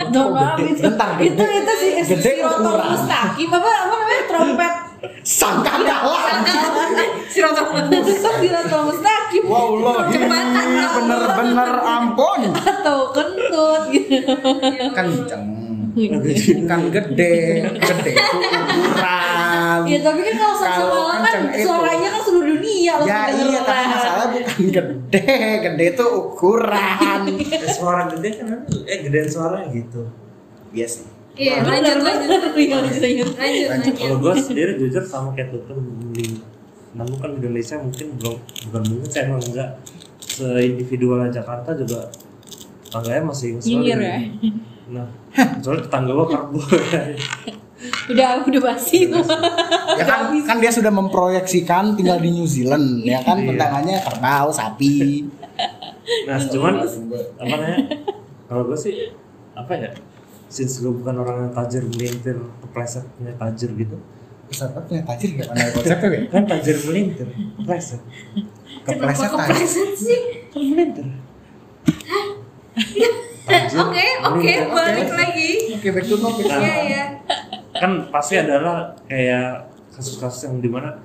itu, 1.21 1.31
itu 1.31 1.43
itu 1.47 1.73
sih 1.79 1.91
si 2.03 2.13
Gede 2.17 2.31
Rotor. 2.43 2.75
Mustaqim 2.91 3.49
apa 3.49 3.69
apa 3.69 3.95
namanya? 3.95 4.23
Trompet 4.27 4.73
Sangka 5.21 5.81
kalah. 5.81 6.45
si 7.25 7.39
rotor 7.39 7.65
itu 7.89 8.13
si 8.13 8.47
Rotor 8.47 8.81
Mustaqim 8.85 9.43
Wow, 9.43 9.69
lo 9.75 9.93
ini 10.03 10.13
Jembatan. 10.13 10.67
bener-bener 10.95 11.71
ampun. 11.79 12.41
atau 12.53 13.09
kentut 13.09 13.81
gitu 13.89 14.21
Kenceng. 14.91 15.45
Kan 16.63 16.87
gede, 16.87 17.35
gede 17.67 18.11
itu 18.13 18.37
ukuran. 18.39 19.79
ya 19.83 19.97
tapi 19.99 20.19
kan 20.21 20.35
kalau 20.37 20.55
Kalau 20.55 20.55
Saksamalang 20.55 21.21
kan 21.21 21.35
suaranya 21.57 22.07
kan 22.09 22.21
seluruh 22.23 22.47
dunia 22.53 22.93
loh 22.95 23.05
Ya 23.05 23.21
iya, 23.27 23.59
tapi 23.59 23.83
masalah 23.89 24.25
bukan 24.29 24.55
gede, 24.69 25.23
gede 25.59 25.85
itu 25.91 26.05
ukuran. 26.07 27.21
Suara 27.75 28.07
gede 28.07 28.29
kan 28.33 28.47
eh 28.85 28.97
gedean 29.01 29.27
suaranya 29.27 29.67
gitu. 29.69 30.07
Iya 30.71 30.87
sih. 30.87 31.03
Iya 31.33 31.61
lanjut 31.61 31.97
lanjut 31.99 32.29
Iya, 32.51 32.75
lanjut, 32.77 32.99
lanjut. 32.99 33.29
lanjut 33.33 33.67
lanjut 33.69 33.93
Kalau 34.01 34.17
gue 34.17 34.33
sendiri 34.37 34.71
jujur 34.77 35.03
sama 35.03 35.31
kayak 35.31 35.53
tuh 35.53 35.75
mending 35.75 36.43
namun 36.91 37.15
kan 37.17 37.29
di 37.31 37.39
Indonesia 37.39 37.79
mungkin 37.79 38.07
belum 38.19 38.35
bukan 38.67 38.81
mungkin 38.85 39.07
saya 39.07 39.23
emang 39.25 39.39
enggak 39.41 39.69
seindividual 40.21 41.23
Jakarta 41.29 41.71
juga 41.71 42.11
tangganya 42.87 43.23
masih 43.25 43.55
Nyinyir 43.57 43.95
ngeselin. 43.95 44.01
ya? 44.03 44.19
Nah, 44.91 45.07
soalnya 45.59 45.87
tetangga 45.87 46.11
gue 46.11 46.27
karbo 46.27 46.59
udah 48.11 48.27
udah 48.43 48.61
basi 48.61 49.07
tuh 49.07 49.23
Ya 49.91 50.03
kan, 50.03 50.35
kan 50.43 50.57
dia 50.59 50.67
sudah 50.67 50.89
memproyeksikan 50.89 51.95
tinggal 51.95 52.17
di 52.17 52.29
New 52.29 52.43
Zealand, 52.43 53.01
ya 53.01 53.19
kan 53.21 53.37
Iya. 53.37 53.47
tendangannya 53.53 53.97
kerbau, 54.01 54.47
sapi. 54.49 55.27
Nah, 56.25 56.37
cuman 56.41 56.73
apa 57.37 57.45
namanya? 57.45 57.77
Kalau 58.45 58.63
gue 58.65 58.77
sih 58.77 59.11
apa 59.51 59.73
ya? 59.73 59.91
Since 60.51 60.83
gue 60.83 60.91
bukan 60.91 61.15
orang 61.15 61.37
yang 61.41 61.53
tajir 61.53 61.87
melintir, 61.87 62.35
kepleset 62.59 63.07
punya 63.15 63.31
tajir 63.33 63.71
gitu. 63.71 63.95
Peserta 64.45 64.83
punya 64.83 64.99
tajir 65.01 65.29
gak 65.33 65.47
mana 65.47 65.71
konsepnya 65.71 66.07
ya? 66.11 66.19
Kan 66.27 66.43
tajir 66.45 66.75
melintir, 66.83 67.27
kepleset. 67.55 68.01
Kepleset 68.83 68.99
kenapa 69.23 69.39
tajir. 69.39 69.47
kepleset 69.47 69.91
sih 69.95 70.19
Kan 70.49 70.61
melintir. 70.67 71.07
oke 73.73 74.05
oke 74.23 74.51
balik 74.69 75.09
lagi 75.11 75.51
Oke, 75.75 75.87
back 75.89 76.05
to 76.05 76.15
topic. 76.15 76.45
iya 76.47 76.75
iya 76.81 77.03
kan 77.73 78.07
pasti 78.07 78.37
adalah 78.37 78.95
kayak 79.05 79.67
kasus-kasus 79.91 80.45
yang 80.45 80.59
di 80.59 80.69
mana 80.69 80.95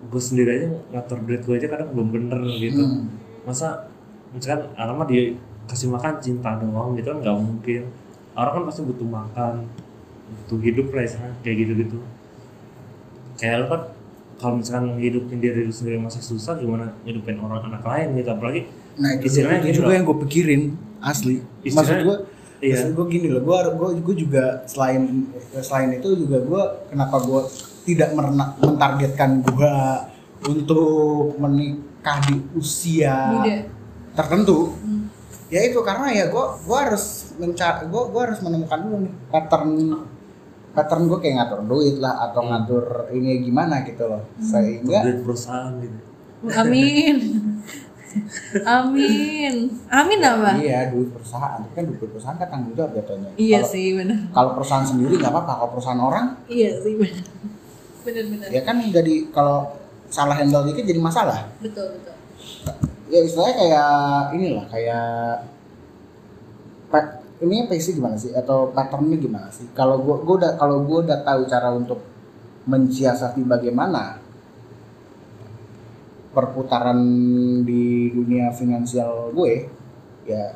gue 0.00 0.20
sendiri 0.20 0.50
aja 0.52 0.68
ngatur 0.92 1.18
duit 1.24 1.42
gue 1.42 1.54
aja 1.56 1.68
kadang 1.68 1.90
belum 1.90 2.08
bener 2.12 2.38
gitu 2.54 2.82
Hmm. 2.82 3.08
masa 3.42 3.88
misalkan 4.30 4.68
alamat 4.74 5.06
dia 5.08 5.22
kasih 5.64 5.88
makan 5.88 6.14
cinta 6.18 6.54
doang 6.54 6.94
gitu 6.94 7.08
kan 7.08 7.18
nggak 7.18 7.36
mungkin 7.36 7.82
orang 8.38 8.52
kan 8.54 8.64
pasti 8.64 8.80
butuh 8.82 9.02
makan 9.04 9.54
butuh 10.30 10.58
hidup 10.60 10.86
lah 10.88 11.02
istilahnya 11.02 11.34
kayak 11.42 11.56
gitu 11.58 11.72
gitu 11.76 11.98
kayak 13.36 13.56
lo 13.58 13.66
kan 13.66 13.82
kalau 14.38 14.54
misalkan 14.56 14.94
hidupin 14.96 15.38
diri 15.38 15.60
lu 15.60 15.72
sendiri 15.72 15.98
masih 15.98 16.22
susah 16.22 16.54
gimana 16.54 16.94
hidupin 17.02 17.36
orang 17.36 17.66
anak 17.66 17.82
lain 17.82 18.14
gitu 18.14 18.30
apalagi 18.30 18.62
Nah 18.94 19.14
itu, 19.14 19.30
Istilahnya 19.30 19.58
itu 19.60 19.66
gini 19.68 19.76
juga 19.76 19.86
loh. 19.86 19.94
yang 19.94 20.04
gue 20.04 20.18
pikirin 20.26 20.62
asli. 21.00 21.34
Maksud 21.38 21.62
Istilahnya- 21.62 22.02
gue, 22.02 22.16
iya. 22.58 22.74
maksud 22.74 22.90
gue 22.92 23.06
gini 23.08 23.26
loh. 23.28 23.40
Gue 23.40 23.58
gue 23.70 23.88
gue 24.02 24.16
juga 24.18 24.44
selain 24.66 25.02
selain 25.56 25.90
itu 25.94 26.08
juga 26.18 26.36
gue 26.40 26.62
kenapa 26.90 27.16
gue 27.20 27.42
tidak 27.86 28.10
merena- 28.10 28.58
mentargetkan 28.58 29.38
gue 29.40 29.74
untuk 30.44 30.90
menikah 31.38 32.18
di 32.26 32.42
usia 32.52 33.38
Muda. 33.38 33.56
tertentu. 34.14 34.74
Ya 35.48 35.60
itu 35.62 35.80
karena 35.80 36.06
ya 36.10 36.28
gue 36.28 36.44
gue 36.60 36.78
harus 36.78 37.04
mencari 37.34 37.86
gue 37.86 38.02
gue 38.06 38.20
harus 38.20 38.40
menemukan 38.40 38.78
dulu 38.78 38.96
nih 39.00 39.12
pattern 39.28 39.70
pattern 40.70 41.02
gue 41.06 41.18
kayak 41.18 41.34
ngatur 41.38 41.60
duit 41.64 41.96
lah 41.98 42.14
atau 42.22 42.44
Hmm. 42.44 42.50
ngatur 42.52 42.84
ini 43.10 43.42
gimana 43.42 43.80
gitu 43.82 44.04
loh. 44.04 44.22
Sehingga 44.38 45.02
duit 45.02 45.20
perusahaan 45.22 45.72
gitu. 45.78 45.98
Amin. 46.54 47.16
Amin. 48.64 49.54
Amin 49.86 50.18
apa? 50.20 50.56
iya 50.56 50.88
duit 50.88 51.08
perusahaan. 51.10 51.60
Itu 51.60 51.72
kan 51.74 51.84
duit 51.86 52.00
perusahaan 52.02 52.36
kan 52.36 52.48
tanggung 52.48 52.72
jawab 52.72 52.92
jatuhnya 52.94 53.30
iya 53.36 53.60
Kalau- 53.60 53.70
sih 53.70 53.86
benar 53.94 54.18
kalau 54.30 54.50
perusahaan 54.54 54.86
sendiri 54.86 55.14
nggak 55.14 55.28
apa-apa 55.30 55.52
kalau 55.54 55.70
perusahaan 55.72 56.00
orang. 56.00 56.26
Iya 56.46 56.70
sih 56.78 56.92
benar 56.94 57.24
benar 58.04 58.24
benar 58.26 58.48
ya 58.48 58.60
kan 58.62 58.76
jadi 58.82 59.14
kalau 59.28 59.76
salah 60.08 60.36
handle 60.36 60.64
dikit 60.64 60.84
jadi 60.84 60.96
masalah. 60.98 61.52
Betul 61.58 61.96
betul 61.96 62.14
ya 63.08 63.20
istilahnya 63.24 63.54
kayak 63.56 63.90
inilah 64.36 64.64
kayak 64.68 65.06
ini 67.38 67.70
PC 67.70 67.94
gimana 67.94 68.18
sih 68.18 68.34
atau 68.34 68.74
patternnya 68.74 69.14
gimana 69.16 69.46
sih 69.48 69.70
kalau 69.72 70.02
gua 70.02 70.18
gua 70.26 70.34
udah 70.42 70.52
kalau 70.58 70.82
gua 70.82 71.06
udah 71.06 71.18
tahu 71.22 71.46
cara 71.46 71.70
untuk 71.70 72.02
mensiasati 72.66 73.46
bagaimana 73.46 74.18
perputaran 76.28 77.00
di 77.64 78.12
dunia 78.12 78.52
finansial 78.52 79.32
gue 79.32 79.66
ya 80.28 80.54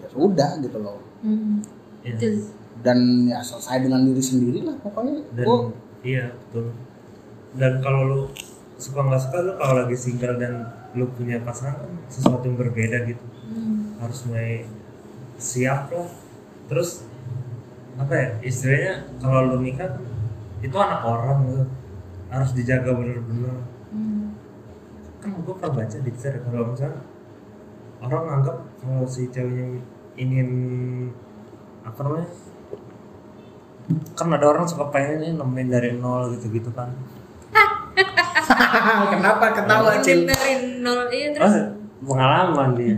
ya 0.00 0.08
sudah 0.10 0.58
gitu 0.60 0.80
loh 0.80 0.98
Hmm. 1.20 1.60
Iya. 2.00 2.16
Betul. 2.16 2.48
dan 2.80 3.28
ya 3.28 3.44
selesai 3.44 3.84
dengan 3.84 4.08
diri 4.08 4.24
sendiri 4.24 4.64
lah 4.64 4.72
pokoknya 4.80 5.20
dan 5.36 5.44
gue 5.44 5.58
iya 6.00 6.32
betul 6.32 6.72
dan 7.60 7.72
kalau 7.84 8.00
lu 8.08 8.20
suka 8.80 9.04
nggak 9.04 9.20
suka 9.20 9.38
lu 9.44 9.52
kalau 9.60 9.74
lagi 9.84 9.96
single 9.96 10.40
dan 10.40 10.72
lu 10.96 11.06
punya 11.12 11.38
pasangan 11.44 11.86
sesuatu 12.08 12.48
yang 12.48 12.56
berbeda 12.56 13.04
gitu. 13.06 13.24
Hmm. 13.50 14.00
harus 14.00 14.24
mulai 14.24 14.64
siap 15.36 15.92
lah. 15.92 16.08
Terus 16.66 17.04
apa 18.00 18.12
ya 18.16 18.28
istilahnya 18.40 18.94
kalau 19.20 19.40
lu 19.52 19.56
nikah 19.60 20.00
itu 20.64 20.76
anak 20.76 21.04
orang 21.04 21.38
gitu 21.46 21.64
harus 22.32 22.50
dijaga 22.56 22.90
bener-bener. 22.96 23.60
Hmm. 23.92 24.32
kan 25.20 25.36
gue 25.36 25.52
pernah 25.52 25.84
baca 25.84 25.96
di 26.00 26.08
Twitter 26.08 26.40
kalau 26.40 26.72
misalnya 26.72 27.04
orang 28.00 28.22
nganggap 28.24 28.56
kalau 28.80 29.04
si 29.04 29.28
ceweknya 29.28 29.84
ingin 30.16 30.48
apa 31.84 32.00
namanya 32.00 32.28
kan 34.16 34.28
ada 34.32 34.46
orang 34.46 34.64
suka 34.64 34.88
pengen 34.88 35.36
nemuin 35.36 35.68
dari 35.68 35.90
nol 35.98 36.32
gitu-gitu 36.38 36.72
kan 36.72 36.94
kenapa 39.14 39.44
ketawa 39.54 39.90
Mungkin 39.96 40.18
dari 40.26 40.52
nol 40.80 41.00
iya 41.10 41.28
terus 41.34 41.54
oh, 41.54 41.66
pengalaman 42.10 42.68
dia 42.76 42.96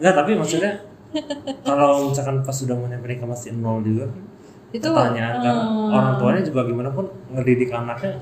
enggak 0.00 0.14
tapi 0.14 0.30
maksudnya 0.34 0.72
kalau 1.68 2.10
misalkan 2.10 2.42
pas 2.42 2.56
sudah 2.56 2.74
mau 2.74 2.90
nyampe 2.90 3.06
nikah 3.06 3.28
masih 3.28 3.54
nol 3.54 3.80
juga 3.84 4.10
kan 4.10 4.20
itu 4.74 4.86
pertanyaan 4.90 5.36
kan 5.38 5.54
hmm. 5.54 5.94
orang 5.94 6.12
tuanya 6.18 6.42
juga 6.42 6.60
gimana 6.66 6.90
pun 6.90 7.06
ngedidik 7.30 7.70
anaknya 7.70 8.18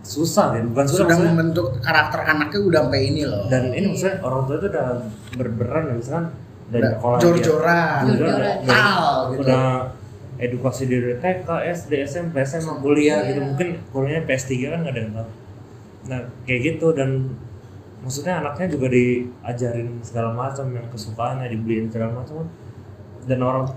susah 0.00 0.52
kan 0.56 0.64
bukan 0.68 0.84
susah 0.84 1.04
sudah 1.04 1.16
maksudnya 1.16 1.32
membentuk 1.32 1.66
karakter 1.80 2.20
anaknya 2.24 2.60
udah 2.60 2.80
sampai 2.88 3.00
ini 3.08 3.22
loh 3.24 3.44
dan 3.48 3.62
ini 3.72 3.86
maksudnya 3.92 4.16
orang 4.20 4.40
tua 4.44 4.56
itu 4.60 4.66
udah 4.68 4.88
berberan 5.36 5.82
ya 5.88 5.94
misalkan 5.96 6.26
dari 6.70 6.86
sekolah 6.86 7.16
dia- 7.18 7.24
jor-joran 7.26 8.02
Jor-joran. 8.06 8.56
Tal, 8.64 9.08
gitu. 9.34 9.40
udah 9.42 9.66
edukasi 10.40 10.82
dari 10.88 11.12
TK, 11.20 11.48
SD, 11.68 11.92
SMP, 12.08 12.40
SMA, 12.48 12.80
kuliah 12.80 13.20
gitu 13.28 13.40
Iya. 13.44 13.46
mungkin 13.52 13.68
kuliahnya 13.92 14.22
PS3 14.24 14.52
kan 14.72 14.78
nggak 14.84 14.94
ada 14.96 15.00
yang 15.00 15.12
tahu 15.12 15.28
nah 16.08 16.20
kayak 16.48 16.60
gitu 16.76 16.96
dan 16.96 17.36
maksudnya 18.00 18.40
anaknya 18.40 18.66
juga 18.72 18.86
diajarin 18.88 20.00
segala 20.00 20.32
macam 20.32 20.72
yang 20.72 20.86
kesukaannya 20.88 21.52
dibeliin 21.52 21.92
segala 21.92 22.16
macam. 22.16 22.48
Dan 23.28 23.38
orang 23.44 23.68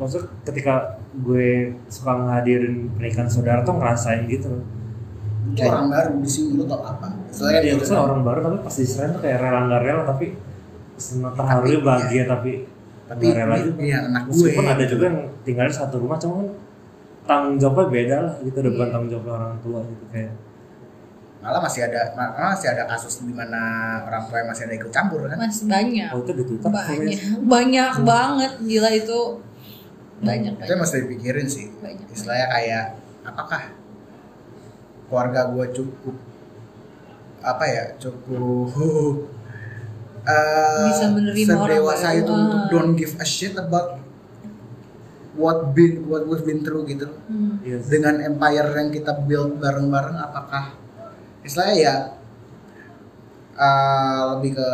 maksud 0.00 0.28
ketika 0.44 1.00
gue 1.16 1.76
suka 1.88 2.12
ngehadirin 2.16 2.92
pernikahan 2.96 3.28
saudara 3.28 3.60
tuh 3.64 3.76
ngerasain 3.76 4.24
gitu. 4.28 4.64
Itu 5.52 5.62
orang 5.68 5.88
baru 5.92 6.10
di 6.20 6.28
sini 6.28 6.58
lu 6.58 6.64
tau 6.64 6.82
apa? 6.82 7.12
Selain 7.30 7.62
ya, 7.62 7.76
itu 7.76 7.92
orang 7.92 8.24
baru 8.24 8.38
tapi 8.40 8.56
pas 8.64 8.74
diserahin 8.74 9.12
tuh 9.14 9.22
kayak 9.22 9.38
rela 9.44 9.60
nggak 9.68 9.82
rela 9.84 10.02
tapi 10.08 10.26
senang 10.96 11.36
terharu 11.36 11.84
bahagia 11.84 12.24
tapi 12.24 12.64
tapi 13.06 13.24
rela 13.30 13.54
ini, 13.60 13.70
juga. 13.70 13.98
anak 14.10 14.22
gue 14.26 14.34
meskipun 14.34 14.66
ada 14.66 14.84
juga 14.88 15.04
yang 15.06 15.20
tinggal 15.46 15.68
satu 15.70 15.96
rumah 16.02 16.18
cuman 16.18 16.50
tanggung 17.28 17.56
jawabnya 17.60 17.86
beda 17.92 18.16
lah 18.22 18.34
gitu 18.42 18.58
depan 18.64 18.86
Iya. 18.88 18.92
tanggung 18.96 19.10
jawab 19.14 19.26
orang 19.38 19.54
tua 19.62 19.80
gitu 19.86 20.04
kayak 20.10 20.32
malah 21.46 21.62
masih 21.62 21.86
ada 21.86 22.10
malah 22.12 22.50
masih 22.52 22.68
ada 22.74 22.82
kasus 22.84 23.22
di 23.22 23.30
mana 23.30 23.60
orang 24.02 24.26
tua 24.26 24.42
yang 24.42 24.50
masih 24.50 24.66
ada 24.66 24.74
ikut 24.74 24.90
campur 24.90 25.30
kan? 25.30 25.38
Masih 25.38 25.64
banyak. 25.70 26.08
Oh 26.10 26.18
itu 26.20 26.32
di 26.34 26.42
Twitter 26.42 26.68
banyak. 26.68 27.18
Banyak 27.46 27.92
banget. 28.02 28.52
Gila 28.60 28.90
itu 28.90 29.20
banyak 30.16 30.52
itu 30.52 30.62
yang 30.66 30.74
banyak. 30.74 30.82
mesti 30.82 30.96
dipikirin 31.06 31.46
sih. 31.46 31.66
Banyak, 31.78 32.06
istilahnya 32.10 32.46
kayak 32.50 32.84
apakah 33.22 33.62
keluarga 35.06 35.40
gue 35.54 35.66
cukup 35.72 36.16
apa 37.38 37.64
ya 37.64 37.84
cukup 37.94 38.66
eh, 40.26 40.86
Bisa 40.90 41.06
menerima 41.14 41.46
orang 41.54 41.70
sedewasa 41.70 42.08
baru. 42.10 42.18
itu 42.18 42.32
untuk 42.34 42.58
Ah. 42.58 42.68
don't 42.74 42.92
give 42.98 43.14
a 43.16 43.26
shit 43.26 43.54
about 43.54 44.02
what 45.36 45.76
been 45.76 46.08
what 46.08 46.26
we've 46.26 46.42
been 46.42 46.64
through 46.64 46.82
gitu. 46.88 47.06
Hmm. 47.30 47.60
Sih. 47.62 47.86
dengan 47.86 48.18
empire 48.18 48.66
yang 48.72 48.90
kita 48.90 49.12
build 49.22 49.60
bareng-bareng 49.60 50.16
apakah 50.16 50.74
istilahnya 51.46 51.76
ya 51.78 51.94
uh, 53.56 54.36
lebih 54.36 54.54
ke 54.54 54.68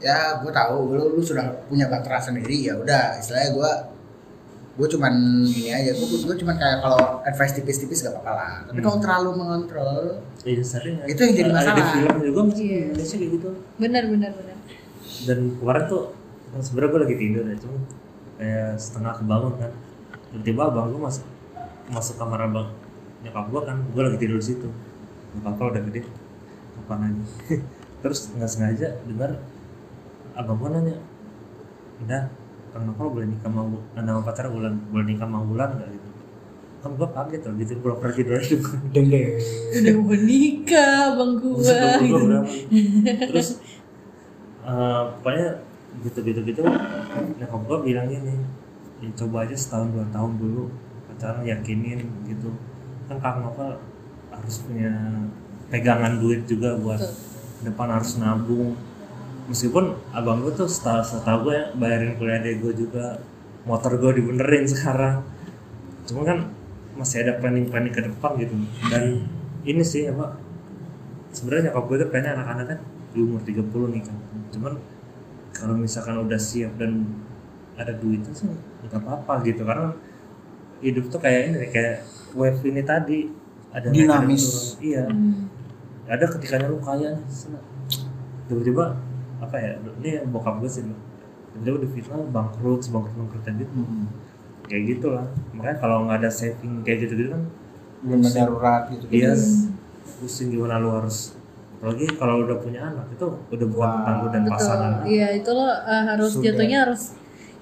ya 0.00 0.16
gue 0.36 0.52
tahu 0.52 0.92
lu 0.92 1.04
lu 1.16 1.22
sudah 1.22 1.44
punya 1.64 1.88
baktera 1.88 2.20
sendiri 2.20 2.60
ya 2.62 2.74
udah 2.76 3.16
istilahnya 3.16 3.50
gue 3.52 3.70
gue 4.74 4.88
cuman 4.90 5.14
ini 5.46 5.70
aja 5.70 5.94
gue 5.94 6.02
gue 6.02 6.36
cuman 6.36 6.54
kayak 6.54 6.82
kalau 6.82 6.98
advice 7.22 7.54
tipis-tipis 7.54 8.02
gak 8.02 8.12
apa-apa 8.12 8.32
lah 8.34 8.52
tapi 8.66 8.76
Hmm. 8.76 8.84
kalau 8.84 8.98
terlalu 8.98 9.30
mengontrol 9.36 10.02
Iya 10.44 10.60
sering 10.60 11.00
ya. 11.00 11.04
Itu 11.08 11.20
yang 11.22 11.32
jadi 11.32 11.46
Ada 11.46 11.48
di 11.48 11.56
masalah. 11.72 11.86
film 11.94 12.14
juga 12.20 12.40
masih 12.44 12.66
Iya. 12.66 12.80
Indonesia 12.84 13.16
kayak 13.16 13.30
gitu. 13.32 13.48
benar 13.78 14.04
benar 14.04 14.30
benar 14.34 14.56
Dan 15.24 15.38
kemarin 15.56 15.82
tuh 15.86 16.02
sebenarnya 16.54 16.90
gue 16.90 17.00
lagi 17.00 17.16
tidur 17.16 17.44
ya 17.46 17.56
cuma 17.56 17.78
kayak 18.34 18.70
setengah 18.76 19.12
kebangun 19.14 19.52
kan. 19.56 19.72
Tiba-tiba 20.28 20.62
abang 20.66 20.86
gue 20.90 21.00
masuk 21.00 21.24
masuk 21.86 22.14
kamar 22.16 22.40
abang 22.42 22.68
nyokap 23.22 23.46
gue 23.46 23.60
kan 23.62 23.76
gue 23.78 24.02
lagi 24.02 24.18
tidur 24.18 24.36
di 24.36 24.46
situ. 24.46 24.68
Gue 25.42 25.66
udah 25.70 25.82
gede. 25.90 26.02
Kapan 26.74 26.98
lagi. 27.10 27.22
Terus 28.04 28.20
nggak 28.36 28.50
sengaja 28.50 28.88
dengar 29.08 29.40
abang 30.34 30.58
gue 30.60 30.68
nanya, 30.70 30.96
udah 32.04 32.22
kang 32.74 32.84
Nopal 32.90 33.06
boleh 33.14 33.26
nikah 33.30 33.48
sama 33.48 33.62
Bu- 33.70 33.86
nama 33.94 34.20
pacar 34.20 34.50
bulan 34.50 34.74
boleh 34.90 35.06
nikah 35.14 35.30
sama 35.30 35.40
bulan 35.46 35.78
nggak? 35.78 35.88
Gitu. 35.94 36.08
Kan 36.82 36.90
gue 36.98 37.08
kaget 37.08 37.42
loh 37.46 37.54
gitu 37.56 37.72
gue 37.80 37.92
pernah 37.96 38.14
tidur 38.18 38.34
aja. 38.36 38.56
Deng 38.92 39.06
deng 39.08 39.24
udah 39.72 39.94
mau 40.04 40.16
nikah 40.18 41.00
bang 41.16 41.32
gua 41.38 41.54
gua 41.56 41.96
gitu. 42.02 42.26
terus 43.30 43.48
eh, 44.66 45.02
pokoknya 45.22 45.48
gitu 46.02 46.18
gitu 46.26 46.40
gitu 46.44 46.60
nyokap 47.38 47.60
gue 47.64 47.78
bilang 47.88 48.06
gini 48.10 48.34
ya, 49.00 49.08
coba 49.16 49.46
aja 49.48 49.56
setahun 49.56 49.94
dua 49.94 50.04
tahun 50.12 50.36
dulu 50.36 50.68
pacaran 51.08 51.46
yakinin 51.46 52.04
gitu. 52.26 52.50
Kan 53.06 53.16
kang 53.22 53.40
Novel 53.46 53.80
harus 54.34 54.56
punya 54.66 54.92
pegangan 55.70 56.18
duit 56.22 56.46
juga 56.46 56.76
buat 56.78 57.00
Betul. 57.00 57.70
depan 57.70 57.88
harus 57.90 58.12
nabung. 58.20 58.78
Meskipun 59.44 59.92
abang 60.16 60.40
gue 60.40 60.52
tuh 60.56 60.68
setahu 60.68 61.04
setahu 61.04 61.50
gue 61.50 61.54
ya, 61.54 61.64
bayarin 61.76 62.16
kuliah 62.16 62.40
adek 62.40 62.64
gue 62.64 62.72
juga 62.86 63.20
motor 63.68 63.96
gue 64.00 64.22
dibenerin 64.22 64.64
sekarang. 64.64 65.24
Cuma 66.08 66.24
kan 66.24 66.48
masih 66.94 67.26
ada 67.26 67.36
planning 67.42 67.68
planning 67.68 67.92
ke 67.92 68.02
depan 68.04 68.38
gitu. 68.40 68.54
Dan 68.88 69.26
ini 69.64 69.82
sih 69.84 70.08
apa 70.08 70.36
sebenarnya 71.34 71.72
nyokap 71.72 71.84
gue 71.90 71.96
tuh 72.06 72.08
kayaknya 72.08 72.32
anak-anak 72.40 72.66
kan 72.72 72.78
di 73.12 73.18
umur 73.20 73.40
30 73.42 73.92
nih 73.92 74.02
kan. 74.04 74.16
Cuman 74.54 74.72
kalau 75.52 75.74
misalkan 75.76 76.16
udah 76.22 76.40
siap 76.40 76.76
dan 76.80 77.04
ada 77.74 77.92
duitnya 77.94 78.32
sih 78.32 78.48
nggak 78.86 79.00
apa-apa 79.02 79.44
gitu. 79.44 79.66
Karena 79.66 79.92
hidup 80.80 81.04
tuh 81.12 81.20
kayak 81.20 81.40
ini 81.52 81.56
kayak 81.68 81.96
wave 82.32 82.60
ini 82.64 82.82
tadi 82.84 83.43
ada 83.74 83.86
ada 83.90 83.90
Dinamis. 83.90 84.44
turun. 84.78 84.86
iya. 84.86 85.04
Hmm. 85.10 85.50
ada 86.06 86.24
ketikanya 86.30 86.66
lu 86.70 86.78
kaya 86.78 87.18
tiba-tiba 88.46 88.94
apa 89.42 89.56
ya 89.58 89.70
ini 89.98 90.22
bokap 90.30 90.62
gue 90.62 90.70
sih 90.70 90.86
tiba-tiba 91.52 91.76
di 91.82 91.88
fitnah 91.90 92.22
bangkrut 92.30 92.80
sebangkrut 92.86 93.18
bangkrutnya 93.18 93.52
gitu. 93.58 93.72
Hmm. 93.74 94.06
kayak 94.64 94.82
gitulah. 94.96 95.26
Makanya 95.52 95.76
kalau 95.82 95.96
nggak 96.08 96.24
ada 96.24 96.30
saving 96.30 96.80
kayak 96.86 97.04
gitu 97.04 97.14
gitu 97.18 97.30
kan 97.34 97.42
belum 98.04 98.20
ada 98.20 98.30
darurat 98.36 98.82
gitu. 98.92 99.04
Dia 99.10 99.32
pusing 100.20 100.48
gimana 100.54 100.78
lu 100.78 100.92
harus 100.94 101.34
apalagi 101.80 102.06
kalau 102.16 102.48
udah 102.48 102.56
punya 102.64 102.80
anak 102.80 103.12
itu 103.12 103.28
udah 103.28 103.66
bukan 103.68 103.88
tentang 103.92 104.16
lu 104.16 104.26
dan 104.32 104.42
betul. 104.46 104.54
pasangan. 104.56 104.92
Iya 105.04 105.28
itu 105.36 105.50
lo 105.52 105.66
uh, 105.68 105.74
harus 105.84 106.30
Sudah. 106.32 106.44
jatuhnya 106.48 106.78
harus 106.88 107.02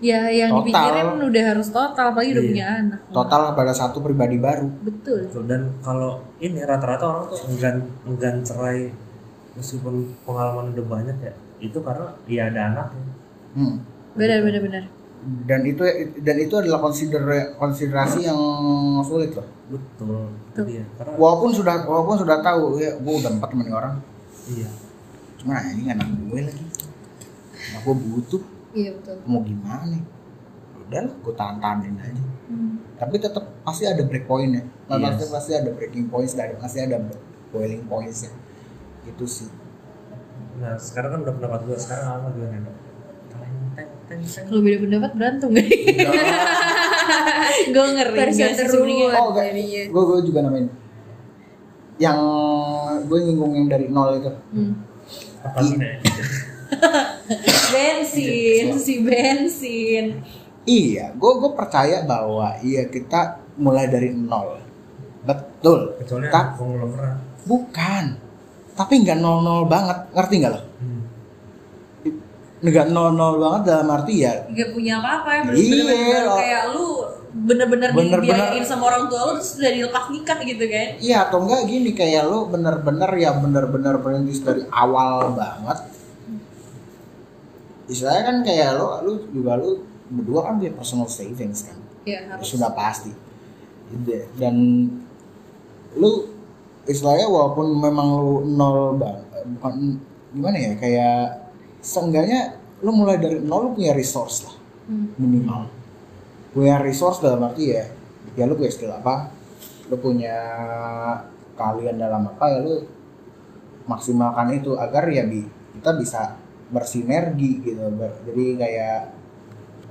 ya 0.03 0.27
yang 0.27 0.51
Total. 0.51 0.67
dipikirin 0.67 1.09
udah 1.23 1.45
harus 1.47 1.69
total 1.71 2.05
apalagi 2.11 2.35
udah 2.35 2.43
Iya. 2.43 2.51
punya 2.51 2.67
anak. 2.75 3.01
Total 3.09 3.41
pada 3.55 3.73
satu 3.73 4.03
pribadi 4.03 4.37
baru. 4.37 4.67
Betul. 4.83 5.31
Betul. 5.31 5.43
dan 5.47 5.71
kalau 5.79 6.19
ini 6.37 6.59
rata-rata 6.61 7.05
orang 7.07 7.25
tuh 7.31 7.39
enggan 7.49 7.77
enggan 8.03 8.43
cerai 8.43 8.91
meskipun 9.55 9.95
pengalaman 10.25 10.75
udah 10.75 10.85
banyak 10.85 11.17
ya 11.19 11.33
itu 11.59 11.79
karena 11.79 12.11
ya 12.27 12.51
ada 12.51 12.61
anaknya. 12.69 13.05
Hmm. 13.55 13.77
benar 14.13 14.43
benar 14.43 14.61
benar. 14.61 14.85
Dan 15.23 15.63
itu 15.63 15.87
dan 16.19 16.37
itu 16.37 16.55
adalah 16.59 16.83
konsider 16.83 17.23
konsiderasi 17.55 18.27
yang 18.27 18.41
sulit 19.01 19.31
loh. 19.33 19.47
Betul. 19.71 20.35
Betul. 20.51 20.65
iya 20.69 20.85
karena 20.99 21.15
walaupun 21.15 21.55
sudah 21.55 21.87
walaupun 21.87 22.17
sudah 22.19 22.43
tahu 22.43 22.77
ya 22.77 22.99
gue 22.99 23.15
udah 23.23 23.31
empat 23.31 23.49
temen 23.55 23.71
orang. 23.71 23.95
Iya. 24.51 24.67
Cuma 25.39 25.63
ini 25.71 25.87
anak 25.89 26.11
gue 26.27 26.41
lagi. 26.43 26.65
Nah, 27.63 27.79
gue 27.81 27.95
butuh 27.95 28.43
iya 28.73 28.91
betul 28.93 29.17
mau 29.25 29.41
gimana 29.41 29.97
udah 30.83 31.01
lah 31.03 31.15
gue 31.15 31.35
tahan 31.35 31.57
tahanin 31.59 31.97
aja 31.99 32.25
Hmm. 32.43 32.77
tapi 33.01 33.17
tetap 33.17 33.49
pasti 33.65 33.85
ada 33.85 34.05
break 34.05 34.29
pointnya 34.29 34.61
nah, 34.85 35.01
Yes. 35.01 35.17
pasti 35.17 35.25
pasti 35.31 35.51
ada 35.57 35.71
breaking 35.73 36.07
points 36.07 36.37
dan 36.37 36.53
pasti 36.61 36.79
ada 36.79 37.01
boiling 37.49 37.81
points 37.87 38.23
ya 38.23 38.31
itu 39.05 39.25
sih 39.25 39.49
nah 40.61 40.77
sekarang 40.77 41.11
kan 41.11 41.19
udah 41.25 41.33
pendapat 41.33 41.59
gue 41.65 41.75
sekarang 41.75 42.07
apa 42.13 42.29
teng, 42.29 44.21
teng. 44.21 44.45
kalau 44.45 44.61
beda 44.61 44.77
pendapat 44.85 45.11
berantem 45.17 45.49
gak 45.49 45.65
gue 47.73 47.85
ngeri 47.89 48.13
Versi 48.13 48.43
terus. 48.45 48.69
sebenarnya. 48.69 49.17
oh 49.17 49.33
gue 49.33 50.05
gue 50.05 50.19
juga 50.29 50.39
namain 50.45 50.67
yang 51.97 52.19
gue 53.01 53.17
nyinggung 53.23 53.53
yang 53.57 53.67
dari 53.71 53.87
nol 53.89 54.13
itu 54.19 54.29
Hmm. 54.53 54.75
apa 55.41 55.57
sih 55.63 55.79
nih 55.81 55.97
bensin 57.71 58.67
si 58.77 58.95
bensin. 59.01 60.05
Iya 60.63 61.11
gue 61.13 61.33
gue 61.35 61.51
percaya 61.53 62.03
bahwa 62.03 62.55
iya 62.61 62.87
kita 62.87 63.21
mulai 63.57 63.87
dari 63.87 64.11
nol. 64.11 64.59
Betul. 65.23 65.99
Kecuali 65.99 66.27
Ta- 66.29 66.55
bukan. 67.43 68.05
Tapi 68.73 68.95
nggak 69.01 69.19
nol 69.19 69.41
nol 69.41 69.65
banget. 69.65 70.11
Ngerti 70.13 70.35
nggak 70.39 70.53
lo? 70.53 70.61
Hmm. 70.79 71.01
nggak 72.63 72.87
nol 72.89 73.11
nol 73.11 73.35
banget 73.37 73.63
dalam 73.67 73.91
arti 73.91 74.23
ya 74.23 74.47
gak 74.47 74.71
punya 74.71 75.03
apa-apa 75.03 75.31
ya 75.35 75.41
Iya, 75.51 75.83
bener-bener 75.83 76.23
lo- 76.23 76.39
kayak 76.39 76.63
lu 76.71 76.87
bener-bener 77.43 77.89
Bener-bener- 77.91 78.23
dibiayain 78.23 78.63
sama 78.63 78.87
orang 78.87 79.11
tua 79.11 79.21
lu 79.25 79.33
terus 79.35 79.59
udah 79.59 79.73
dilepas 79.73 80.05
nikah 80.09 80.39
gitu 80.39 80.65
kan? 80.69 80.89
Iya 80.95 81.17
atau 81.27 81.39
enggak 81.43 81.63
gini 81.67 81.91
kayak 81.91 82.23
lu 82.23 82.47
bener-bener 82.47 83.11
ya 83.17 83.35
bener-bener 83.35 83.99
perintis 83.99 84.39
dari 84.41 84.63
awal 84.69 85.35
banget. 85.35 85.79
Istilahnya 87.93 88.23
kan 88.25 88.37
kayak 88.41 88.69
lu 88.75 88.87
lu 89.05 89.13
juga 89.31 89.61
lu 89.61 89.85
berdua 90.09 90.41
kan 90.45 90.57
punya 90.57 90.73
personal 90.73 91.07
savings 91.07 91.69
kan. 91.69 91.77
ya 92.03 92.19
Ya, 92.19 92.33
harus 92.33 92.49
sudah 92.49 92.73
pasti. 92.73 93.13
Dan 94.35 94.57
lu 95.95 96.33
istilahnya 96.83 97.29
walaupun 97.29 97.77
memang 97.77 98.09
lu 98.17 98.33
nol 98.49 98.97
bang 98.97 99.21
bukan 99.55 99.75
gimana 100.33 100.57
ya 100.57 100.73
kayak 100.75 101.53
seenggaknya 101.79 102.57
lu 102.81 102.91
mulai 102.91 103.21
dari 103.21 103.39
nol 103.39 103.69
lu 103.69 103.77
punya 103.77 103.93
resource 103.93 104.43
lah 104.43 104.57
Hmm. 104.83 105.15
minimal 105.15 105.71
punya 106.51 106.83
resource 106.83 107.23
dalam 107.23 107.39
arti 107.47 107.71
ya 107.71 107.87
ya 108.35 108.51
lu 108.51 108.59
punya 108.59 108.67
skill 108.67 108.91
apa 108.91 109.31
lu 109.87 109.95
punya 109.95 110.35
kalian 111.55 112.03
dalam 112.03 112.27
apa 112.27 112.51
ya 112.51 112.59
lu 112.59 112.83
maksimalkan 113.87 114.51
itu 114.51 114.75
agar 114.75 115.07
ya 115.07 115.23
bi 115.23 115.47
kita 115.79 115.95
bisa 115.95 116.35
bersinergi 116.73 117.61
gitu 117.61 117.85
jadi 118.27 118.45
kayak 118.57 118.99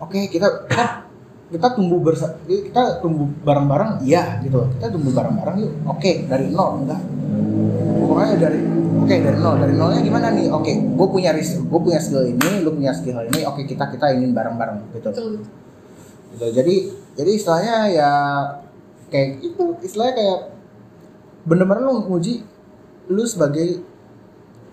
oke 0.02 0.20
kita 0.34 0.66
kita 0.66 1.12
kita 1.52 1.68
tumbuh 1.76 2.00
bersa 2.00 2.40
kita 2.48 3.04
tumbuh 3.04 3.28
bareng-bareng 3.44 4.08
iya 4.08 4.40
gitu 4.40 4.72
kita 4.80 4.88
tumbuh 4.88 5.12
bareng-bareng 5.12 5.56
yuk. 5.60 5.74
Oke 5.84 6.24
dari 6.24 6.48
nol 6.48 6.88
enggak. 6.88 7.02
Pokoknya 8.08 8.36
dari 8.40 8.60
oke 9.04 9.16
dari 9.20 9.38
nol. 9.38 9.56
Dari 9.60 9.74
nolnya 9.76 10.00
gimana 10.00 10.28
nih? 10.32 10.48
Oke 10.48 10.72
gue 10.80 11.08
punya 11.12 11.36
gue 11.36 11.80
punya 11.84 12.00
skill 12.00 12.24
ini 12.24 12.64
lu 12.64 12.72
punya 12.72 12.96
skill 12.96 13.20
ini. 13.28 13.44
Oke 13.44 13.68
kita 13.68 13.92
kita 13.92 14.16
ingin 14.16 14.32
bareng-bareng 14.32 14.96
gitu. 14.96 15.12
Betul. 15.12 15.32
Gitu. 16.32 16.46
jadi 16.56 16.76
jadi 17.20 17.32
istilahnya 17.36 17.76
ya 17.92 18.12
kayak 19.12 19.44
itu. 19.44 19.76
Istilahnya 19.84 20.16
kayak 20.16 20.40
bener-bener 21.44 21.84
lu 21.84 22.08
nguji 22.08 22.48
lu 23.12 23.28
sebagai 23.28 23.84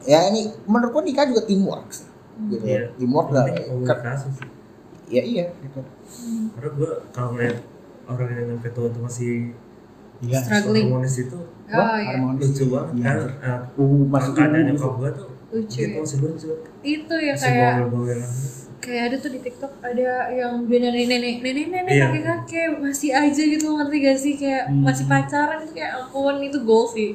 ya 0.08 0.24
ini 0.32 0.48
menurut 0.64 0.90
gua 0.96 1.02
nikah 1.04 1.28
juga 1.28 1.44
teamwork 1.44 1.92
sih, 1.92 2.08
gitu. 2.48 2.64
Iya. 2.64 2.80
teamwork 2.96 3.28
lah. 3.28 3.44
Komunikasi 3.52 4.28
sih. 4.32 4.48
Ya 5.08 5.22
iya 5.24 5.44
gitu. 5.60 5.80
Karena 6.56 6.68
gue 6.76 6.90
kalau 7.12 7.36
ngeliat 7.36 7.58
orang 8.08 8.28
yang 8.32 8.46
sampai 8.56 8.70
tua 8.72 8.86
tuh 8.88 9.02
masih 9.04 9.32
iya. 10.24 10.40
Struggling. 10.40 10.88
harmonis 10.88 11.16
itu 11.20 11.38
oh 11.68 11.96
iya. 12.00 12.16
harmonis. 12.16 12.40
lucu 12.44 12.64
banget. 12.72 12.92
Iya. 12.96 13.04
kan 13.04 13.18
uh, 13.76 13.80
uh 13.80 14.00
masih 14.08 14.30
keadaan 14.32 14.64
uh, 14.64 14.66
nyokap 14.72 14.92
gue 14.96 15.10
tuh 15.12 15.28
lucu 15.48 15.76
gitu 15.76 15.92
ya. 15.92 16.00
masih 16.00 16.18
lucu. 16.24 16.48
Itu 16.84 17.14
ya 17.20 17.32
masih 17.36 17.48
kayak 17.52 17.72
bawel-bawelan 17.76 18.30
kayak 18.78 19.02
ada 19.10 19.16
tuh 19.18 19.30
di 19.34 19.40
TikTok 19.42 19.72
ada 19.82 20.30
yang 20.32 20.64
udah 20.64 20.78
nenek 20.78 21.06
nenek 21.10 21.36
nenek 21.42 21.66
nenek 21.68 21.92
Iya. 21.92 22.06
kakek 22.08 22.24
kakek 22.24 22.68
masih 22.78 23.10
aja 23.10 23.42
gitu 23.42 23.66
ngerti 23.74 23.96
gak 24.00 24.18
sih? 24.18 24.34
Kayak 24.38 24.64
Hmm. 24.70 24.82
masih 24.86 25.04
pacaran 25.10 25.58
itu 25.66 25.72
kayak 25.76 25.92
ampun 25.98 26.34
itu 26.40 26.58
goals 26.62 26.92
sih. 26.94 27.10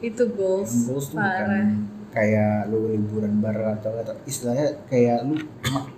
Itu 0.00 0.24
goals. 0.32 0.70
Goals 0.88 1.10
tuh 1.10 1.18
parah. 1.18 1.42
bukan 1.42 1.91
kayak 2.12 2.68
lu 2.68 2.92
liburan 2.92 3.40
bareng 3.40 3.80
atau 3.80 3.90
atau 3.96 4.12
istilahnya 4.22 4.84
kayak 4.86 5.24
lu 5.24 5.40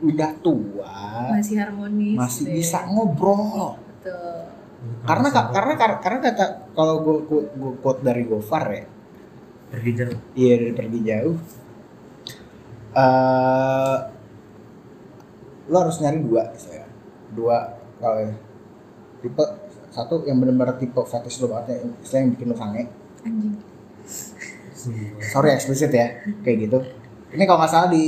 udah 0.00 0.30
tua 0.38 0.94
masih 1.34 1.58
harmonis 1.58 2.14
masih 2.14 2.42
deh. 2.46 2.54
bisa 2.62 2.86
ngobrol. 2.86 3.74
Betul. 3.98 4.46
karena 5.02 5.28
ka- 5.28 5.50
karena 5.50 5.74
karena, 5.74 5.96
karena 5.98 6.18
kata 6.22 6.44
kalau 6.70 6.94
gue 7.02 7.16
gue 7.50 7.72
quote 7.82 8.00
dari 8.00 8.22
Gofar 8.24 8.64
ya. 8.70 8.84
Pergi 9.74 9.90
jauh. 9.90 10.18
Iya 10.34 10.54
dari 10.60 10.72
pergi 10.72 10.98
jauh. 11.02 11.36
Eh 12.94 13.96
lo 15.64 15.76
harus 15.80 15.96
nyari 15.98 16.20
dua 16.20 16.52
misalnya 16.52 16.86
dua 17.32 17.56
kalau 17.96 18.28
tipe 19.18 19.44
satu 19.88 20.20
yang 20.28 20.36
benar-benar 20.36 20.76
tipe 20.76 21.00
fetish 21.00 21.40
lo 21.40 21.48
banget 21.48 21.74
ya 21.74 21.76
istilah 21.98 22.20
yang 22.20 22.30
bikin 22.36 22.46
lo 22.52 22.56
sange. 22.56 22.82
Anjing. 23.24 23.56
Sorry 25.32 25.50
eksplisit 25.54 25.92
ya. 25.92 26.20
Kayak 26.42 26.56
gitu. 26.68 26.78
Ini 27.34 27.44
kalau 27.48 27.58
nggak 27.62 27.72
salah 27.72 27.88
di 27.90 28.06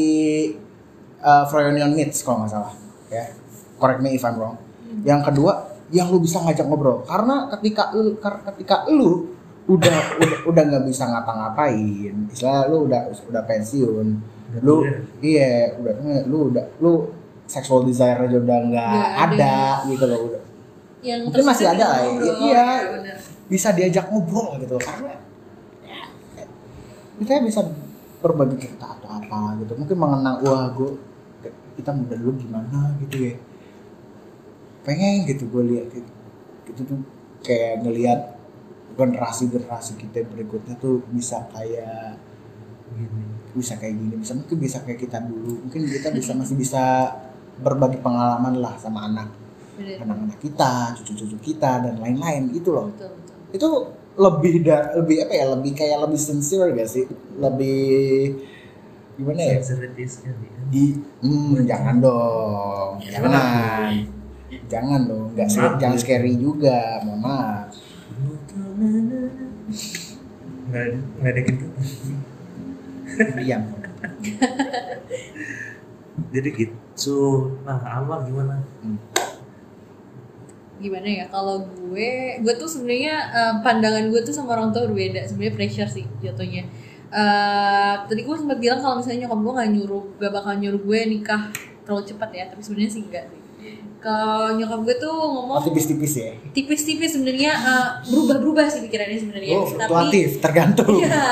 uh, 1.20 1.44
Froyonion 1.48 1.92
Meets 1.92 2.22
kalau 2.22 2.44
nggak 2.44 2.52
salah. 2.52 2.72
Ya. 3.10 3.32
Correct 3.76 4.00
me 4.00 4.16
if 4.16 4.24
I'm 4.24 4.36
wrong. 4.40 4.56
Yang 5.04 5.32
kedua 5.32 5.76
yang 5.94 6.10
lu 6.10 6.18
bisa 6.18 6.42
ngajak 6.42 6.66
ngobrol. 6.66 7.04
Karena 7.06 7.50
ketika 7.52 7.94
lu 7.94 8.16
ketika 8.20 8.86
lu 8.90 9.36
udah 9.66 9.98
udah 10.22 10.38
udah 10.46 10.62
nggak 10.62 10.84
bisa 10.86 11.10
ngapa-ngapain 11.10 12.14
istilah 12.30 12.70
lu 12.70 12.86
udah 12.86 13.10
udah 13.10 13.42
pensiun 13.50 14.06
lu 14.62 14.86
iya 15.18 15.74
udah 15.74 16.22
lu 16.30 16.54
udah 16.54 16.64
lu 16.78 17.10
sexual 17.50 17.82
desire 17.82 18.14
aja 18.14 18.38
udah 18.38 18.58
nggak 18.70 18.90
ada. 18.94 19.50
ada. 19.82 19.90
gitu 19.90 20.04
loh 20.06 20.20
udah. 20.30 20.42
Yang 21.02 21.20
Mungkin 21.30 21.44
masih 21.46 21.66
ada 21.70 21.84
lah 21.86 21.98
ya. 22.02 22.10
Iya. 22.42 22.66
bener. 22.98 23.16
bisa 23.46 23.68
diajak 23.70 24.10
ngobrol 24.10 24.58
gitu 24.58 24.74
karena 24.82 25.14
ya, 25.14 25.18
kita 27.20 27.40
bisa 27.44 27.60
berbagi 28.20 28.56
cerita 28.60 28.96
atau 28.96 29.08
apa 29.08 29.56
gitu. 29.62 29.72
Mungkin 29.76 29.96
mengenang 29.96 30.36
wah 30.44 30.68
gue 30.72 30.90
kita 31.76 31.90
muda 31.92 32.14
dulu 32.16 32.32
gimana? 32.40 32.96
Gitu 33.04 33.32
ya. 33.32 33.34
Pengen 34.86 35.26
gitu 35.26 35.50
gue 35.50 35.62
lihat 35.66 35.86
gitu, 35.90 36.10
gitu 36.70 36.80
tuh 36.86 37.00
kayak 37.42 37.82
ngelihat 37.82 38.20
generasi 38.96 39.52
generasi 39.52 39.92
kita 40.00 40.24
berikutnya 40.24 40.74
tuh 40.80 41.04
bisa 41.12 41.44
kayak 41.52 42.16
Gini. 42.96 43.24
bisa 43.52 43.74
kayak 43.76 43.98
gini 43.98 44.14
bisa 44.14 44.32
mungkin 44.32 44.56
bisa 44.62 44.78
kayak 44.86 45.00
kita 45.04 45.18
dulu. 45.20 45.68
Mungkin 45.68 45.80
kita 45.90 46.08
bisa 46.14 46.32
masih 46.32 46.56
bisa 46.56 47.12
berbagi 47.60 47.98
pengalaman 48.00 48.62
lah 48.62 48.78
sama 48.78 49.10
anak 49.10 49.28
anak-anak 49.76 50.38
kita 50.40 50.96
cucu-cucu 50.96 51.52
kita 51.52 51.84
dan 51.84 52.00
lain-lain. 52.00 52.48
Gitu 52.54 52.72
loh. 52.72 52.88
Betul, 52.94 53.12
betul. 53.12 53.36
itu 53.52 53.70
lebih 54.16 54.64
da, 54.64 54.96
lebih 54.96 55.28
apa 55.28 55.32
ya 55.36 55.46
lebih 55.52 55.72
kayak 55.76 55.98
lebih 56.08 56.20
sincere 56.20 56.72
gak 56.72 56.88
sih? 56.88 57.04
Lebih 57.36 57.80
gimana 59.16 59.40
ya? 59.40 59.60
Sensitivitas 59.60 60.24
kali 60.24 60.48
di 60.66 60.98
hmm, 61.22 61.62
jangan 61.62 62.02
dong 62.02 62.98
jangan. 63.06 63.30
Jangan 64.66 65.00
dong 65.06 65.30
nggak 65.34 65.46
sih 65.46 65.62
jangan 65.78 65.98
scary 65.98 66.34
juga 66.34 66.98
mohon 67.06 67.20
maaf. 67.22 67.70
Nggak 70.66 71.30
ada, 71.30 71.40
gitu. 71.46 71.66
diam. 73.38 73.62
Jadi 76.34 76.48
gitu. 76.52 77.18
Nah, 77.62 77.78
Amal 77.86 78.26
gimana? 78.26 78.66
Gimana 80.76 81.08
ya 81.08 81.24
kalau 81.32 81.64
gue 81.64 82.36
gue 82.44 82.54
tuh 82.60 82.68
sebenarnya 82.68 83.14
eh, 83.32 83.54
pandangan 83.64 84.12
gue 84.12 84.20
tuh 84.20 84.34
sama 84.36 84.52
orang 84.60 84.70
tua 84.76 84.84
berbeda 84.84 85.24
sebenarnya 85.24 85.54
pressure 85.56 85.90
sih 85.90 86.04
jatuhnya. 86.20 86.68
Eh, 87.06 87.94
tadi 88.04 88.20
gue 88.26 88.36
sempat 88.36 88.58
bilang 88.60 88.84
kalau 88.84 89.00
misalnya 89.00 89.24
nyokap 89.24 89.40
gue 89.40 89.52
nggak 89.56 89.70
nyuruh 89.72 90.04
gak 90.20 90.32
bakal 90.36 90.52
nyuruh 90.58 90.82
gue 90.84 91.00
nikah 91.16 91.42
terlalu 91.86 92.02
cepat 92.04 92.30
ya 92.34 92.44
tapi 92.50 92.60
sebenarnya 92.60 92.90
sih 92.92 93.02
enggak 93.08 93.24
sih. 93.32 93.40
Kalau 93.96 94.54
nyokap 94.54 94.80
gue 94.84 94.96
tuh 95.00 95.16
oh, 95.16 95.28
ngomong 95.32 95.64
tipis-tipis 95.64 96.14
ya? 96.20 96.30
tipis-tipis 96.52 97.10
sebenarnya 97.16 97.52
eh, 97.56 97.88
berubah-berubah 98.12 98.68
sih 98.68 98.84
pikirannya 98.84 99.18
sebenarnya. 99.18 99.56
Oh 99.56 99.64
tapi 99.64 99.80
fluktuatif 99.80 100.28
tergantung. 100.44 100.92
Iya, 101.00 101.24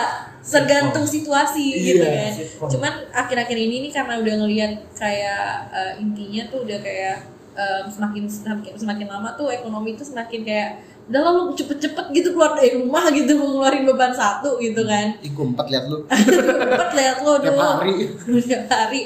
tergantung 0.44 1.04
situasi 1.08 1.64
gitu 1.72 2.04
Iya, 2.04 2.32
kan. 2.32 2.68
Cuman 2.68 2.92
akhir-akhir 3.12 3.56
ini 3.56 3.88
nih 3.88 3.92
karena 3.92 4.20
udah 4.20 4.34
ngelihat 4.40 4.72
kayak 4.96 5.68
eh, 5.72 5.92
intinya 6.00 6.42
tuh 6.48 6.64
udah 6.64 6.78
kayak 6.80 7.33
eh, 7.54 7.82
semakin 7.86 8.24
semakin 8.26 8.74
semakin 8.74 9.06
lama 9.06 9.32
tuh 9.32 9.48
ekonomi 9.48 9.94
tuh 9.94 10.04
semakin 10.04 10.42
kayak 10.42 10.70
udah 11.04 11.20
lah 11.20 11.32
lu 11.32 11.42
cepet-cepet 11.52 12.06
gitu 12.12 12.32
keluar 12.32 12.56
dari 12.56 12.74
rumah 12.74 13.04
gitu 13.12 13.36
mau 13.36 13.48
ngeluarin 13.50 13.84
beban 13.84 14.08
satu 14.10 14.56
gitu 14.56 14.82
kan. 14.84 15.12
Gue 15.20 15.46
empat 15.46 15.66
lihat 15.68 15.84
lu 15.84 15.98
Cepet 16.72 16.90
lihat 16.96 17.16
lo 17.20 17.32
tiap 17.38 17.52
dulu. 17.52 17.60
hari 17.60 17.96
Tiap 18.48 18.64
hari. 18.66 19.02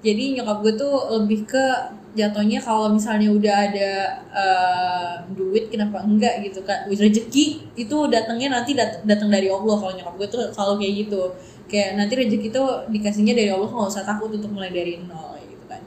Jadi 0.00 0.38
nyokap 0.38 0.62
gue 0.62 0.72
tuh 0.74 0.94
lebih 1.18 1.44
ke 1.44 1.64
jatuhnya 2.10 2.58
kalau 2.58 2.90
misalnya 2.90 3.30
udah 3.30 3.56
ada 3.70 3.90
eh, 4.34 5.12
duit 5.30 5.66
kenapa 5.68 6.02
enggak 6.02 6.42
gitu 6.42 6.62
kan 6.62 6.86
rezeki 6.86 7.44
itu 7.74 7.96
datangnya 8.06 8.50
nanti 8.50 8.74
dat- 8.74 9.02
datang 9.02 9.30
dari 9.30 9.46
Allah 9.46 9.76
kalau 9.76 9.92
nyokap 9.92 10.14
gue 10.14 10.28
tuh 10.28 10.42
selalu 10.50 10.74
kayak 10.82 10.94
gitu 11.06 11.22
kayak 11.66 11.90
nanti 11.94 12.18
rezeki 12.18 12.50
itu 12.50 12.62
dikasihnya 12.90 13.34
dari 13.34 13.50
Allah 13.50 13.66
nggak 13.66 13.90
usah 13.90 14.02
takut 14.02 14.30
untuk 14.30 14.50
mulai 14.50 14.70
dari 14.70 14.98
nol 15.06 15.38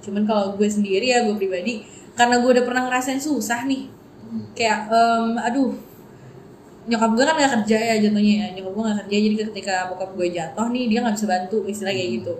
cuman 0.03 0.27
kalau 0.27 0.45
gue 0.59 0.67
sendiri 0.67 1.09
ya 1.09 1.23
gue 1.23 1.35
pribadi 1.39 1.87
karena 2.13 2.43
gue 2.43 2.49
udah 2.59 2.63
pernah 2.67 2.81
ngerasain 2.85 3.21
susah 3.23 3.65
nih. 3.65 3.89
Kayak 4.53 4.91
em, 4.91 5.39
aduh 5.39 5.71
nyokap 6.83 7.15
gue 7.15 7.23
kan 7.23 7.35
gak 7.39 7.51
kerja 7.61 7.77
ya 7.79 7.95
jatuhnya 8.03 8.33
ya. 8.35 8.47
Nyokap 8.59 8.71
gue 8.75 8.83
gak 8.83 8.97
kerja 9.05 9.15
jadi 9.17 9.35
ketika 9.49 9.75
bokap 9.89 10.11
gue 10.19 10.27
jatuh 10.29 10.67
nih 10.69 10.83
dia 10.91 10.99
nggak 11.01 11.15
bisa 11.15 11.27
bantu 11.31 11.57
istilah 11.65 11.93
kayak 11.95 12.09
gitu. 12.21 12.33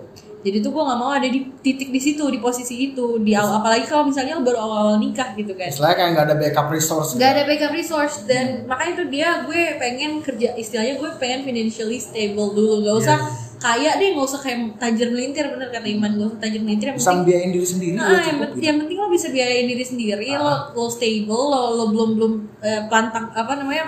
Jadi 0.44 0.60
tuh 0.60 0.76
gue 0.76 0.82
nggak 0.84 1.00
mau 1.00 1.08
ada 1.16 1.24
di 1.24 1.40
titik 1.64 1.88
di 1.88 1.96
situ 1.96 2.20
di 2.28 2.36
posisi 2.36 2.92
itu. 2.92 3.16
Di 3.24 3.32
awal 3.32 3.64
apalagi 3.64 3.88
kalau 3.88 4.12
misalnya 4.12 4.36
baru 4.44 4.60
awal-awal 4.60 4.96
nikah 5.00 5.32
gitu 5.32 5.56
kan. 5.56 5.72
Istilahnya 5.72 5.96
kayak 5.96 6.10
nggak 6.12 6.26
ada 6.28 6.36
backup 6.36 6.68
resource 6.68 7.16
Gak 7.16 7.30
ada 7.32 7.42
backup 7.48 7.72
resource. 7.72 8.16
Dan 8.28 8.68
makanya 8.68 8.92
itu 8.92 9.04
dia 9.08 9.28
gue 9.48 9.62
pengen 9.80 10.20
kerja 10.20 10.52
istilahnya 10.52 11.00
gue 11.00 11.10
pengen 11.16 11.48
financially 11.48 11.96
stable 11.96 12.52
dulu. 12.52 12.84
Gak 12.84 12.96
usah 13.00 13.18
kaya 13.64 13.96
deh 13.96 14.12
gak 14.12 14.26
usah 14.28 14.40
kayak 14.44 14.76
tajir 14.76 15.08
melintir 15.08 15.48
bener 15.48 15.72
kata 15.72 15.88
Iman 15.88 16.20
gak 16.20 16.28
usah 16.28 16.40
tajir 16.44 16.60
melintir 16.60 16.86
yang 16.92 16.98
bisa 17.00 17.08
penting 17.08 17.20
membiayain 17.24 17.50
diri 17.56 17.66
sendiri 17.72 17.94
Nah, 17.96 18.08
yang, 18.12 18.20
cukup 18.28 18.50
gitu. 18.52 18.60
yang 18.60 18.76
penting 18.84 18.96
lo 19.00 19.08
bisa 19.08 19.26
biayain 19.32 19.66
diri 19.72 19.84
sendiri, 19.84 20.28
lo 20.36 20.52
lo 20.76 20.84
stable, 20.92 21.44
lo 21.48 21.60
lo 21.72 21.84
belum 21.88 22.10
belum 22.20 22.32
eh, 22.60 22.82
pantang 22.92 23.32
apa 23.32 23.52
namanya, 23.56 23.84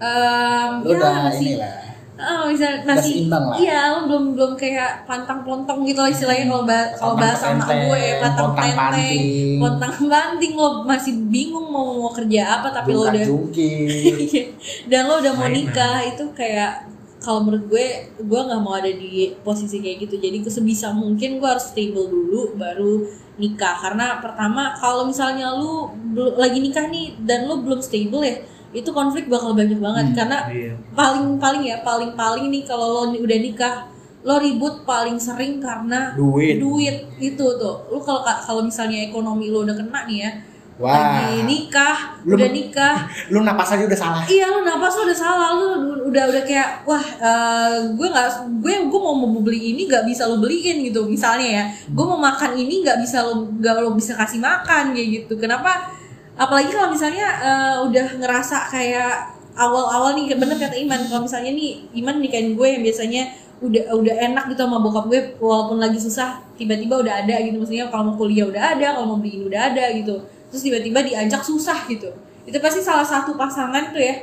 em, 0.00 0.70
lu 0.80 0.88
ya 0.88 0.96
udah 0.96 1.12
masih, 1.28 1.50
inilah. 1.60 1.76
Ah, 2.16 2.48
bisa 2.48 2.66
masih, 2.88 3.28
iya 3.60 3.92
lo 3.92 4.08
belum 4.08 4.24
belum 4.32 4.52
kayak 4.56 5.04
pantang 5.04 5.44
pelontong 5.44 5.84
gitu 5.84 6.00
lah 6.00 6.08
istilahnya 6.08 6.48
kalau 6.48 6.64
bah, 6.64 6.84
kalau 6.96 7.14
bahasa 7.20 7.52
sama 7.52 7.68
gue 7.68 8.02
pantang 8.24 8.48
tenteng, 8.56 9.60
pontang 9.60 9.94
panting. 10.08 10.52
lo 10.56 10.88
masih 10.88 11.12
bingung 11.28 11.68
mau 11.68 12.00
mau 12.00 12.08
kerja 12.16 12.64
apa 12.64 12.72
tapi 12.72 12.96
lo 12.96 13.12
udah 13.12 13.20
dan 14.88 15.00
lo 15.04 15.20
udah 15.20 15.32
mau 15.36 15.52
nikah 15.52 16.00
itu 16.08 16.24
kayak 16.32 16.95
kalau 17.26 17.42
menurut 17.42 17.66
gue 17.66 17.86
gue 18.22 18.40
nggak 18.46 18.62
mau 18.62 18.78
ada 18.78 18.86
di 18.86 19.34
posisi 19.42 19.82
kayak 19.82 20.06
gitu. 20.06 20.22
Jadi 20.22 20.46
sebisa 20.46 20.94
mungkin 20.94 21.42
gue 21.42 21.48
harus 21.50 21.74
stable 21.74 22.06
dulu 22.06 22.54
baru 22.54 23.02
nikah. 23.42 23.74
Karena 23.82 24.22
pertama 24.22 24.78
kalau 24.78 25.10
misalnya 25.10 25.50
lu 25.58 25.90
lagi 26.38 26.62
nikah 26.62 26.86
nih 26.86 27.18
dan 27.26 27.50
lu 27.50 27.66
belum 27.66 27.82
stable 27.82 28.22
ya 28.22 28.38
itu 28.70 28.86
konflik 28.94 29.26
bakal 29.26 29.58
banyak 29.58 29.82
banget. 29.82 30.14
Karena 30.14 30.46
Iya. 30.46 30.78
paling 30.94 31.42
paling 31.42 31.66
ya 31.66 31.82
paling 31.82 32.14
paling 32.14 32.46
nih 32.54 32.62
kalau 32.62 33.02
lo 33.02 33.10
udah 33.10 33.38
nikah 33.42 33.90
lo 34.26 34.42
ribut 34.42 34.82
paling 34.82 35.18
sering 35.18 35.58
karena 35.58 36.14
Duit. 36.14 36.62
duit. 36.62 37.10
Itu 37.18 37.58
tuh. 37.58 37.90
Lu 37.90 37.98
kalau 37.98 38.22
kalau 38.22 38.62
misalnya 38.62 39.02
ekonomi 39.02 39.50
lo 39.50 39.66
udah 39.66 39.74
kena 39.74 40.06
nih 40.06 40.18
ya 40.22 40.30
Wah. 40.76 40.92
lagi 40.92 41.40
nikah 41.48 42.20
Lu- 42.28 42.36
udah 42.36 42.48
nikah. 42.52 43.08
lu 43.32 43.40
napas 43.40 43.72
aja 43.72 43.88
udah 43.88 43.96
salah. 43.96 44.22
Iya 44.28 44.52
lu 44.52 44.60
napas 44.60 44.92
lu 45.00 45.08
udah 45.08 45.16
salah. 45.16 45.48
Lu 45.56 45.66
udah 46.12 46.24
udah 46.28 46.42
kayak 46.44 46.84
wah 46.84 47.00
eh, 47.00 47.76
gue 47.96 48.08
nggak 48.12 48.28
gue 48.60 48.72
gue 48.84 49.00
mau 49.00 49.16
mau 49.16 49.40
beli 49.40 49.72
ini 49.72 49.88
nggak 49.88 50.04
bisa 50.04 50.28
lo 50.28 50.36
beliin 50.36 50.84
gitu 50.84 51.08
misalnya 51.08 51.48
ya. 51.48 51.64
Gue 51.88 52.04
mau 52.04 52.20
makan 52.20 52.60
ini 52.60 52.84
nggak 52.84 53.00
bisa 53.00 53.24
lo 53.24 53.48
nggak 53.56 53.74
lo 53.80 53.96
bisa 53.96 54.12
kasih 54.20 54.36
makan 54.36 54.92
kayak 54.92 55.08
gitu. 55.24 55.40
Kenapa? 55.40 55.88
Apalagi 56.36 56.68
kalau 56.68 56.92
misalnya 56.92 57.24
eh, 57.40 57.76
udah 57.80 58.06
ngerasa 58.20 58.68
kayak 58.68 59.32
awal-awal 59.56 60.12
nih 60.12 60.36
bener 60.36 60.60
kata 60.60 60.76
Iman 60.76 61.08
kalau 61.08 61.24
misalnya 61.24 61.56
nih 61.56 61.88
Iman 61.96 62.20
nikahin 62.20 62.52
gue 62.52 62.68
yang 62.68 62.84
biasanya 62.84 63.32
udah 63.64 63.88
udah 63.96 64.12
enak 64.28 64.52
gitu 64.52 64.68
sama 64.68 64.76
bokap 64.84 65.08
gue 65.08 65.20
walaupun 65.40 65.80
lagi 65.80 65.96
susah 65.96 66.36
tiba-tiba 66.60 67.00
udah 67.00 67.24
ada 67.24 67.40
gitu. 67.40 67.56
Maksudnya 67.64 67.88
kalau 67.88 68.12
mau 68.12 68.16
kuliah 68.20 68.44
udah 68.44 68.76
ada 68.76 68.92
kalau 68.92 69.16
mau 69.16 69.18
beli 69.24 69.40
ini 69.40 69.44
udah 69.48 69.72
ada 69.72 69.88
gitu 69.96 70.35
terus 70.48 70.62
tiba-tiba 70.62 71.00
diajak 71.00 71.40
susah 71.40 71.86
gitu. 71.86 72.10
Itu 72.42 72.58
pasti 72.58 72.78
salah 72.78 73.02
satu 73.02 73.34
pasangan 73.34 73.90
tuh 73.90 73.98
ya 73.98 74.16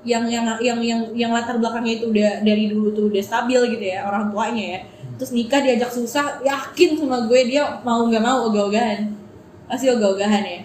yang 0.00 0.24
yang 0.24 0.48
yang 0.58 0.80
yang 0.80 1.00
yang 1.12 1.30
latar 1.30 1.56
belakangnya 1.56 1.98
itu 1.98 2.08
udah 2.08 2.40
dari 2.40 2.66
dulu 2.66 2.88
tuh 2.90 3.04
udah 3.06 3.20
stabil 3.20 3.60
gitu 3.70 3.84
ya 3.86 4.02
orang 4.02 4.28
tuanya 4.28 4.64
ya. 4.74 4.80
Terus 5.14 5.30
nikah 5.30 5.60
diajak 5.60 5.88
susah 5.88 6.40
yakin 6.40 6.96
sama 6.96 7.24
gue 7.24 7.40
dia 7.46 7.62
mau 7.80 8.04
nggak 8.04 8.20
mau 8.20 8.48
ogah-ogahan. 8.48 9.12
Pasti 9.66 9.86
ogah-ogahan 9.86 10.42
ya. 10.42 10.60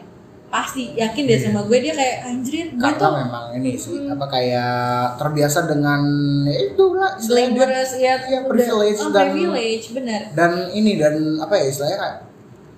Pasti 0.45 0.95
yakin 0.95 1.23
deh 1.25 1.35
sama 1.37 1.67
gue 1.67 1.77
dia 1.79 1.91
kayak 1.91 2.17
anjir 2.23 2.71
gue 2.71 2.79
karena 2.79 2.95
tuh 2.95 3.11
memang 3.11 3.45
ini 3.53 3.75
sih 3.75 4.07
apa 4.07 4.23
kayak 4.25 4.79
terbiasa 5.19 5.67
dengan 5.67 5.99
ya 6.47 6.55
itu 6.63 6.83
lah 6.95 7.11
istilahnya 7.13 7.43
dia- 7.43 7.57
glamorous 7.59 7.91
ya 7.93 8.13
Iya, 8.23 8.39
privilege 8.47 8.99
oh, 8.99 9.11
dan- 9.11 9.35
privilege 9.35 9.85
bener 9.91 10.21
dan 10.31 10.51
ini 10.71 10.95
dan 10.95 11.13
apa 11.37 11.53
ya 11.53 11.65
istilahnya 11.67 11.97
kan 11.99 12.13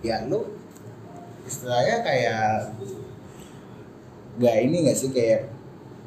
ya 0.01 0.15
lu 0.25 0.41
istilahnya 1.47 2.03
kayak 2.03 2.75
gak 4.37 4.55
ini 4.61 4.77
gak 4.85 4.97
sih 4.97 5.09
kayak 5.09 5.49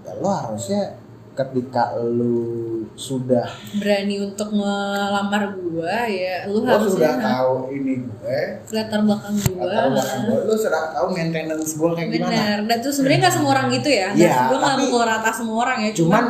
ya 0.01 0.13
lo 0.17 0.31
harusnya 0.31 0.97
ketika 1.31 1.97
lu 1.97 2.83
sudah 2.93 3.47
berani 3.79 4.21
untuk 4.21 4.51
ngelamar 4.51 5.57
gua 5.57 6.05
ya 6.05 6.45
lu 6.45 6.61
lu 6.61 6.69
harus 6.69 6.93
sudah 6.93 7.17
tahu 7.17 7.71
ini 7.71 8.03
gue 8.03 8.41
latar 8.69 9.01
belakang 9.01 9.35
gua. 9.41 9.65
latar 9.65 9.85
belakang 9.89 10.21
gue 10.27 10.41
lu 10.45 10.55
sudah 10.55 10.83
tahu 10.93 11.07
maintenance 11.11 11.73
gue 11.73 11.91
kayak 11.97 12.09
gimana. 12.13 12.29
Benar. 12.29 12.59
Dan 12.69 12.77
tuh 12.81 12.93
sebenarnya 12.93 13.19
nggak 13.25 13.35
semua 13.35 13.51
orang 13.55 13.67
gitu 13.73 13.89
ya. 13.89 14.09
Nggak- 14.13 14.47
gua 14.47 14.59
nggak 14.59 14.77
mau 14.85 15.03
rata 15.03 15.31
semua 15.33 15.57
orang 15.65 15.79
ya 15.81 15.91
cuman 15.97 16.25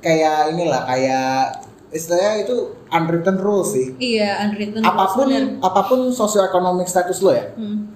kayak 0.00 0.36
inilah 0.52 0.82
kayak 0.84 1.36
istilahnya 1.90 2.32
itu 2.42 2.56
unwritten 2.88 3.36
rules 3.38 3.68
sih. 3.70 3.86
Iya 3.96 4.30
unwritten 4.44 4.80
rules, 4.80 4.88
apa 4.88 5.04
pun 5.12 5.26
benar. 5.28 5.44
apa 5.60 5.80
pun 5.84 6.00
sosioekonomik 6.10 6.86
status 6.86 7.18
lo 7.20 7.30
ya 7.30 7.46
Hmm. 7.54 7.93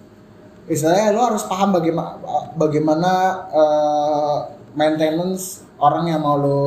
Istilahnya 0.69 1.17
lo 1.17 1.21
harus 1.33 1.45
paham 1.49 1.73
bagaimana 1.73 2.21
bagaimana 2.55 3.13
eh, 3.51 4.37
maintenance 4.77 5.65
orang 5.81 6.13
yang 6.13 6.21
mau 6.23 6.37
lo 6.37 6.63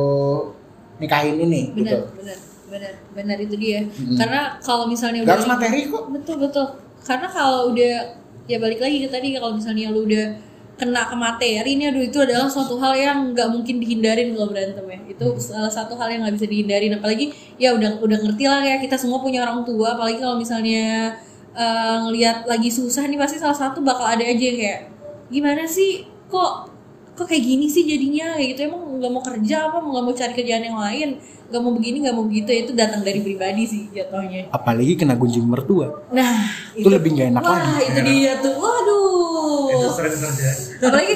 nikahin 0.98 1.38
ini 1.38 1.72
benar 1.72 1.78
gitu. 1.78 1.98
Benar 2.18 2.38
benar 2.72 2.94
benar 3.12 3.36
itu 3.36 3.54
dia. 3.60 3.84
Karena 4.16 4.56
kalau 4.64 4.88
misalnya 4.88 5.26
Gak 5.28 5.44
harus 5.44 5.48
materi 5.50 5.92
kok. 5.92 6.08
Betul 6.08 6.36
betul. 6.40 6.66
Karena 7.04 7.28
kalau 7.28 7.74
udah 7.74 8.16
ya 8.48 8.58
balik 8.58 8.80
lagi 8.80 9.06
ke 9.06 9.08
tadi 9.12 9.36
kalau 9.36 9.54
misalnya 9.54 9.92
lu 9.92 10.08
udah 10.08 10.50
kena 10.72 11.04
ke 11.06 11.14
materi 11.14 11.78
ini 11.78 11.92
aduh 11.92 12.02
itu 12.02 12.18
adalah 12.18 12.48
suatu 12.48 12.74
hal 12.80 12.96
yang 12.96 13.36
nggak 13.36 13.48
mungkin 13.52 13.78
dihindarin 13.78 14.32
kalau 14.32 14.48
berantem 14.50 14.84
ya. 14.88 14.98
Itu 15.12 15.36
salah 15.36 15.68
satu 15.68 15.94
hal 16.00 16.08
yang 16.08 16.24
nggak 16.24 16.36
bisa 16.40 16.48
dihindarin. 16.48 16.92
Apalagi 16.96 17.26
ya 17.60 17.76
udah 17.76 18.00
udah 18.00 18.18
ngerti 18.24 18.44
lah 18.48 18.64
ya 18.64 18.76
kita 18.80 18.96
semua 18.96 19.20
punya 19.20 19.44
orang 19.44 19.68
tua. 19.68 19.94
Apalagi 19.98 20.18
kalau 20.22 20.40
misalnya 20.40 21.12
eh, 21.54 21.96
ngelihat 22.00 22.44
lagi 22.44 22.68
susah 22.68 23.04
nih 23.04 23.16
pasti 23.16 23.36
salah 23.36 23.54
satu 23.54 23.80
bakal 23.80 24.04
ada 24.04 24.20
aja 24.20 24.40
yang 24.42 24.58
kayak 24.58 24.80
gimana 25.28 25.64
sih 25.64 26.02
kok 26.26 26.72
kok 27.12 27.26
kayak 27.26 27.42
gini 27.42 27.66
sih 27.66 27.84
jadinya 27.84 28.34
kayak 28.34 28.48
gitu 28.50 28.60
emang 28.66 28.96
nggak 28.96 29.10
mau 29.10 29.20
kerja 29.20 29.68
apa 29.68 29.78
nggak 29.78 30.02
mau 30.02 30.12
cari 30.12 30.32
kerjaan 30.32 30.64
yang 30.64 30.78
lain 30.78 31.08
nggak 31.46 31.60
mau 31.60 31.72
begini 31.72 31.96
nggak 32.00 32.14
mau 32.14 32.24
begitu 32.24 32.48
ya 32.48 32.58
itu 32.62 32.72
datang 32.72 33.00
dari 33.00 33.20
pribadi 33.20 33.62
sih 33.62 33.82
jatuhnya 33.92 34.48
apalagi 34.48 34.96
kena 34.96 35.12
gunjing 35.12 35.44
mertua 35.44 35.92
Nah, 36.08 36.48
Itu 36.72 36.88
lebih 36.88 37.12
nggak 37.12 37.28
enak 37.30 37.42
wah, 37.42 37.52
lagi. 37.52 37.84
itu 37.84 38.00
dia 38.02 38.32
tuh. 38.38 38.48
itu 38.48 38.58
Waduh. 38.58 39.92
sering 39.92 40.16
terjadi 40.16 40.62
Apalagi 40.82 41.12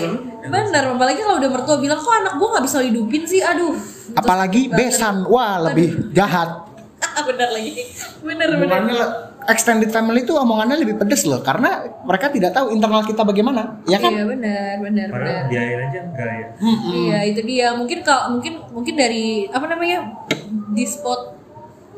benar, 0.47 0.85
apalagi 0.93 1.19
kalau 1.19 1.37
udah 1.37 1.51
mertua 1.51 1.77
bilang 1.77 1.99
kok 1.99 2.13
anak 2.15 2.33
gua 2.37 2.49
nggak 2.53 2.65
bisa 2.65 2.79
hidupin 2.79 3.23
sih. 3.25 3.41
Aduh. 3.41 3.73
apalagi 4.13 4.69
besan 4.69 5.25
wah 5.27 5.59
lebih 5.63 6.13
jahat 6.13 6.69
bener 7.29 7.49
lagi. 7.51 7.73
Bener 8.21 8.49
bener. 8.55 8.81
Extended 9.47 9.91
family 9.91 10.27
itu 10.27 10.35
omongannya 10.35 10.77
lebih 10.77 10.99
pedes 10.99 11.23
loh 11.23 11.39
karena 11.39 11.87
mereka 12.03 12.29
tidak 12.29 12.51
tahu 12.51 12.75
internal 12.75 13.07
kita 13.07 13.23
bagaimana 13.23 13.79
ya 13.87 13.97
kan 13.97 14.11
Iya 14.11 14.25
benar, 14.27 14.75
benar, 14.83 15.07
benar. 15.09 15.43
biayain 15.47 15.81
aja 15.87 16.01
enggak 16.03 16.31
ya 16.31 16.47
Iya, 16.91 17.19
itu 17.31 17.41
dia. 17.47 17.69
Mungkin 17.75 18.03
kalau 18.03 18.35
mungkin 18.39 18.59
mungkin 18.75 18.95
dari 18.95 19.47
apa 19.49 19.67
namanya? 19.67 20.03
Dispot 20.75 21.39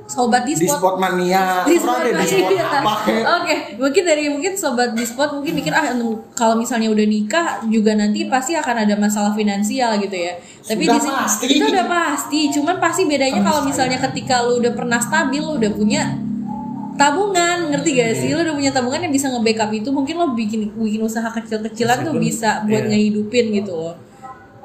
sobat 0.09 0.49
di 0.49 0.57
dispot 0.57 0.81
spot 0.81 0.97
mania 0.97 1.69
di 1.69 1.77
spot 1.77 2.01
ada 2.01 2.17
di 2.17 2.25
spot 2.25 2.49
mania. 2.81 3.21
Oke, 3.41 3.57
mungkin 3.77 4.03
dari 4.09 4.25
mungkin 4.33 4.53
sobat 4.57 4.97
di 4.97 5.05
spot 5.05 5.37
mungkin 5.37 5.53
mikir 5.53 5.69
ah 5.69 5.85
kalau 6.33 6.57
misalnya 6.57 6.89
udah 6.89 7.05
nikah 7.05 7.61
juga 7.69 7.93
nanti 7.93 8.25
pasti 8.25 8.57
akan 8.57 8.89
ada 8.89 8.97
masalah 8.97 9.37
finansial 9.37 10.01
gitu 10.01 10.17
ya. 10.17 10.41
Tapi 10.65 10.85
Sudah 10.89 10.97
di 10.97 11.01
sini 11.05 11.13
pasti. 11.13 11.47
itu 11.61 11.65
udah 11.69 11.87
pasti. 11.87 12.41
Cuman 12.57 12.77
pasti 12.81 13.03
bedanya 13.05 13.41
kalau 13.45 13.61
misalnya 13.69 14.01
ketika 14.09 14.49
lu 14.49 14.65
udah 14.65 14.73
pernah 14.73 14.97
stabil, 14.97 15.45
lu 15.45 15.61
udah 15.61 15.73
punya 15.77 16.03
tabungan, 16.99 17.71
ngerti 17.71 17.91
gak 17.95 18.13
sih? 18.19 18.29
Lu 18.35 18.43
udah 18.43 18.55
punya 18.59 18.75
tabungan 18.75 19.01
yang 19.07 19.15
bisa 19.15 19.31
nge-backup 19.31 19.71
itu, 19.71 19.89
mungkin 19.95 20.15
lo 20.19 20.35
bikin 20.35 20.75
bikin 20.75 21.01
usaha 21.01 21.31
kecil-kecilan 21.31 22.03
tuh 22.03 22.19
bisa 22.19 22.67
buat 22.67 22.85
iya. 22.85 22.91
ngehidupin 22.91 23.55
gitu 23.55 23.73
loh. 23.73 23.95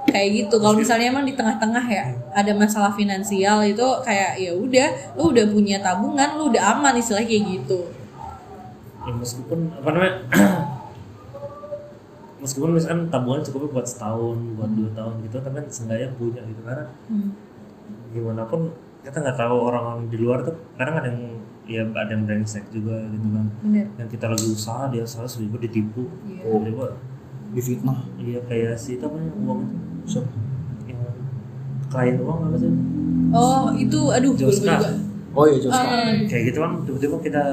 Kayak 0.09 0.29
gitu. 0.35 0.55
Kalau 0.59 0.75
misalnya 0.75 1.13
emang 1.13 1.23
di 1.23 1.31
tengah-tengah 1.31 1.85
ya 1.87 2.11
ada 2.33 2.51
masalah 2.57 2.91
finansial 2.91 3.63
itu 3.63 3.87
kayak 4.03 4.35
ya 4.41 4.51
udah, 4.51 5.15
lu 5.15 5.31
udah 5.31 5.45
punya 5.47 5.77
tabungan, 5.79 6.35
lu 6.35 6.49
udah 6.51 6.75
aman 6.75 6.97
istilahnya 6.97 7.29
kayak 7.29 7.45
gitu. 7.61 7.79
ya 9.03 9.11
meskipun 9.11 9.59
apa 9.83 9.89
namanya 9.91 10.15
meskipun 12.39 12.71
misalkan 12.71 13.11
tabungan 13.11 13.43
cukup 13.43 13.71
buat 13.75 13.87
setahun 13.87 14.39
buat 14.55 14.71
dua 14.71 14.89
tahun 14.95 15.13
gitu 15.27 15.43
tapi 15.43 15.55
kan 15.59 15.67
seenggaknya 15.67 16.09
punya 16.15 16.41
gitu 16.43 16.61
karena 16.63 16.87
Hmm. 17.11 17.35
gimana 18.15 18.47
pun 18.47 18.71
kita 19.03 19.19
nggak 19.19 19.35
tahu 19.35 19.55
orang 19.59 20.07
di 20.07 20.17
luar 20.19 20.47
tuh 20.47 20.55
kadang 20.79 21.03
ada 21.03 21.07
yang 21.11 21.35
ya 21.63 21.81
ada 21.87 22.11
yang 22.11 22.23
brengsek 22.23 22.67
juga 22.69 23.07
gitu 23.07 23.27
kan. 23.29 23.45
Bener. 23.63 23.87
yang 23.95 24.09
kita 24.09 24.25
lagi 24.27 24.45
usaha 24.45 24.87
dia 24.87 25.03
salah 25.03 25.27
seribu 25.27 25.55
ditipu. 25.57 26.07
Iya. 26.27 26.43
tiba 26.61 26.87
di 27.53 27.61
fitnah 27.61 27.99
iya 28.17 28.41
kayak 28.43 28.73
si 28.75 28.97
itu 28.97 29.05
apa 29.05 29.13
uang 29.15 29.59
itu? 30.03 30.19
Yang 30.89 30.99
klien 31.87 32.15
uang 32.19 32.39
apa 32.49 32.57
sih? 32.57 32.71
Oh, 33.29 33.65
itu 33.73 33.99
aduh 34.09 34.33
Joska. 34.33 34.73
juga. 34.77 34.89
oh 35.31 35.45
iya 35.45 35.57
Joska 35.57 35.85
Ah, 35.85 36.13
kayak 36.25 36.43
gitu 36.49 36.57
kan 36.59 36.71
tiba-tiba 36.83 37.15
kita 37.21 37.43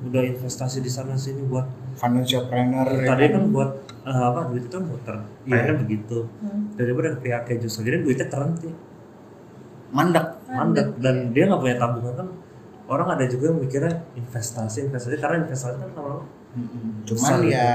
udah 0.00 0.22
investasi 0.24 0.80
di 0.80 0.88
sana 0.88 1.12
sini 1.12 1.44
buat 1.44 1.68
financial 1.92 2.48
planner 2.48 2.88
ya 2.88 3.12
tadi 3.12 3.24
kan? 3.28 3.32
kan 3.36 3.44
buat 3.52 3.70
eh, 4.00 4.22
apa 4.24 4.40
duit 4.48 4.64
itu 4.64 4.72
kan 4.72 4.84
muter. 4.86 5.16
Iya. 5.44 5.52
mainnya 5.52 5.74
begitu. 5.76 6.18
Hmm. 6.40 6.62
daripada 6.74 7.12
pihaknya 7.18 7.54
justru 7.60 7.80
jadi 7.84 8.00
duitnya 8.00 8.26
terhenti. 8.26 8.70
Mandek. 9.90 10.26
Mandek. 10.48 10.86
Dan 11.02 11.34
dia 11.34 11.44
nggak 11.44 11.60
punya 11.60 11.76
tabungan 11.76 12.14
kan 12.16 12.28
orang 12.90 13.14
ada 13.14 13.24
juga 13.24 13.54
yang 13.54 13.62
mikirnya 13.62 14.02
investasi 14.12 14.90
investasi 14.90 15.16
karena 15.16 15.46
investasi 15.46 15.78
kan 15.78 15.90
lama 15.94 16.26
cuman 17.06 17.06
Besar 17.06 17.40
ya 17.46 17.68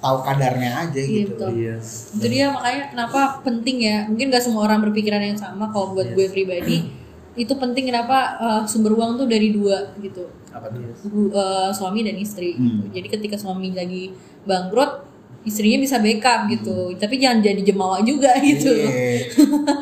tahu 0.00 0.16
kadarnya 0.20 0.70
aja 0.84 1.00
Iya, 1.00 1.16
gitu 1.24 1.32
betul. 1.36 1.48
iya 1.54 1.74
Itu 2.12 2.26
dia 2.28 2.46
makanya 2.52 2.82
kenapa 2.92 3.20
penting 3.40 3.76
ya. 3.80 4.04
Mungkin 4.04 4.28
gak 4.28 4.44
semua 4.44 4.64
orang 4.64 4.84
berpikiran 4.84 5.20
yang 5.20 5.36
sama. 5.36 5.72
Kalau 5.72 5.96
buat 5.96 6.12
gue 6.12 6.28
pribadi, 6.28 6.92
itu 7.42 7.52
penting 7.56 7.88
kenapa 7.88 8.36
uh, 8.36 8.62
sumber 8.64 8.92
uang 8.92 9.16
tuh 9.16 9.26
dari 9.28 9.48
dua 9.48 9.96
gitu. 10.00 10.28
apa 10.52 10.70
tuh 10.70 10.92
uh, 11.32 11.72
suami 11.72 12.04
dan 12.04 12.14
istri. 12.14 12.52
Hmm. 12.54 12.88
Jadi 12.92 13.08
ketika 13.10 13.36
suami 13.40 13.72
lagi 13.72 14.12
bangkrut, 14.44 15.08
istrinya 15.42 15.80
bisa 15.80 15.96
backup 15.98 16.52
gitu. 16.52 16.92
Tapi 16.94 17.14
jangan 17.16 17.40
jadi 17.40 17.60
jemawa 17.64 18.04
juga 18.04 18.32
gitu. 18.44 18.70
Iya. 18.70 18.88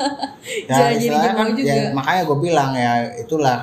ya, 0.70 0.70
Jangan 0.70 0.86
jadi 0.86 0.98
istilahnya 1.02 1.30
kan, 1.30 1.34
jemaah 1.34 1.52
juga. 1.54 1.74
ya, 1.74 1.84
makanya 1.92 2.22
gue 2.24 2.38
bilang 2.40 2.70
ya 2.72 2.92
itulah 3.18 3.58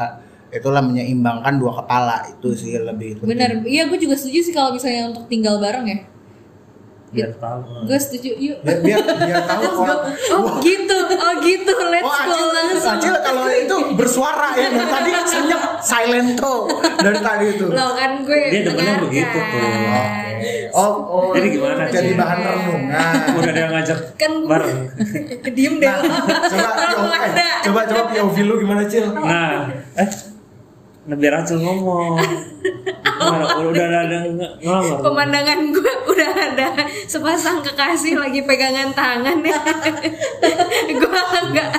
itulah 0.49 0.81
menyeimbangkan 0.81 1.53
dua 1.55 1.77
kepala 1.77 2.25
itu 2.25 2.49
sih 2.53 2.73
lebih 2.75 3.17
penting. 3.17 3.29
Benar. 3.29 3.49
Iya, 3.61 3.85
gue 3.85 3.97
juga 3.97 4.13
setuju 4.13 4.39
sih 4.41 4.53
kalau 4.53 4.73
misalnya 4.73 5.09
untuk 5.09 5.25
tinggal 5.25 5.57
bareng 5.57 5.85
ya. 5.85 5.99
biar 7.09 7.33
tahu 7.35 7.89
Gue 7.89 7.97
setuju. 7.97 8.37
Yuk. 8.37 8.57
biar 8.61 8.77
biar, 8.85 9.01
biar 9.01 9.41
tahu 9.43 9.65
orang 9.81 10.13
Oh 10.29 10.61
gitu, 10.61 10.93
oh 11.09 11.33
gitu, 11.41 11.73
let's 11.89 12.05
Oh, 12.05 12.13
go 12.13 12.21
Acil, 12.29 12.47
langsung. 12.47 12.93
Acil 13.01 13.15
kalau 13.19 13.45
itu 13.49 13.75
bersuara 13.93 14.53
ya 14.53 14.69
dari 14.69 14.85
tadi 14.87 15.09
senyap 15.25 15.61
silento 15.81 16.53
dari 17.01 17.17
tadi 17.17 17.45
itu. 17.49 17.65
Loh 17.65 17.97
kan 17.97 18.21
gue 18.21 18.41
Dia 18.53 18.61
demennya 18.61 18.95
begitu 19.01 19.37
tuh. 19.41 19.61
Oh, 20.69 20.93
oh. 21.01 21.29
Jadi 21.33 21.47
gimana, 21.51 21.89
Jadi 21.89 22.13
bahan 22.13 22.37
renungan. 22.39 23.13
udah 23.41 23.49
ada 23.49 23.59
yang 23.59 23.73
ngajak 23.73 23.99
Kan 24.13 24.31
bareng 24.45 24.77
Diem 25.57 25.75
deh. 25.81 25.89
coba 26.45 26.69
POV, 26.77 27.05
eh, 27.33 27.53
coba 27.65 27.79
coba 27.89 28.01
POV 28.07 28.35
lu 28.45 28.53
gimana 28.61 28.85
Cil? 28.85 29.09
nah 29.11 29.65
eh 29.97 30.09
nah 30.99 31.15
biar 31.15 31.41
Acil 31.41 31.57
ngomong. 31.57 32.19
Mana, 33.19 33.45
udah 33.61 33.85
ada 33.87 34.15
yang 34.23 34.35
ng- 34.35 34.55
ngelamar 34.61 34.99
Pemandangan 35.01 35.59
gue 35.71 35.93
udah 36.07 36.31
ada 36.31 36.67
sepasang 37.03 37.59
kekasih 37.59 38.15
lagi 38.15 38.43
pegangan 38.43 38.91
tangan. 38.91 39.39
Ya. 39.49 40.95
gue 40.95 41.19
agak 41.35 41.69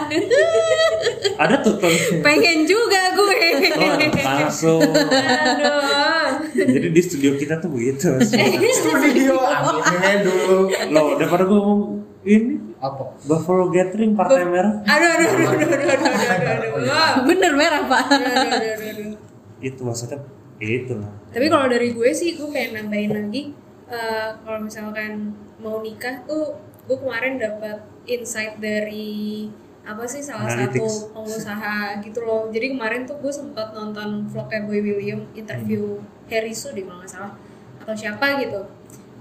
ada 1.38 1.54
tuh 1.60 1.80
pengen 2.20 2.64
juga 2.64 3.16
gue. 3.16 3.40
oh, 3.72 3.96
langsung 4.20 4.80
Aduh. 4.84 6.44
jadi 6.52 6.88
di 6.90 7.00
studio 7.00 7.36
kita 7.36 7.56
tuh 7.56 7.70
begitu. 7.70 8.10
Studio. 8.20 9.38
Aminnya 9.38 10.20
dulu. 10.20 10.68
loh 10.90 11.08
daripada 11.16 11.44
gue 11.44 11.56
ngomong 11.56 11.82
ini 12.22 12.69
Apa? 12.80 13.04
Buffalo 13.28 13.68
Gathering 13.68 14.16
Partai 14.16 14.48
Merah 14.48 14.80
Aduh, 14.88 15.08
aduh, 15.12 15.28
aduh, 15.28 15.46
aduh, 15.52 15.68
aduh, 15.68 16.10
aduh, 16.10 16.70
aduh. 16.80 17.22
Bener 17.28 17.52
merah 17.52 17.82
pak. 17.84 18.04
Aduh, 18.08 18.24
aduh, 18.24 18.40
aduh, 18.40 18.72
aduh, 18.72 18.88
aduh. 18.88 19.16
itu 19.60 19.80
maksudnya 19.84 20.18
ya 20.56 20.70
itu 20.80 20.92
lah 20.96 21.12
Tapi 21.28 21.46
kalau 21.52 21.66
dari 21.68 21.92
gue 21.92 22.10
sih 22.10 22.40
gue 22.40 22.48
pengen 22.48 22.88
nambahin 22.88 23.12
lagi 23.12 23.42
eh, 23.86 24.28
kalau 24.40 24.58
misalkan 24.64 25.36
mau 25.60 25.84
nikah 25.84 26.24
tuh 26.24 26.56
gue 26.88 26.96
kemarin 26.96 27.36
dapat 27.36 27.84
insight 28.08 28.56
dari 28.56 29.46
apa 29.80 30.04
sih 30.04 30.20
salah 30.20 30.44
Analytics. 30.48 30.76
satu 30.76 31.12
pengusaha 31.16 31.76
gitu 32.04 32.20
loh. 32.20 32.48
Jadi 32.52 32.76
kemarin 32.76 33.08
tuh 33.08 33.16
gue 33.20 33.32
sempat 33.32 33.72
nonton 33.72 34.28
vlognya 34.28 34.60
Boy 34.64 34.80
William 34.80 35.24
interview 35.32 36.00
Harry 36.28 36.52
Su 36.52 36.72
deh 36.72 36.84
kalau 36.84 37.00
nggak 37.00 37.10
salah 37.10 37.32
atau 37.80 37.94
siapa 37.96 38.40
gitu. 38.40 38.60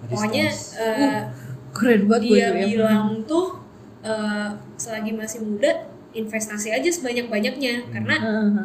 Pokoknya 0.07 0.47
eh, 0.79 1.19
Keren 1.75 2.09
banget 2.09 2.23
gue 2.27 2.37
dia 2.37 2.49
ya. 2.51 2.65
bilang 2.67 3.23
tuh 3.23 3.59
eh, 4.01 4.49
selagi 4.75 5.11
masih 5.13 5.45
muda 5.45 5.89
investasi 6.09 6.73
aja 6.73 6.89
sebanyak-banyaknya. 6.89 7.93
Karena 7.93 8.15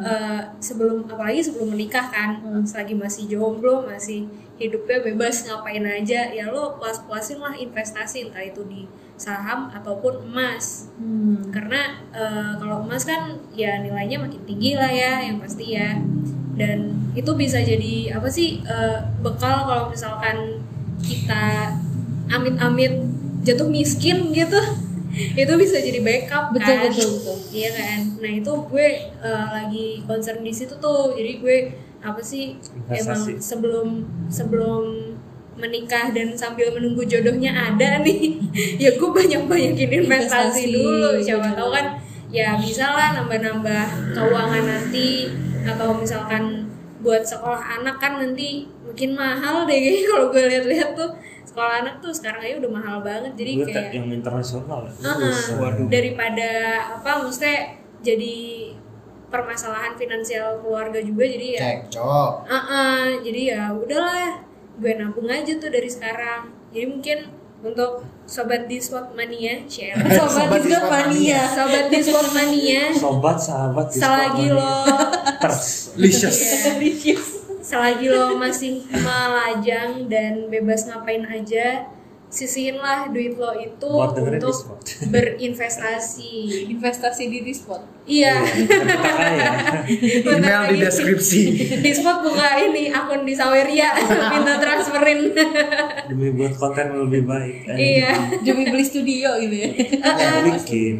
eh, 0.01 0.41
sebelum 0.57 1.05
apalagi 1.05 1.45
sebelum 1.45 1.73
menikah 1.77 2.09
kan 2.09 2.41
selagi 2.65 2.97
masih 2.97 3.29
jomblo 3.29 3.85
masih 3.85 4.25
hidupnya 4.55 5.03
bebas 5.03 5.43
ngapain 5.43 5.83
aja 5.83 6.31
ya 6.31 6.47
lo 6.47 6.79
puas-puasin 6.79 7.43
lah 7.43 7.51
investasi 7.59 8.31
entah 8.31 8.39
itu 8.39 8.63
di 8.65 8.87
saham 9.15 9.71
ataupun 9.71 10.27
emas. 10.27 10.91
Hmm. 10.95 11.51
karena 11.51 12.03
eh, 12.11 12.51
kalau 12.59 12.83
emas 12.87 13.03
kan 13.03 13.35
ya 13.51 13.79
nilainya 13.79 14.19
makin 14.19 14.41
tinggi 14.47 14.75
lah 14.75 14.91
ya 14.91 15.23
yang 15.23 15.37
pasti 15.39 15.75
ya. 15.75 15.99
Dan 16.55 17.11
itu 17.11 17.31
bisa 17.35 17.59
jadi 17.59 18.15
apa 18.15 18.31
sih 18.31 18.63
eh, 18.63 18.99
bekal 19.19 19.67
kalau 19.67 19.91
misalkan 19.91 20.63
kita 21.03 21.75
amit-amit 22.29 22.93
jatuh 23.45 23.69
miskin 23.69 24.33
gitu. 24.33 24.57
Itu 25.41 25.55
bisa 25.55 25.79
jadi 25.79 26.03
backup 26.03 26.51
Betul, 26.51 26.75
kan. 26.75 26.91
betul, 26.91 27.09
betul. 27.23 27.37
iya 27.55 27.69
kan? 27.71 27.99
Nah 28.19 28.31
itu 28.35 28.51
gue 28.67 28.87
eh, 29.15 29.47
lagi 29.47 29.87
concern 30.03 30.43
di 30.43 30.51
situ 30.51 30.75
tuh. 30.75 31.15
Jadi 31.15 31.39
gue 31.39 31.57
apa 32.03 32.19
sih 32.19 32.59
emang 32.91 33.15
Investasi. 33.17 33.39
sebelum 33.39 33.87
sebelum 34.27 34.83
menikah 35.55 36.11
dan 36.11 36.35
sambil 36.35 36.67
menunggu 36.75 37.07
jodohnya 37.07 37.55
ada 37.55 37.97
nih 38.05 38.37
ya 38.75 38.99
gue 38.99 39.09
banyak 39.09 39.47
banyakin 39.47 40.03
investasi, 40.03 40.67
Investasi, 40.67 40.75
dulu. 40.75 41.09
Siapa 41.23 41.47
tahu 41.55 41.69
kan 41.71 41.85
ya 42.27 42.59
bisa 42.59 42.91
lah 42.91 43.15
nambah-nambah 43.23 43.85
keuangan 44.19 44.63
nanti. 44.67 45.31
Atau 45.63 45.95
misalkan 45.95 46.67
buat 46.99 47.23
sekolah 47.23 47.79
anak 47.81 48.03
kan 48.03 48.19
nanti 48.19 48.67
mungkin 48.83 49.15
mahal 49.15 49.63
deh. 49.63 49.79
Kalau 50.11 50.27
gue 50.27 50.43
lihat-lihat 50.43 50.91
tuh 50.91 51.15
sekolah 51.55 51.87
anak 51.87 51.95
tuh 52.03 52.11
sekarang 52.11 52.43
aja 52.43 52.55
udah 52.59 52.71
mahal 52.75 52.97
banget 52.99 53.31
jadi 53.39 53.51
Gue 53.55 53.67
kayak 53.71 53.91
yang 53.95 54.11
internasional. 54.11 54.83
Uh-uh. 54.91 55.55
Waduh. 55.55 55.87
daripada 55.87 56.49
apa 56.99 57.23
maksudnya 57.23 57.79
jadi 58.03 58.35
permasalahan 59.31 59.95
finansial 59.95 60.59
keluarga 60.59 60.99
juga 60.99 61.23
jadi 61.23 61.47
ya 61.55 61.61
Cekcok. 61.63 62.31
uh 62.45 63.07
jadi 63.23 63.41
ya 63.55 63.61
udahlah 63.71 64.43
gue 64.75 64.91
nabung 64.99 65.31
aja 65.31 65.55
tuh 65.55 65.71
dari 65.71 65.87
sekarang 65.87 66.51
jadi 66.75 66.91
mungkin 66.91 67.17
untuk 67.63 68.03
sobat 68.27 68.67
di 68.67 68.77
spot 68.77 69.15
mania 69.15 69.63
share 69.65 69.95
Sobat 70.29 70.59
Sobat 70.59 71.07
mania. 71.07 71.41
sobat 71.49 71.85
di 71.87 71.99
spot 72.03 72.27
mania 72.35 72.81
Sobat 72.91 73.37
sahabat 73.39 73.87
di 73.89 73.97
selagi 73.97 74.47
lo 74.51 74.75
Ters. 75.39 75.95
Iya. 77.65 77.67
selagi 77.67 78.05
lo 78.07 78.37
masih 78.37 78.73
melajang 78.93 80.05
dan 80.05 80.45
bebas 80.47 80.85
ngapain 80.85 81.25
aja 81.25 81.89
sisihinlah 82.27 83.09
duit 83.09 83.33
lo 83.33 83.55
itu 83.55 83.87
Buat 83.87 84.13
untuk 84.19 84.53
berinvestasi 85.13 86.33
Investasi 86.67 87.23
di 87.25 87.39
Dispot. 87.41 87.79
iya 88.03 88.37
kaya. 88.37 89.81
Email 90.35 90.61
di 90.69 90.77
deskripsi. 90.77 91.41
di 91.79 91.89
spot 91.89 92.21
buka 92.21 92.59
ini 92.59 92.91
akun 92.91 93.23
di 93.23 93.33
Saweria 93.33 93.97
minta 94.35 94.59
transferin 94.59 95.31
Demi 96.05 96.29
buat 96.33 96.53
konten 96.53 96.85
yang 96.91 97.01
lebih 97.07 97.23
baik. 97.23 97.55
Eh, 97.71 97.77
iya 97.97 98.11
Demi 98.41 98.67
beli 98.67 98.83
studio 98.83 99.39
gitu 99.39 99.55
ya. 99.55 99.69
Bikin. 100.45 100.95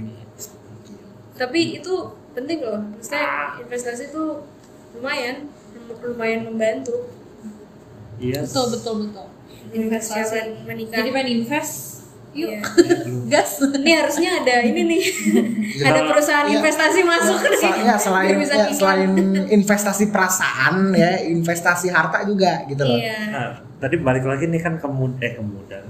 tapi 1.36 1.78
itu 1.78 1.94
penting 2.32 2.64
loh 2.64 2.80
maksudnya 2.80 3.60
investasi 3.60 4.08
itu 4.08 4.24
lumayan 4.96 5.52
lumayan 6.04 6.42
membantu 6.46 6.96
Iya. 8.16 8.42
Betul, 8.42 8.66
betul, 8.72 8.94
betul. 9.04 9.28
investasi 9.68 10.64
menikah 10.64 10.96
Jadi 10.96 11.10
pengen 11.12 11.30
invest, 11.36 11.74
yuk. 12.32 12.48
Iya. 12.48 12.60
Gas. 13.34 13.60
ini 13.60 13.92
harusnya 13.92 14.40
ada 14.40 14.56
ini 14.62 14.82
nih 14.86 15.04
ada 15.90 16.00
perusahaan 16.06 16.48
Iya. 16.48 16.56
investasi 16.56 17.00
masuk 17.04 17.38
nih 17.44 17.60
Sel- 17.60 17.82
ya, 17.82 17.96
selain 17.98 18.36
ya, 18.38 18.72
selain 18.72 19.12
investasi 19.50 20.04
perasaan 20.10 20.96
ya, 20.96 21.20
investasi 21.26 21.92
harta 21.92 22.24
juga 22.24 22.64
gitu 22.66 22.82
loh. 22.82 22.96
iya 22.96 23.20
Nah, 23.28 23.48
tadi 23.78 24.00
balik 24.00 24.24
lagi 24.24 24.48
nih 24.48 24.60
kan 24.60 24.76
ke 24.76 24.88
mud- 24.88 25.20
eh 25.20 25.36
ke 25.36 25.44
muda. 25.44 25.84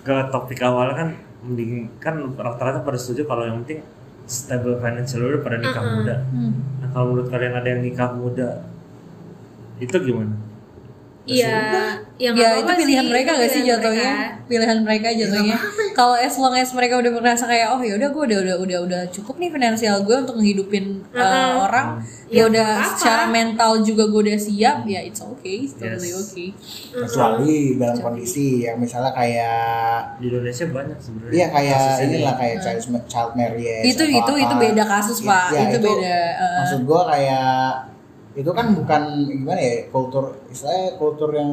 Ke 0.00 0.30
topik 0.30 0.62
awal 0.62 0.92
kan 0.92 1.08
mending 1.42 1.90
kan 1.98 2.14
rata-rata 2.32 2.80
pada 2.80 2.94
setuju 2.94 3.26
kalau 3.26 3.44
yang 3.44 3.60
penting 3.60 3.82
stable 4.24 4.78
financial 4.78 5.20
udah 5.22 5.42
pada 5.42 5.58
nikah 5.58 5.82
muda. 5.82 6.14
Hmm. 6.24 6.52
Nah, 6.78 6.88
kalau 6.88 7.04
menurut 7.10 7.28
kalian 7.28 7.52
ada 7.52 7.68
yang 7.68 7.82
nikah 7.82 8.10
muda 8.10 8.62
itu 9.84 9.96
gimana? 10.02 10.34
iya 11.24 11.56
yang 12.20 12.36
ya 12.36 12.60
itu 12.60 12.68
pilihan 12.68 13.08
mereka 13.08 13.32
gak 13.32 13.48
sih 13.48 13.64
jatuhnya 13.64 14.12
mereka. 14.12 14.44
pilihan 14.44 14.78
mereka 14.84 15.08
jatuhnya 15.08 15.56
kalau 15.96 16.12
as 16.12 16.36
long 16.36 16.52
as 16.52 16.68
mereka 16.76 17.00
udah 17.00 17.08
merasa 17.10 17.48
kayak 17.48 17.72
oh 17.72 17.80
ya 17.80 17.96
udah 17.96 18.12
gue 18.12 18.22
udah 18.28 18.38
udah 18.44 18.56
udah 18.60 18.78
udah 18.84 19.02
cukup 19.08 19.40
nih 19.40 19.48
finansial 19.48 20.04
gue 20.04 20.12
untuk 20.20 20.36
ngehidupin 20.36 21.00
uh, 21.10 21.64
orang 21.64 22.04
ya 22.28 22.44
Ya, 22.44 22.44
udah 22.44 22.68
secara 22.92 23.24
mental 23.26 23.80
juga 23.80 24.04
gue 24.04 24.20
udah 24.20 24.36
siap 24.36 24.84
ya 24.84 25.00
it's 25.00 25.24
okay 25.24 25.64
it's 25.64 25.72
totally 25.72 26.12
Yes. 26.12 26.28
okay 26.28 26.48
Kecuali 26.92 27.54
dalam 27.80 27.96
kondisi 27.96 28.46
yang 28.60 28.76
misalnya 28.76 29.16
kayak 29.16 30.20
Di 30.20 30.28
Indonesia 30.28 30.64
banyak 30.66 30.98
sebenarnya. 30.98 31.32
Iya 31.32 31.46
kayak 31.48 31.72
kasus 31.74 31.96
ini. 31.96 32.08
inilah 32.12 32.34
kayak 32.36 32.56
child, 32.60 32.80
child 33.06 33.32
marriage 33.32 33.84
Itu- 33.86 34.04
itu- 34.04 34.20
apa. 34.34 34.44
itu 34.44 34.54
beda 34.60 34.84
kasus, 34.84 35.18
Pak. 35.22 35.46
Ya, 35.50 35.60
Itu 35.70 35.78
beda, 35.80 36.16
uh. 36.36 36.56
Maksud 36.60 36.80
gue 36.84 37.00
kayak 37.06 37.93
itu 38.34 38.50
kan 38.50 38.74
bukan 38.74 39.02
gimana 39.30 39.60
ya 39.62 39.74
kultur 39.94 40.34
istilahnya 40.50 40.98
kultur 40.98 41.30
yang 41.34 41.50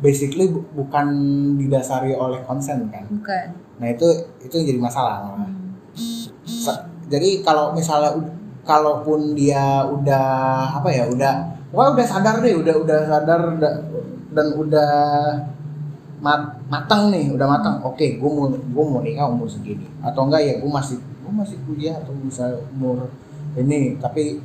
basically 0.00 0.48
bu- 0.48 0.64
bukan 0.72 1.06
didasari 1.60 2.16
oleh 2.16 2.40
konsen 2.48 2.88
kan. 2.88 3.04
bukan 3.10 3.46
Nah 3.80 3.88
itu 3.88 4.06
itu 4.44 4.52
yang 4.60 4.66
jadi 4.76 4.80
masalah. 4.80 5.16
Hmm. 5.36 5.80
Jadi 7.10 7.42
kalau 7.42 7.72
misalnya 7.74 8.12
kalaupun 8.62 9.34
dia 9.34 9.82
udah 9.88 10.28
apa 10.78 10.88
ya 10.92 11.08
udah 11.08 11.32
wah 11.72 11.90
udah 11.90 12.06
sadar 12.06 12.38
deh 12.44 12.54
udah 12.60 12.74
udah 12.76 12.98
sadar 13.08 13.40
da- 13.58 13.82
dan 14.30 14.46
udah 14.54 14.92
mat, 16.20 16.60
matang 16.68 17.08
nih 17.10 17.32
udah 17.32 17.46
matang 17.48 17.80
oke 17.82 18.04
gue 18.20 18.30
mau 18.30 18.46
gue 18.52 18.84
mau 18.84 19.00
nikah 19.00 19.26
umur 19.26 19.48
segini 19.48 19.88
atau 20.04 20.28
enggak 20.28 20.44
ya 20.44 20.54
gue 20.60 20.70
masih 20.70 21.00
gue 21.00 21.32
masih 21.32 21.56
kuliah 21.66 21.96
atau 21.98 22.12
bisa 22.20 22.44
umur 22.76 23.08
ini 23.56 23.96
tapi 23.98 24.38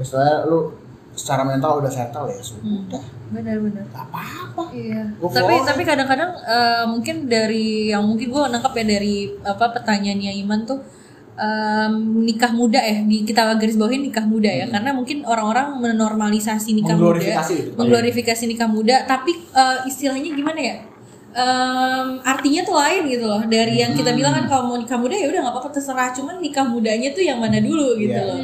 misalnya 0.00 0.48
lu 0.48 0.72
secara 1.12 1.44
mental 1.44 1.78
udah 1.78 1.90
settle 1.90 2.26
ya 2.26 2.40
sudah. 2.40 3.02
Benar-benar 3.30 3.84
gak 3.86 4.06
apa-apa. 4.08 4.72
Iya. 4.72 5.04
Go 5.20 5.28
Tapi 5.28 5.54
it. 5.54 5.62
tapi 5.62 5.82
kadang-kadang 5.84 6.30
eh, 6.40 6.84
mungkin 6.88 7.28
dari 7.28 7.66
yang 7.88 8.02
mungkin 8.02 8.26
gue 8.26 8.42
nangkap 8.48 8.72
ya 8.72 8.84
dari 8.88 9.14
apa 9.44 9.70
pertanyaannya 9.70 10.32
Iman 10.40 10.64
tuh 10.64 10.80
em, 11.36 11.92
nikah 12.20 12.50
muda 12.50 12.78
ya 12.78 13.00
di 13.02 13.22
kita 13.22 13.54
garis 13.54 13.76
bawahi 13.76 14.00
nikah 14.00 14.24
muda 14.24 14.48
ya. 14.50 14.66
Karena 14.66 14.90
mungkin 14.90 15.22
orang-orang 15.22 15.76
menormalisasi 15.78 16.72
nikah 16.72 16.94
muda, 16.94 17.20
Mengglorifikasi 17.20 17.54
itu. 17.54 17.70
mengglorifikasi 17.76 18.44
nikah 18.46 18.68
muda. 18.68 18.96
Tapi 19.04 19.32
eh, 19.52 19.78
istilahnya 19.86 20.30
gimana 20.30 20.60
ya? 20.60 20.76
Em, 21.30 22.06
artinya 22.24 22.60
tuh 22.64 22.74
lain 22.74 23.02
gitu 23.06 23.24
loh. 23.24 23.42
Dari 23.46 23.78
yang 23.78 23.94
kita 23.94 24.10
bilang 24.10 24.34
kan 24.34 24.44
kalau 24.46 24.62
mau 24.66 24.76
nikah 24.76 24.98
muda 24.98 25.14
ya 25.14 25.26
udah 25.26 25.40
nggak 25.42 25.54
apa-apa 25.54 25.70
terserah. 25.70 26.10
Cuman 26.10 26.38
nikah 26.38 26.64
mudanya 26.64 27.10
tuh 27.10 27.22
yang 27.22 27.38
mana 27.38 27.58
dulu 27.58 27.94
gitu 27.96 28.14
Iya. 28.14 28.26
loh 28.26 28.40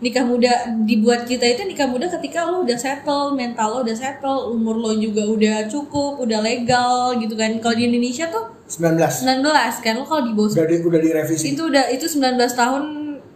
nikah 0.00 0.24
muda 0.24 0.48
dibuat 0.82 1.28
kita 1.28 1.44
itu 1.44 1.62
nikah 1.64 1.84
muda 1.84 2.08
ketika 2.08 2.42
lo 2.42 2.64
udah 2.64 2.72
settle 2.74 3.36
mental 3.36 3.68
lo 3.68 3.78
udah 3.84 3.92
settle 3.92 4.48
umur 4.48 4.72
lo 4.74 4.92
juga 4.96 5.22
udah 5.22 5.68
cukup 5.68 6.16
udah 6.18 6.40
legal 6.40 7.12
gitu 7.16 7.36
kan. 7.36 7.52
Kalau 7.60 7.76
di 7.76 7.84
Indonesia 7.84 8.26
tuh 8.28 8.48
19 8.64 8.96
19 8.96 9.84
kan 9.84 9.94
lo 10.00 10.04
kalau 10.04 10.22
di 10.24 10.32
bawah 10.32 10.48
udah 10.50 10.66
di, 10.66 10.76
udah 10.80 11.00
direvisi. 11.00 11.52
Itu 11.52 11.68
udah 11.68 11.92
itu 11.92 12.08
19 12.08 12.32
tahun 12.56 12.82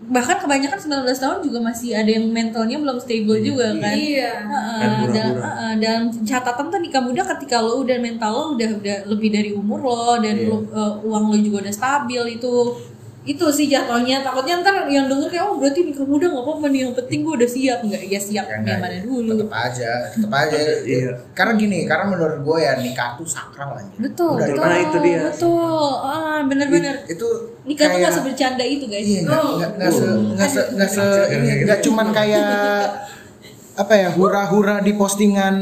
bahkan 0.05 0.37
kebanyakan 0.37 0.77
19 0.77 1.17
tahun 1.17 1.39
juga 1.41 1.65
masih 1.65 1.97
ada 1.97 2.13
yang 2.13 2.29
mentalnya 2.29 2.77
belum 2.77 3.01
stable 3.01 3.41
juga 3.41 3.73
kan. 3.81 3.97
Iya. 3.97 4.33
Heeh, 4.45 4.81
Kan 4.85 4.91
dan, 5.09 5.31
heeh, 5.41 5.73
dan 5.81 5.99
catatan 6.29 6.69
tuh 6.69 6.77
nikah 6.77 7.01
muda 7.01 7.25
ketika 7.37 7.57
lo 7.61 7.81
udah 7.81 7.97
mental 7.97 8.33
lo 8.33 8.45
udah 8.53 8.69
udah 8.81 8.97
lebih 9.09 9.33
dari 9.33 9.57
umur 9.57 9.81
lo 9.81 10.21
dan 10.21 10.37
Iya. 10.37 10.49
lo, 10.49 10.61
eh, 10.61 10.93
uang 11.09 11.25
lo 11.33 11.37
juga 11.41 11.65
udah 11.65 11.73
stabil 11.73 12.37
itu 12.37 12.53
itu 13.25 13.47
sih 13.49 13.67
jatuhnya 13.67 14.21
takutnya 14.21 14.61
ntar 14.61 14.85
yang 14.85 15.09
denger 15.09 15.27
kayak 15.27 15.45
oh 15.45 15.57
berarti 15.57 15.81
nikah 15.83 16.05
muda 16.05 16.29
nggak 16.29 16.45
apa-apa 16.45 16.67
nih 16.69 16.81
yang 16.83 16.93
penting 16.93 17.19
gue 17.21 17.35
udah 17.35 17.49
siap. 17.49 17.79
Nggak 17.81 18.03
ya 18.05 18.21
siap. 18.21 18.45
Ya, 18.45 18.53
yang 18.53 18.61
enggak, 18.61 18.77
mana 18.79 18.93
ya. 18.93 19.01
dulu 19.01 19.19
tetep 19.33 19.51
aja. 19.51 19.91
Tetep 20.13 20.29
aja 20.31 20.57
Iya. 20.85 21.11
karena 21.33 21.53
gini 21.57 21.79
karena 21.85 22.05
menurut 22.07 22.39
gue 22.39 22.59
ya 22.59 22.73
nikah 22.77 23.09
tuh 23.17 23.25
sakral 23.25 23.73
aja 23.73 23.89
betul 23.97 24.37
Udah, 24.37 24.45
betul 24.47 24.61
nah, 24.63 24.77
itu 24.79 24.97
dia. 25.01 25.21
betul. 25.25 25.89
Ah 26.05 26.41
bener-bener 26.43 26.95
itu 27.07 27.27
nikah 27.65 27.87
tuh 27.87 27.91
kayak- 27.91 28.01
nggak 28.03 28.13
sebercanda 28.15 28.61
itu 28.63 28.85
guys. 28.85 29.03
Iya, 29.03 29.21
nggak 29.25 29.41
nggak 29.41 29.71
nggak 29.75 29.91
se 29.91 30.05
nggak 30.07 30.49
se 30.51 30.61
nggak 30.71 30.91
se 30.91 31.05
ini 31.33 31.49
nggak 31.65 31.81
cuman 31.81 32.07
kayak 32.13 32.45
apa 33.75 33.95
ya 33.99 34.09
hura-hura 34.15 34.79
di 34.79 34.95
postingan 34.95 35.57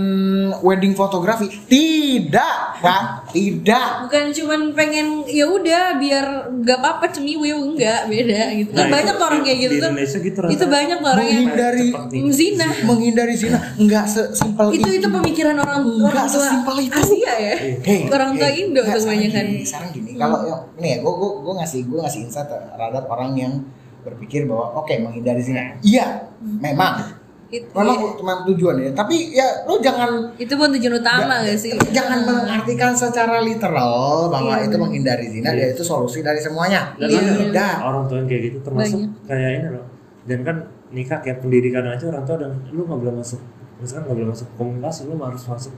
wedding 0.61 0.93
fotografi? 0.93 1.49
Tidak 1.49 2.85
pak. 2.85 3.33
Tidak. 3.33 4.05
Bukan 4.05 4.25
cuman 4.37 4.61
pengen 4.77 5.25
ya 5.25 5.49
udah 5.49 5.97
biar 5.97 6.53
nggak 6.61 6.77
apa-apa 6.77 7.09
cemiwiw 7.09 7.57
enggak 7.73 8.13
beda 8.13 8.53
gitu. 8.53 8.71
Kan 8.77 8.85
Nah, 8.85 8.87
banyak 8.93 9.15
itu 9.17 9.25
orang 9.25 9.41
kayak 9.41 9.59
gitu. 9.65 9.73
Di 9.73 9.81
tuh 9.81 9.89
Indonesia 9.89 10.19
gitu 10.21 10.39
itu 10.45 10.65
banyak 10.69 10.99
orang 11.01 11.25
yang 11.25 11.41
menghindari 11.49 11.89
Cepet 11.89 12.05
nih. 12.13 12.33
zina. 12.37 12.69
Menghindari 12.85 13.35
zina. 13.35 13.59
Nggak 13.81 14.05
sesimpel 14.05 14.67
itu 14.77 14.89
itu 14.93 15.09
pemikiran 15.09 15.57
orang 15.57 15.81
Nggak 15.81 16.09
orang 16.13 16.27
tua 16.29 16.43
sesimpel 16.45 16.77
itu. 16.85 17.01
Asia 17.01 17.33
ya? 17.41 17.55
Hey, 17.81 18.01
orang 18.13 18.31
tua 18.37 18.51
hey, 18.53 18.61
Indo 18.61 18.81
tuh 18.85 18.93
sekarang 18.93 19.05
kebanyakan 19.09 19.45
gini, 19.49 19.65
sekarang 19.65 19.91
gini. 19.97 20.11
Kalau 20.21 20.39
yang 20.45 20.61
nih 20.77 20.89
ya 20.93 20.97
gue 21.01 21.13
gue 21.17 21.31
gue 21.41 21.55
ngasih 21.65 21.81
gue 21.89 21.99
ngasih 22.05 22.21
insight 22.29 22.49
terhadap 22.53 23.05
orang 23.09 23.31
yang 23.41 23.53
berpikir 24.05 24.45
bahwa 24.45 24.85
oke 24.85 24.93
menghindari 25.01 25.41
zina. 25.41 25.81
Iya, 25.81 26.29
memang. 26.45 27.22
Itu, 27.53 27.69
Memang 27.77 28.17
memang 28.17 28.39
tujuan 28.49 28.81
ya. 28.81 28.91
Tapi 28.97 29.37
ya 29.37 29.45
lu 29.69 29.77
jangan 29.77 30.09
itu 30.41 30.57
pun 30.57 30.73
tujuan 30.73 30.95
utama 30.97 31.45
gak 31.45 31.53
sih? 31.55 31.77
Jangan 31.93 32.25
mengartikan 32.25 32.97
secara 32.97 33.45
literal 33.45 34.33
bahwa 34.33 34.57
Iya. 34.57 34.73
itu 34.73 34.77
menghindari 34.81 35.29
zina 35.29 35.53
dia 35.53 35.69
itu 35.69 35.85
solusi 35.85 36.25
dari 36.25 36.41
semuanya. 36.41 36.97
Dan 36.97 37.13
Iya. 37.13 37.21
Tidak. 37.53 37.77
orang 37.85 38.09
tua 38.09 38.25
yang 38.25 38.29
kayak 38.29 38.43
gitu 38.49 38.59
termasuk 38.65 39.05
Banyak. 39.05 39.29
kayak 39.29 39.51
ini 39.53 39.69
loh. 39.69 39.85
Dan 40.25 40.39
kan 40.41 40.57
nikah 40.91 41.21
kayak 41.21 41.39
pendidikan 41.41 41.85
aja 41.85 42.05
orang 42.09 42.25
tua 42.25 42.37
dan 42.37 42.51
lu 42.73 42.85
nggak 42.85 43.01
boleh 43.01 43.15
masuk 43.17 43.41
misalkan 43.81 44.03
nggak 44.07 44.17
boleh 44.17 44.31
masuk 44.31 44.49
komunikasi 44.55 45.01
lu 45.09 45.15
harus 45.19 45.43
masuk 45.43 45.73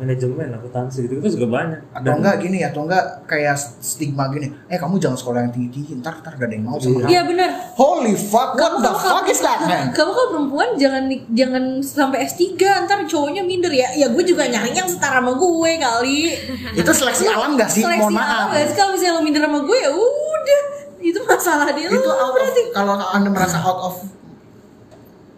manajemen 0.00 0.48
akuntansi 0.56 1.04
gitu 1.04 1.20
itu 1.20 1.36
juga 1.36 1.46
banyak 1.60 1.80
Atau 1.92 2.16
enggak 2.16 2.40
gini 2.40 2.64
atau 2.64 2.88
enggak 2.88 3.04
kayak 3.28 3.52
stigma 3.84 4.32
gini. 4.32 4.48
Eh 4.66 4.80
kamu 4.80 4.96
jangan 4.96 5.20
sekolah 5.20 5.44
yang 5.44 5.52
tinggi-tinggi, 5.52 6.00
ntar 6.00 6.24
ntar 6.24 6.40
gak 6.40 6.48
ada 6.48 6.54
yang 6.56 6.64
mau 6.64 6.80
sama 6.80 7.04
kamu. 7.04 7.12
Iya 7.12 7.20
benar. 7.28 7.50
Holy 7.76 8.14
fuck, 8.16 8.56
what 8.56 8.80
the 8.80 8.92
fuck 8.96 9.26
is 9.28 9.44
that 9.44 9.60
man? 9.68 9.92
Kamu 9.92 10.10
kalau 10.10 10.28
perempuan 10.32 10.68
jangan 10.74 11.04
jangan 11.30 11.64
sampai 11.78 12.24
S3 12.24 12.56
ntar 12.88 13.04
cowoknya 13.04 13.44
minder 13.44 13.68
ya. 13.68 13.92
Ya 13.92 14.08
gue 14.08 14.24
juga 14.24 14.48
nyari 14.48 14.72
yang 14.72 14.88
setara 14.88 15.20
sama 15.20 15.36
gue 15.36 15.70
kali. 15.76 16.18
Itu 16.80 16.90
seleksi 16.90 17.28
alam 17.28 17.60
gak 17.60 17.68
sih? 17.68 17.84
Seleksi 17.84 18.00
Mohon 18.00 18.16
alam 18.16 18.48
maaf. 18.48 18.56
gak 18.56 18.64
sih? 18.66 18.74
Kalau 18.74 18.90
misalnya 18.96 19.14
lo 19.14 19.22
minder 19.22 19.42
sama 19.44 19.58
gue 19.60 19.78
ya 19.78 19.90
udah. 19.92 20.62
Itu 21.00 21.20
masalah 21.24 21.68
dia 21.72 21.88
Itu 21.88 22.00
lo 22.00 22.12
out 22.12 22.20
of, 22.24 22.32
berarti. 22.36 22.62
kalau 22.72 22.92
anda 22.96 23.28
merasa 23.28 23.56
out 23.60 23.80
of 23.84 23.94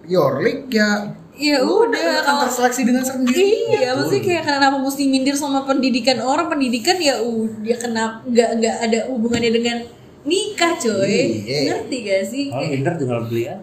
your 0.06 0.42
league 0.42 0.66
ya 0.68 1.14
Ya 1.33 1.59
lu 1.59 1.89
udah 1.89 1.99
akan 2.12 2.22
kalau 2.22 2.41
terseleksi 2.45 2.83
dengan 2.85 3.01
sendiri. 3.01 3.72
Iya, 3.72 3.97
maksudnya 3.97 4.20
kayak 4.20 4.43
kenapa 4.45 4.76
mesti 4.76 5.09
minder 5.09 5.33
sama 5.33 5.64
pendidikan 5.64 6.20
orang 6.20 6.47
pendidikan 6.47 7.01
ya 7.01 7.18
udah 7.18 7.78
kenapa 7.80 8.20
nggak 8.28 8.51
nggak 8.61 8.76
ada 8.85 8.99
hubungannya 9.09 9.51
dengan 9.51 9.76
nikah 10.22 10.76
coy 10.76 11.43
Iya. 11.43 11.59
ngerti 11.66 11.97
gak 12.05 12.22
sih 12.22 12.45
kalau 12.47 12.62
kayak 12.62 12.72
minder 12.78 12.95
tinggal 12.95 13.20
beli 13.26 13.43
aja 13.43 13.59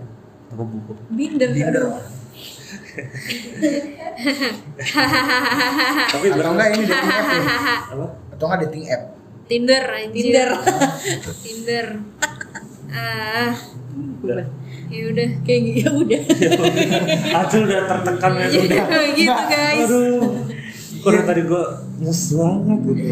toko 0.49 0.63
buku 0.67 0.91
minder 1.07 1.49
tapi 6.09 6.25
Atau 6.27 6.35
berapa 6.35 6.51
enggak 6.51 6.69
ini 6.69 6.83
dating 6.83 7.07
app 7.07 7.23
ya? 7.23 7.39
apa 7.87 8.05
Atau 8.33 8.45
enggak 8.47 8.59
dating 8.67 8.85
app? 8.89 9.03
Tinder 9.49 9.83
anjir. 9.87 10.13
Tinder 10.13 10.49
Tinder. 11.41 11.87
Ah, 12.89 13.49
ya 14.89 15.03
udah. 15.07 15.27
kayak 15.41 15.61
gitu 15.63 15.79
ya 15.81 15.89
udah 15.93 16.21
Acil 17.39 17.61
udah 17.63 17.81
tertekan 17.85 18.31
ya 18.35 18.47
udah 18.49 19.03
gitu 19.13 19.33
guys. 19.47 19.79
aduh 19.85 20.21
kok 20.99 21.09
dari 21.09 21.23
tadi 21.23 21.41
gue 21.45 21.63
nyes 21.99 22.21
banget 22.33 22.79
gitu 22.83 23.03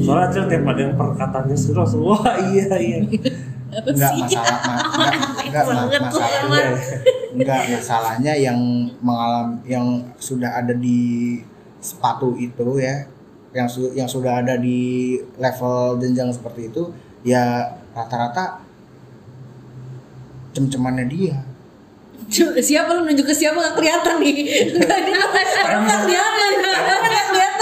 soalnya 0.00 0.24
Acil 0.26 0.42
tiap 0.44 0.64
ada 0.64 0.80
yang 0.80 0.94
perkataannya 0.94 1.56
sudah 1.56 1.78
langsung 1.80 2.02
wah 2.02 2.24
iya 2.42 2.64
iya 2.76 2.98
apa 3.74 3.90
Enggak 3.90 4.12
masalah, 4.14 4.58
ma 4.62 4.74
enggak, 4.94 5.14
enggak 5.42 5.64
ma- 5.66 5.74
Banget 5.74 5.90
tuh, 5.90 6.02
masalahnya. 6.06 6.54
Iya. 6.54 6.70
Enggak 7.34 7.60
masalahnya 7.74 8.32
yang 8.38 8.58
mengalami 9.02 9.54
yang 9.66 9.86
sudah 10.16 10.50
ada 10.54 10.70
di 10.70 11.00
sepatu 11.80 12.38
itu 12.38 12.78
ya, 12.78 13.02
yang 13.50 13.66
su- 13.66 13.90
yang 13.90 14.06
sudah 14.06 14.46
ada 14.46 14.54
di 14.54 14.78
level 15.36 15.98
jenjang 15.98 16.30
seperti 16.30 16.70
itu 16.70 16.94
ya 17.22 17.66
rata-rata 17.90 18.62
cem-cemannya 20.54 21.06
dia. 21.10 21.36
Siapa 22.62 22.88
lu 22.96 23.04
nunjuk 23.04 23.26
ke 23.28 23.34
siapa 23.36 23.58
nggak 23.60 23.74
kelihatan 23.76 24.16
nih 24.16 24.36
nggak 24.80 25.00
kelihatan 25.04 25.74
nggak 25.84 26.00
kelihatan 26.08 26.52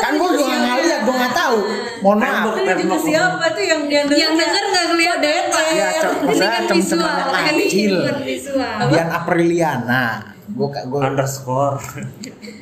Kan 0.02 0.18
gue 0.18 0.30
juga 0.34 0.54
nggak 0.58 0.76
lihat, 0.82 1.00
gue 1.06 1.14
nggak 1.14 1.34
tahu. 1.34 1.56
Mohon 2.02 2.18
maaf. 2.20 2.44
Nunjuk 2.58 2.88
ke 2.90 2.98
siapa 3.06 3.46
tuh 3.54 3.64
yang 3.64 3.82
dia 3.86 4.02
Yang 4.06 4.32
denger 4.34 4.64
nggak 4.70 4.86
kelihatan. 4.92 5.30
Ya, 5.72 5.88
Ini 5.88 6.26
maksudnya 6.26 6.50
kan 6.52 6.64
cem-cemannya 6.68 7.24
visual, 7.24 7.32
kan 7.32 7.54
kecil. 7.56 7.94
bukan 7.96 8.18
visual. 8.26 8.76
Dian 8.90 9.08
Apriliana. 9.10 10.04
Gue 10.52 10.68
gue 10.68 11.00
underscore 11.00 11.78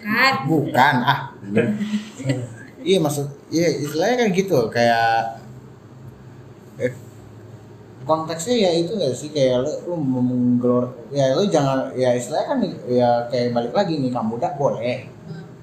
Kan. 0.00 0.34
bukan 0.48 0.94
ah. 1.06 1.20
iya 2.82 2.98
maksud 2.98 3.30
iya 3.52 3.68
istilahnya 3.78 4.16
kan 4.24 4.28
gitu 4.34 4.58
kayak 4.68 5.38
eh, 6.80 6.92
konteksnya 8.10 8.56
ya 8.66 8.70
itu 8.74 8.98
gak 8.98 9.14
sih? 9.14 9.30
Kayak 9.30 9.62
lu, 9.62 9.72
lu 9.86 9.94
menggelor 10.02 10.90
ya 11.14 11.30
lu 11.38 11.46
jangan 11.46 11.94
ya 11.94 12.10
istilahnya 12.18 12.46
kan 12.50 12.58
ya 12.90 13.10
kayak 13.30 13.54
balik 13.54 13.70
lagi 13.70 14.02
nih 14.02 14.10
kamu 14.10 14.34
udah 14.42 14.52
boleh. 14.58 15.06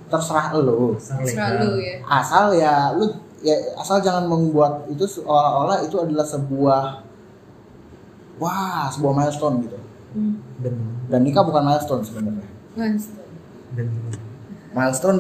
Terserah 0.08 0.56
lu. 0.56 0.96
Selalu 0.96 1.84
ya. 1.84 1.96
Asal 2.08 2.56
ya. 2.56 2.96
Lu 2.96 3.12
ya 3.44 3.54
asal 3.76 4.00
jangan 4.00 4.26
membuat 4.32 4.88
itu 4.88 5.04
seolah-olah 5.04 5.84
itu 5.84 6.00
adalah 6.00 6.24
sebuah 6.24 7.04
wah 8.40 8.88
sebuah 8.88 9.14
milestone 9.14 9.68
gitu. 9.68 9.78
Hmm. 10.18 10.40
dan 10.64 10.74
dan 11.12 11.20
nikah 11.22 11.44
bukan 11.44 11.62
milestone 11.68 12.02
sebenarnya. 12.02 12.48
Mas. 12.74 13.12
dan 13.76 13.92
milestone 14.72 15.20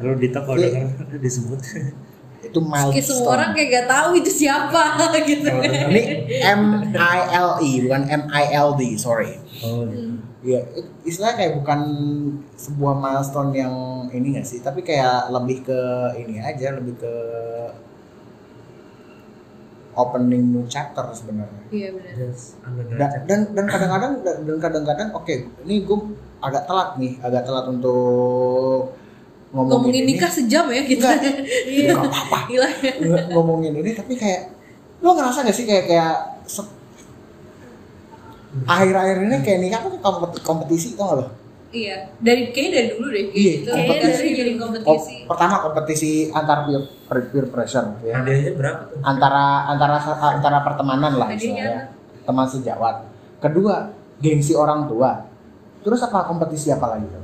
lalu 0.00 0.28
kalau 0.32 0.56
Iya. 0.56 0.68
denger 0.86 1.18
disebut 1.18 1.60
itu 2.50 2.58
milestone 2.58 2.92
Kayak 2.92 3.06
semua 3.06 3.30
orang 3.30 3.50
kayak 3.54 3.68
gak 3.70 3.86
tahu 3.88 4.08
itu 4.18 4.30
siapa 4.34 4.82
gitu 5.30 5.48
kan. 5.48 5.70
Ini 5.88 6.02
M 6.44 6.62
I 6.92 7.18
L 7.30 7.50
E 7.62 7.70
bukan 7.86 8.02
M 8.04 8.22
I 8.28 8.44
L 8.52 8.68
D, 8.74 8.82
sorry. 8.96 9.38
oh 9.62 9.86
Iya, 10.40 10.64
it- 10.72 10.90
istilahnya 11.04 11.36
kayak 11.36 11.54
bukan 11.56 11.80
sebuah 12.56 12.96
milestone 12.96 13.52
yang 13.52 13.74
ini 14.10 14.34
gak 14.34 14.44
sih, 14.44 14.58
tapi 14.58 14.80
kayak 14.80 15.28
lebih 15.28 15.62
ke 15.62 15.80
ini 16.16 16.40
aja, 16.40 16.74
lebih 16.74 16.96
ke 16.96 17.14
opening 19.92 20.48
new 20.48 20.64
chapter 20.64 21.04
sebenarnya. 21.12 21.62
Iya 21.68 21.88
benar. 21.92 22.14
yes 22.16 22.56
Dan 22.96 23.10
dan 23.26 23.40
dan 23.52 23.66
kadang-kadang 23.68 24.12
dan 24.24 24.58
kadang-kadang 24.58 25.08
oke, 25.12 25.34
ini 25.66 25.84
gue 25.84 25.98
agak 26.40 26.64
telat 26.64 26.96
nih, 26.96 27.20
agak 27.20 27.44
telat 27.44 27.66
untuk 27.68 28.96
ngomongin, 29.50 29.70
Ngomongin 29.72 30.02
ini. 30.02 30.10
nikah 30.14 30.30
sejam 30.30 30.64
ya 30.66 30.82
kita. 30.82 31.08
Enggak. 31.10 31.34
Iya. 31.66 31.92
Enggak 31.92 32.06
apa-apa. 32.06 32.38
Ngomongin 33.30 33.72
ini 33.76 33.90
tapi 33.92 34.14
kayak 34.14 34.54
lo 35.00 35.12
ngerasa 35.12 35.42
gak 35.42 35.52
sih 35.52 35.64
kayak 35.64 35.84
kayak 35.86 36.14
akhir-akhir 38.64 39.16
ini 39.22 39.36
kayak 39.40 39.58
nikah 39.60 39.80
tuh 39.80 39.98
kompet- 39.98 40.42
kompetisi 40.42 40.94
tau 40.94 41.06
gak 41.08 41.16
lo? 41.16 41.26
Iya, 41.70 42.10
dari 42.18 42.50
kayaknya 42.50 42.70
dari 42.74 42.88
dulu 42.90 43.06
deh 43.08 43.24
Iya, 43.30 43.52
gitu. 43.56 43.70
kompetisi. 43.70 43.86
Kayaknya 43.86 44.10
dari 44.18 44.30
jadi 44.34 44.50
Kom- 44.52 44.62
kompetisi. 44.66 45.14
pertama 45.24 45.54
kompetisi 45.60 46.10
antar 46.28 46.58
peer, 46.66 46.82
peer, 47.06 47.20
peer 47.30 47.46
pressure 47.46 47.86
ya. 48.02 48.14
hadiahnya 48.16 48.50
berapa 48.52 48.82
tuh 48.86 48.98
Antara 49.00 49.44
antara 49.68 49.96
antara 50.34 50.58
pertemanan 50.60 51.12
lah 51.14 51.30
istilahnya. 51.30 51.94
Teman 52.20 52.46
sejawat. 52.46 53.06
Kedua, 53.38 53.86
gengsi 54.18 54.52
orang 54.52 54.90
tua. 54.90 55.30
Terus 55.80 56.02
apa 56.02 56.26
kompetisi 56.26 56.68
apa 56.68 56.90
lagi 56.90 57.06
tuh? 57.06 57.19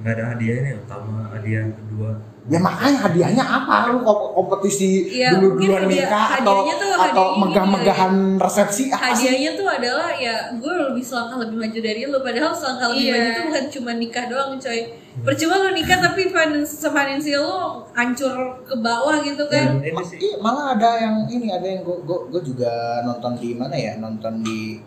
Nggak 0.00 0.12
ada 0.16 0.24
hadiahnya 0.32 0.72
utama 0.80 1.28
hadiah 1.30 1.68
kedua. 1.70 2.10
Ya 2.48 2.56
makanya 2.56 2.98
hadiahnya 3.04 3.44
apa? 3.44 3.92
Lu 3.92 4.00
kom- 4.00 4.32
kompetisi 4.32 5.06
Iya, 5.12 5.36
dulu-duluan 5.36 5.84
mungkin 5.84 5.92
hadiah- 5.92 6.08
nikah 6.08 6.26
atau 6.40 6.54
hadiahnya 6.56 6.74
tuh 6.74 6.92
atau 6.96 7.26
ini 7.28 7.38
megah-megahan 7.44 8.14
resepsi 8.40 8.82
apa 8.88 9.12
sih? 9.12 9.28
Hadiahnya 9.28 9.50
tuh 9.54 9.68
adalah 9.68 10.08
ya 10.16 10.34
gue 10.56 10.74
lebih 10.88 11.04
selangkah 11.04 11.36
lebih 11.38 11.56
maju 11.60 11.78
dari 11.78 12.00
lu. 12.08 12.18
Padahal 12.18 12.50
selangkah 12.50 12.86
lebih 12.90 13.04
Iya. 13.04 13.12
maju 13.12 13.28
itu 13.28 13.40
bukan 13.44 13.64
cuma 13.70 13.90
nikah 13.94 14.24
doang 14.26 14.52
coy. 14.56 14.80
Percuma 15.20 15.54
lu 15.58 15.68
nikah 15.76 15.98
tapi 16.00 16.22
finance 16.26 16.72
finansial 16.80 17.42
lu 17.44 17.58
hancur 17.92 18.34
ke 18.64 18.74
bawah 18.74 19.16
gitu 19.20 19.44
kan. 19.46 19.76
Ini 19.78 20.02
sih. 20.02 20.18
Iya, 20.18 20.36
malah 20.40 20.74
ada 20.74 20.90
yang 20.96 21.16
ini 21.28 21.52
ada 21.52 21.66
yang 21.68 21.84
gue 21.84 21.98
gue 22.02 22.42
juga 22.42 22.72
nonton 23.04 23.36
di 23.36 23.52
mana 23.52 23.76
ya? 23.76 24.00
Nonton 24.00 24.40
di 24.40 24.80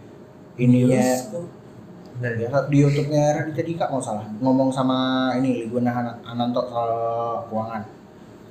ininya 0.56 1.00
Terus 1.00 1.63
ya, 2.20 2.30
di 2.68 2.78
YouTube-nya 2.78 3.24
Raditya 3.36 3.64
Dika 3.64 3.86
kalau 3.88 4.00
salah. 4.00 4.26
Ngomong 4.38 4.70
sama 4.70 4.98
ini 5.38 5.66
Liguna 5.66 5.92
Ananto 6.22 6.62
soal 6.66 6.92
keuangan. 7.48 7.82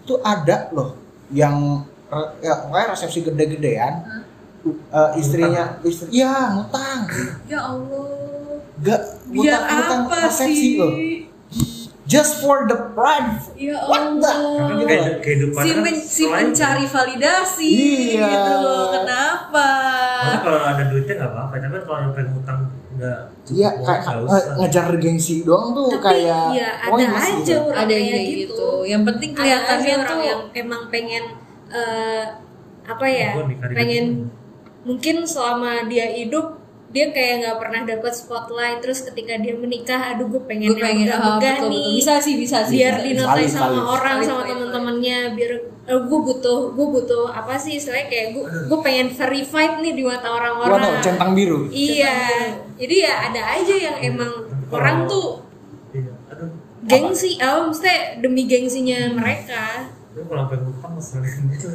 Itu 0.02 0.18
ada 0.20 0.66
loh 0.70 0.98
yang 1.30 1.86
ya 2.38 2.58
pokoknya 2.60 2.86
resepsi 2.92 3.22
gede-gedean. 3.22 4.02
Eh, 4.62 5.10
istrinya 5.18 5.74
istri 5.82 6.22
ya 6.22 6.54
ngutang 6.54 7.02
ya 7.44 7.58
Allah. 7.66 8.62
Gak 8.78 9.00
biar 9.26 9.58
ngutang 9.58 9.62
ngutang 9.66 10.02
apa 10.06 10.16
resepsi 10.30 10.54
sih? 10.54 10.72
loh. 10.78 10.92
Just 12.02 12.38
for 12.38 12.66
the 12.66 12.76
pride. 12.92 13.40
Ya 13.56 13.78
What 13.88 14.20
the- 14.20 14.28
Allah. 14.28 14.70
Gitu. 14.76 15.10
Kehidupan 15.18 15.62
si, 15.62 15.70
kan 15.70 15.80
men- 15.80 16.04
si 16.04 16.22
mencari 16.28 16.84
validasi 16.84 17.70
Iya. 18.12 18.26
gitu 18.28 18.52
loh 18.60 18.82
kenapa? 18.92 19.66
Maksudnya 20.20 20.38
kalau 20.44 20.60
ada 20.60 20.82
duitnya 20.86 21.14
nggak 21.16 21.30
apa-apa, 21.32 21.54
tapi 21.56 21.72
kan 21.72 21.82
kalau 21.82 21.98
yang 21.98 22.12
pengen 22.12 22.30
hutang 22.36 22.60
nggak 23.02 23.20
Iya 23.50 23.68
kayak 23.74 24.22
usah. 24.22 24.54
ngejar 24.54 24.86
gengsi 24.96 25.42
doang 25.42 25.74
tuh 25.74 25.90
Tapi 25.90 26.22
kayak 26.22 26.44
ya 26.54 26.68
ada 26.78 27.04
aja 27.10 27.42
gitu. 27.42 27.58
orang 27.58 27.82
ada 27.82 27.92
yang 27.92 28.06
kayak 28.06 28.26
gitu. 28.30 28.38
gitu 28.38 28.68
yang 28.86 29.02
penting 29.02 29.30
kelihatannya 29.34 29.82
aja 29.90 29.98
orang 29.98 30.08
tuh 30.08 30.20
yang 30.22 30.40
emang 30.54 30.82
pengen 30.86 31.24
eh, 31.68 32.24
apa 32.82 33.06
ya 33.10 33.30
pengen 33.74 34.06
mungkin 34.82 35.16
selama 35.26 35.90
dia 35.90 36.06
hidup 36.06 36.61
dia 36.92 37.08
kayak 37.08 37.34
nggak 37.40 37.56
pernah 37.56 37.80
dapat 37.88 38.12
spotlight 38.12 38.78
terus 38.84 39.00
ketika 39.00 39.40
dia 39.40 39.56
menikah 39.56 40.12
aduh 40.12 40.28
gue 40.28 40.42
pengen 40.44 40.76
gue 40.76 40.78
pengen 40.78 41.08
yang 41.08 41.24
ah, 41.24 41.40
megah 41.40 41.64
betul, 41.64 41.70
nih. 41.72 41.80
betul. 41.80 41.96
bisa 41.96 42.12
sih 42.20 42.34
bisa 42.36 42.58
sih. 42.68 42.76
Biar 42.76 42.94
dinotai 43.00 43.48
sama 43.48 43.64
valid. 43.64 43.84
orang 43.96 44.16
Valid, 44.20 44.28
sama 44.28 44.42
teman-temannya 44.44 45.18
biar 45.32 45.52
eh, 45.88 46.00
gue 46.04 46.18
butuh 46.20 46.60
gue 46.76 46.86
butuh 46.92 47.24
apa 47.32 47.56
sih 47.56 47.80
istilahnya 47.80 48.06
kayak 48.12 48.26
gue 48.36 48.44
gue 48.44 48.78
pengen 48.84 49.08
verified 49.08 49.80
nih 49.80 49.92
di 49.96 50.04
mata 50.04 50.28
orang-orang. 50.28 50.80
Waduh, 50.84 51.00
centang 51.00 51.32
biru. 51.32 51.72
iya. 51.72 52.52
Jadi 52.76 52.94
ya 53.00 53.14
ada 53.32 53.42
aja 53.56 53.74
yang 53.74 53.96
emang 54.12 54.32
orang 54.68 55.08
tuh 55.08 55.48
iya 55.96 56.12
aduh. 56.28 56.48
gengsi 56.88 57.40
oh 57.40 57.72
maksudnya 57.72 58.20
demi 58.20 58.44
gengsinya 58.44 59.16
mereka. 59.16 59.88
Itu 60.12 60.28
kalau 60.28 60.44
sampai 60.44 60.60
lupa 60.60 60.86
ngeselin 60.92 61.42
gitu 61.56 61.68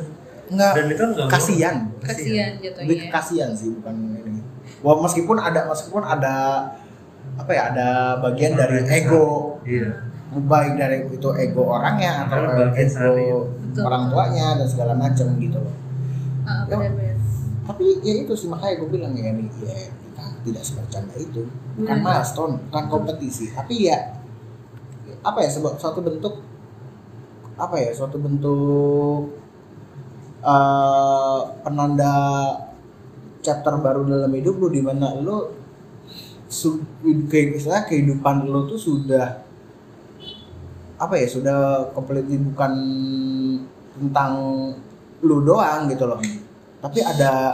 Enggak, 0.48 0.72
dan 0.80 0.86
itu 0.88 1.04
nggak 1.04 1.28
kasihan. 1.28 1.76
kasihan 2.00 2.52
Lebih 2.62 2.72
jatuhnya 2.72 3.06
kasihan 3.12 3.52
sih 3.52 3.70
bukan 3.82 3.96
ini. 4.24 4.42
Wah, 4.86 4.98
meskipun 5.02 5.38
ada 5.42 5.66
meskipun 5.66 6.04
ada 6.06 6.36
apa 7.38 7.52
ya 7.54 7.64
ada 7.74 7.88
bagian 8.22 8.58
dari 8.58 8.86
ego. 8.90 9.58
Iya. 9.66 10.06
Baik 10.38 10.74
dari 10.78 10.98
itu 11.08 11.30
ego 11.40 11.64
orangnya 11.66 12.28
atau 12.28 12.46
sehari. 12.76 13.26
ego 13.26 13.48
Betul. 13.78 13.84
orang 13.88 14.04
tuanya 14.10 14.48
dan 14.58 14.68
segala 14.68 14.94
macam 14.98 15.28
gitu 15.38 15.58
loh. 15.62 15.76
Ah, 16.48 16.64
benar-benar 16.66 17.20
Tapi 17.68 18.00
ya 18.00 18.14
itu 18.24 18.32
sih 18.32 18.48
makanya 18.48 18.80
gue 18.80 18.90
bilang 18.90 19.12
ya 19.12 19.36
nih 19.36 19.48
ya 19.60 19.92
kita 19.92 20.24
tidak 20.48 20.64
sebercanda 20.64 21.16
itu. 21.20 21.44
Bukan 21.78 21.98
milestone 22.00 22.54
bukan 22.70 22.86
kompetisi. 22.88 23.52
Tapi 23.52 23.92
ya 23.92 24.18
apa 25.22 25.40
ya 25.44 25.50
sebab 25.52 25.76
suatu 25.76 26.00
bentuk 26.00 26.40
apa 27.58 27.76
ya 27.82 27.90
suatu 27.92 28.18
bentuk 28.22 29.34
eh 30.46 31.40
penanda 31.66 32.16
chapter 33.48 33.80
baru 33.80 34.04
dalam 34.04 34.32
hidup 34.36 34.60
lu 34.60 34.68
di 34.68 34.84
mana 34.84 35.16
lu 35.16 35.56
su- 36.52 36.84
kayak 37.32 37.56
istilah 37.56 37.88
kehidupan 37.88 38.44
lu 38.44 38.68
tuh 38.68 38.76
sudah 38.76 39.48
apa 40.98 41.14
ya 41.16 41.28
sudah 41.30 41.88
completely 41.94 42.42
bukan 42.42 42.74
tentang 43.96 44.34
lu 45.24 45.42
doang 45.46 45.88
gitu 45.88 46.06
loh. 46.10 46.20
Tapi 46.82 47.00
ada 47.02 47.54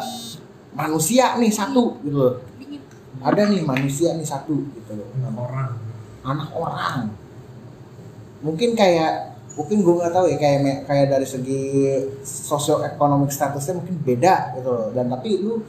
manusia 0.74 1.38
nih 1.38 1.52
satu 1.52 2.00
gitu 2.02 2.18
loh. 2.18 2.36
Ada 3.24 3.48
nih 3.52 3.62
manusia 3.64 4.16
nih 4.16 4.26
satu 4.26 4.64
gitu 4.74 4.92
loh. 4.98 5.08
Enam 5.20 5.36
orang. 5.38 5.72
Anak 6.24 6.50
orang. 6.56 7.00
Mungkin 8.44 8.76
kayak 8.76 9.33
mungkin 9.54 9.86
gue 9.86 9.94
nggak 10.02 10.14
tahu 10.14 10.26
ya 10.34 10.38
kayak 10.42 10.90
kayak 10.90 11.08
dari 11.14 11.28
segi 11.30 11.62
sosioekonomik 12.26 13.30
statusnya 13.30 13.80
mungkin 13.82 13.96
beda 14.02 14.58
gitu 14.58 14.70
loh. 14.70 14.88
Dan 14.94 15.14
tapi 15.14 15.42
lu 15.42 15.62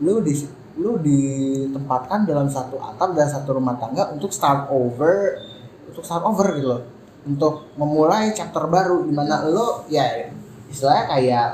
lu 0.00 0.14
di 0.24 0.34
lu 0.74 0.98
ditempatkan 0.98 2.26
dalam 2.26 2.50
satu 2.50 2.82
atap 2.82 3.14
dan 3.14 3.30
satu 3.30 3.54
rumah 3.54 3.78
tangga 3.78 4.10
untuk 4.10 4.34
start 4.34 4.66
over 4.72 5.38
untuk 5.86 6.02
start 6.02 6.24
over 6.24 6.48
gitu 6.56 6.68
loh. 6.68 6.82
Untuk 7.24 7.72
memulai 7.80 8.32
chapter 8.36 8.68
baru 8.68 9.04
di 9.04 9.12
mana 9.12 9.48
lo 9.48 9.88
ya 9.88 10.28
istilahnya 10.68 11.04
kayak 11.08 11.48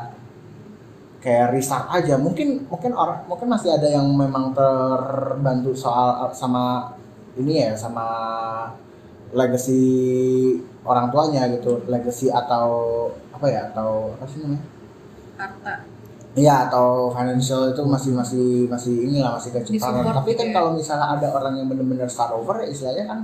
kayak 1.20 1.46
restart 1.52 1.86
aja. 1.92 2.16
Mungkin 2.16 2.70
mungkin 2.70 2.96
orang 2.96 3.26
mungkin 3.28 3.48
masih 3.50 3.74
ada 3.76 3.86
yang 3.90 4.06
memang 4.08 4.56
terbantu 4.56 5.76
soal 5.76 6.32
sama 6.32 6.94
ini 7.36 7.62
ya 7.62 7.76
sama 7.76 8.06
legacy 9.30 9.82
orang 10.82 11.10
tuanya 11.14 11.46
gitu 11.54 11.82
legacy 11.86 12.26
atau 12.30 12.66
apa 13.30 13.46
ya 13.46 13.70
atau 13.70 14.14
apa 14.18 14.24
sih 14.26 14.42
namanya 14.42 14.64
harta 15.38 15.74
Iya 16.30 16.70
atau 16.70 17.10
financial 17.10 17.74
itu 17.74 17.82
masih 17.82 18.14
masih 18.14 18.70
masih 18.70 18.94
inilah 19.02 19.34
masih. 19.34 19.50
Disupport 19.66 20.14
Tapi 20.22 20.38
kan 20.38 20.46
ya. 20.46 20.54
kalau 20.54 20.70
misalnya 20.78 21.18
ada 21.18 21.26
orang 21.34 21.58
yang 21.58 21.66
benar-benar 21.66 22.06
start 22.06 22.30
over, 22.38 22.62
ya 22.62 22.70
istilahnya 22.70 23.04
kan 23.10 23.20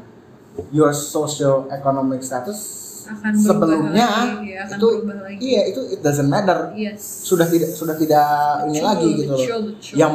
your 0.74 0.90
socio 0.90 1.70
economic 1.70 2.26
status 2.26 2.58
akan 3.06 3.32
sebelumnya 3.38 4.10
lagi, 4.10 4.50
ya, 4.50 4.66
akan 4.66 4.78
itu 4.82 4.88
lagi. 5.22 5.38
iya 5.38 5.62
itu 5.70 5.80
it 5.94 6.02
doesn't 6.02 6.26
matter. 6.26 6.74
yes 6.74 7.22
Sudah 7.22 7.46
tidak 7.46 7.70
sudah 7.78 7.94
tidak 7.94 8.26
ini 8.66 8.82
lagi 8.82 9.08
gitu 9.22 9.30
loh. 9.30 9.38
betul, 9.38 9.60
betul. 9.70 9.94
Yang 9.94 10.14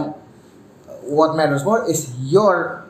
what 1.07 1.31
matters 1.39 1.63
more 1.63 1.87
is 1.87 2.11
your 2.27 2.83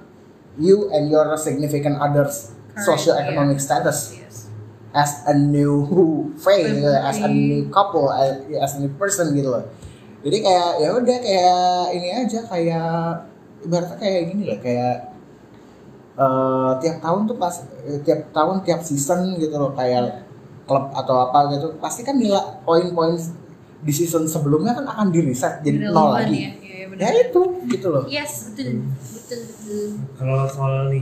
you 0.57 0.89
and 0.89 1.13
your 1.13 1.29
significant 1.37 2.01
others 2.01 2.57
Correct, 2.81 2.99
socio 3.05 3.13
economic 3.13 3.61
yeah. 3.61 3.65
status 3.65 3.97
yes 4.17 4.31
as 4.91 5.23
a 5.27 5.33
new 5.35 5.87
phase, 6.35 6.67
gitu, 6.67 6.91
as 6.91 7.17
a 7.23 7.29
new 7.31 7.71
couple, 7.71 8.11
as, 8.11 8.43
as 8.59 8.71
a 8.75 8.79
new 8.83 8.91
person 8.99 9.31
gitu 9.31 9.47
loh. 9.47 9.63
Jadi 10.21 10.37
kayak 10.43 10.69
ya 10.77 10.89
udah 10.93 11.17
kayak 11.23 11.83
ini 11.97 12.07
aja 12.13 12.39
kayak 12.45 12.91
ibaratnya 13.65 13.97
kayak 13.97 14.23
gini 14.29 14.43
loh 14.51 14.59
kayak 14.61 14.95
eh, 16.19 16.71
tiap 16.83 16.97
tahun 17.01 17.21
tuh 17.25 17.37
pas 17.39 17.55
eh, 17.87 17.99
tiap 18.05 18.29
tahun 18.29 18.61
tiap 18.61 18.81
season 18.85 19.39
gitu 19.41 19.55
loh 19.57 19.73
kayak 19.73 20.27
klub 20.69 20.93
atau 20.93 21.25
apa 21.25 21.57
gitu 21.57 21.73
pasti 21.81 22.05
kan 22.05 22.19
nilai 22.21 22.61
poin-poin 22.61 23.17
di 23.81 23.93
season 23.95 24.29
sebelumnya 24.29 24.77
kan 24.77 24.85
akan 24.85 25.07
di 25.09 25.25
reset 25.25 25.65
jadi 25.65 25.89
nol 25.89 26.13
Relevan 26.13 26.13
lagi. 26.21 26.37
ya, 26.37 26.51
ya. 26.61 26.85
Ya 27.01 27.09
itu 27.17 27.41
gitu 27.65 27.87
loh. 27.89 28.03
yes 28.05 28.53
betul 28.53 28.85
betul 28.85 29.39
betul 29.49 29.87
kalau 30.21 30.45
soal 30.45 30.93
nih 30.93 31.01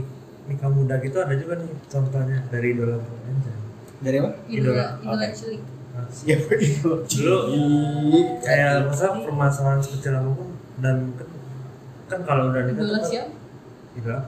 nikah 0.50 0.66
muda 0.68 0.98
gitu 0.98 1.16
ada 1.16 1.32
juga 1.32 1.54
nih 1.56 1.70
contohnya 1.86 2.38
dari 2.48 2.68
idola 2.72 2.98
aja 2.98 3.52
Dari 4.00 4.16
apa? 4.18 4.30
idola 4.48 4.86
idola 4.98 5.14
Oke. 5.16 5.26
cilik 5.32 5.62
nah, 5.90 6.06
Ya 6.22 6.36
itu. 6.36 6.90
dulu 7.06 7.38
kayak 8.40 8.70
masa 8.84 9.06
permasalahan 9.16 9.78
sekecil 9.78 10.12
apa 10.12 10.30
pun 10.32 10.48
dan 10.78 10.96
kan, 11.14 11.28
kan 12.08 12.20
kalau 12.24 12.50
udah 12.50 12.62
nikah 12.64 12.80
idola 12.80 12.96
kan 12.96 13.06
siapa 13.06 13.32
idola 13.94 14.18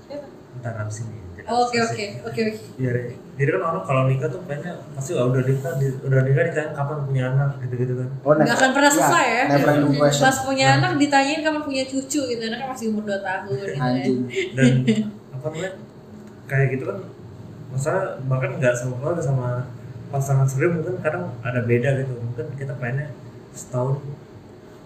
siapa 0.00 0.26
ntar 0.56 0.74
abis 0.80 0.98
ini 1.02 1.18
Oh, 1.46 1.62
oke 1.62 1.78
oke 1.78 2.04
oke 2.26 2.40
oke 2.42 2.58
Iya, 2.74 2.90
Re. 2.90 3.02
jadi 3.38 3.50
kan 3.54 3.62
orang 3.64 3.84
kalau 3.86 4.02
nikah 4.04 4.26
tuh 4.26 4.42
kayaknya 4.42 4.82
pasti 4.90 5.14
"Wah, 5.14 5.30
udah 5.30 5.38
nikah, 5.40 5.78
di- 5.78 5.94
udah 5.96 6.20
nikah 6.20 6.42
nikahin 6.44 6.74
kapan 6.74 6.98
punya 7.06 7.22
anak 7.30 7.50
gitu-gitu 7.62 7.94
kan. 7.94 8.08
Oh, 8.20 8.34
Nggak 8.34 8.50
akan 8.52 8.70
pernah 8.74 8.90
selesai 8.90 9.24
ya. 9.30 9.42
Never 9.46 9.70
ending 9.70 9.94
question. 9.94 10.26
pas 10.26 10.36
punya 10.42 10.66
anak 10.74 10.98
ditanyain 10.98 11.40
kapan 11.40 11.62
punya 11.62 11.84
cucu 11.86 12.20
gitu 12.26 12.42
anaknya 12.42 12.66
masih 12.66 12.86
umur 12.90 13.02
2 13.06 13.22
tahun 13.22 13.54
gitu 13.54 13.74
kan. 13.78 13.94
Dan 14.58 14.72
apa 15.46 15.54
namanya? 15.54 15.72
Kayak 16.46 16.66
gitu 16.74 16.84
kan 16.90 16.98
masalah 17.66 18.04
bahkan 18.30 18.50
nggak 18.58 18.74
sama 18.78 18.94
keluarga 19.02 19.22
sama 19.22 19.46
pasangan 20.10 20.46
sendiri 20.46 20.78
mungkin 20.78 20.98
kadang 21.02 21.34
ada 21.42 21.60
beda 21.62 21.88
gitu. 22.02 22.14
Mungkin 22.18 22.46
kita 22.58 22.72
pengennya 22.78 23.14
setahun 23.54 24.02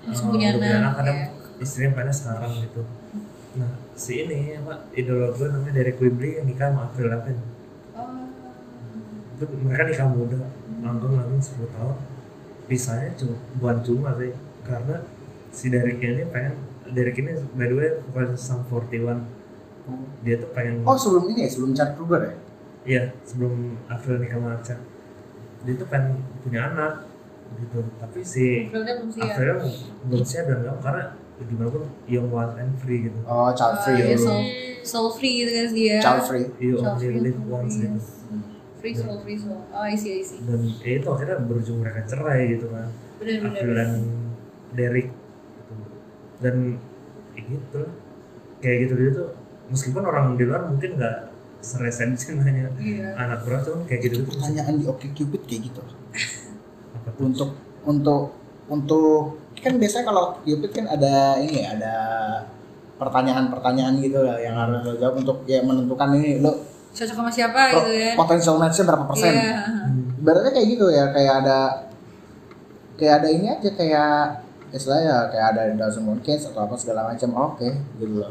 Langsung 0.00 0.28
eh, 0.28 0.32
punya 0.32 0.48
udah 0.56 0.70
anak, 0.80 0.92
kadang 0.96 1.16
ya. 1.16 1.28
istrinya 1.60 1.90
pengennya 1.92 2.16
sekarang 2.16 2.52
gitu. 2.64 2.82
Nah, 3.50 3.70
si 3.98 4.12
ini 4.24 4.56
apa 4.56 4.88
idola 4.96 5.28
gue 5.34 5.46
namanya 5.48 5.72
Derek 5.76 5.96
Quigley 6.00 6.40
yang 6.40 6.46
nikah 6.48 6.72
sama 6.72 6.88
Avril 6.88 7.08
Lavigne. 7.12 7.44
oh 7.98 8.30
itu 9.40 9.44
mereka 9.64 9.82
nikah 9.88 10.08
muda 10.12 10.40
langgeng 10.84 11.16
langgeng 11.16 11.40
10 11.40 11.72
tahun 11.72 11.96
pisahnya 12.68 13.08
cuma 13.16 13.36
bukan 13.56 13.76
cuma 13.80 14.10
sih 14.20 14.32
karena 14.68 14.96
si 15.48 15.72
Derek 15.72 15.96
ini 16.04 16.28
pengen 16.28 16.54
Derek 16.92 17.16
ini 17.16 17.32
by 17.56 17.64
the 17.64 17.74
way 17.74 17.90
bukan 18.12 18.36
Sam 18.36 18.68
41 18.68 19.24
dia 20.20 20.34
tuh 20.36 20.50
pengen 20.50 20.82
Oh 20.82 20.94
sebelum 20.94 21.24
ini 21.28 21.44
ya? 21.44 21.50
Sebelum 21.50 21.72
Chad 21.72 21.90
Kruger 21.94 22.20
ya? 22.22 22.34
iya 22.80 23.02
sebelum 23.22 23.76
Avril 23.86 24.16
nikah 24.18 24.40
sama 24.40 24.56
Chan 24.64 24.78
dia 25.60 25.74
tuh 25.76 25.86
pengen 25.86 26.16
punya 26.40 26.60
anak 26.66 27.04
gitu. 27.52 27.84
Tapi 27.98 28.18
si 28.22 28.66
Aprilnya 28.66 28.94
belum 28.96 29.10
siap. 29.10 29.28
Avril 29.30 29.56
belum 30.06 30.24
siap 30.24 30.44
dan 30.46 30.58
nggak 30.60 30.76
karena 30.80 31.04
gimana 31.40 31.68
pun 31.68 31.82
young 32.04 32.28
wild 32.28 32.54
and 32.56 32.72
free 32.76 33.04
gitu. 33.04 33.18
Oh 33.24 33.48
child 33.52 33.74
Oh, 33.74 33.82
free 33.82 33.96
iya, 33.98 34.12
dulu. 34.12 34.24
soul, 34.24 34.42
soul 34.82 35.08
free 35.10 35.34
gitu 35.40 35.50
kan 35.50 35.68
dia 35.70 35.96
Child 35.98 36.22
free. 36.24 36.46
you 36.58 36.72
Child 36.76 36.94
only 36.94 37.04
free, 37.06 37.20
live 37.20 37.40
once 37.44 37.74
free, 37.74 37.82
gitu. 37.82 37.96
Yes. 37.96 38.08
free 38.80 38.94
soul 38.94 39.16
free 39.20 39.36
soul. 39.36 39.60
Oh 39.68 39.82
I 39.82 39.92
see 39.92 40.12
I 40.16 40.22
see. 40.22 40.40
Dan 40.40 40.60
ya 40.80 40.92
itu 40.96 41.08
akhirnya 41.08 41.36
berujung 41.40 41.76
mereka 41.80 42.00
cerai 42.06 42.40
gitu 42.50 42.66
kan. 42.68 42.88
Benar 43.20 43.36
benar 43.40 43.52
April 43.52 43.72
dan 43.74 43.90
Derek 44.70 45.08
gitu. 45.10 45.74
dan 46.40 46.56
ya 47.30 47.42
gitu 47.42 47.80
kayak 48.60 48.76
gitu 48.84 48.94
gitu 48.96 49.24
meskipun 49.70 50.02
orang 50.02 50.34
di 50.34 50.44
luar 50.44 50.66
mungkin 50.66 50.98
nggak 50.98 51.16
seresensi 51.60 52.34
nanya 52.34 52.72
iya 52.80 53.14
anak 53.14 53.44
berapa 53.44 53.62
cuman 53.62 53.84
kayak 53.86 54.00
gitu 54.10 54.24
Pertanyaan 54.26 54.74
di 54.80 54.84
Oke 54.88 55.06
Cupid 55.12 55.42
kayak 55.46 55.62
gitu. 55.70 55.80
tuh 55.84 55.96
Untuk 57.20 57.50
untuk 57.84 58.22
untuk 58.66 59.40
kan 59.60 59.76
biasanya 59.76 60.04
kalau 60.08 60.24
Cupid 60.40 60.70
kan 60.72 60.86
ada 60.88 61.36
ini 61.38 61.64
ya, 61.64 61.76
ada 61.76 61.94
pertanyaan-pertanyaan 62.96 63.96
gitu 64.00 64.20
lah 64.20 64.36
yang 64.36 64.56
harus 64.56 64.84
lo 64.84 64.92
jawab 64.96 65.20
untuk 65.20 65.44
ya 65.44 65.64
menentukan 65.64 66.16
ini 66.16 66.40
lo 66.40 66.52
cocok 66.90 67.14
sama 67.16 67.30
siapa 67.30 67.70
pro- 67.70 67.86
gitu 67.86 67.92
ya 67.96 68.12
potential 68.18 68.56
match-nya 68.58 68.84
berapa 68.84 69.04
persen. 69.08 69.32
iya 69.32 69.56
Hmm. 69.90 70.20
Ibaratnya 70.20 70.52
kayak 70.52 70.68
gitu 70.68 70.86
ya, 70.92 71.04
kayak 71.10 71.34
ada 71.42 71.58
kayak 72.94 73.14
ada 73.24 73.28
ini 73.32 73.46
aja 73.48 73.70
kayak 73.72 74.12
istilahnya 74.70 75.32
kayak 75.32 75.46
ada 75.56 75.62
dozen 75.74 76.04
more 76.04 76.20
kids 76.20 76.44
atau 76.44 76.68
apa 76.68 76.76
segala 76.76 77.08
macam. 77.08 77.30
Oke, 77.52 77.72
gitu 77.96 78.20
loh. 78.20 78.28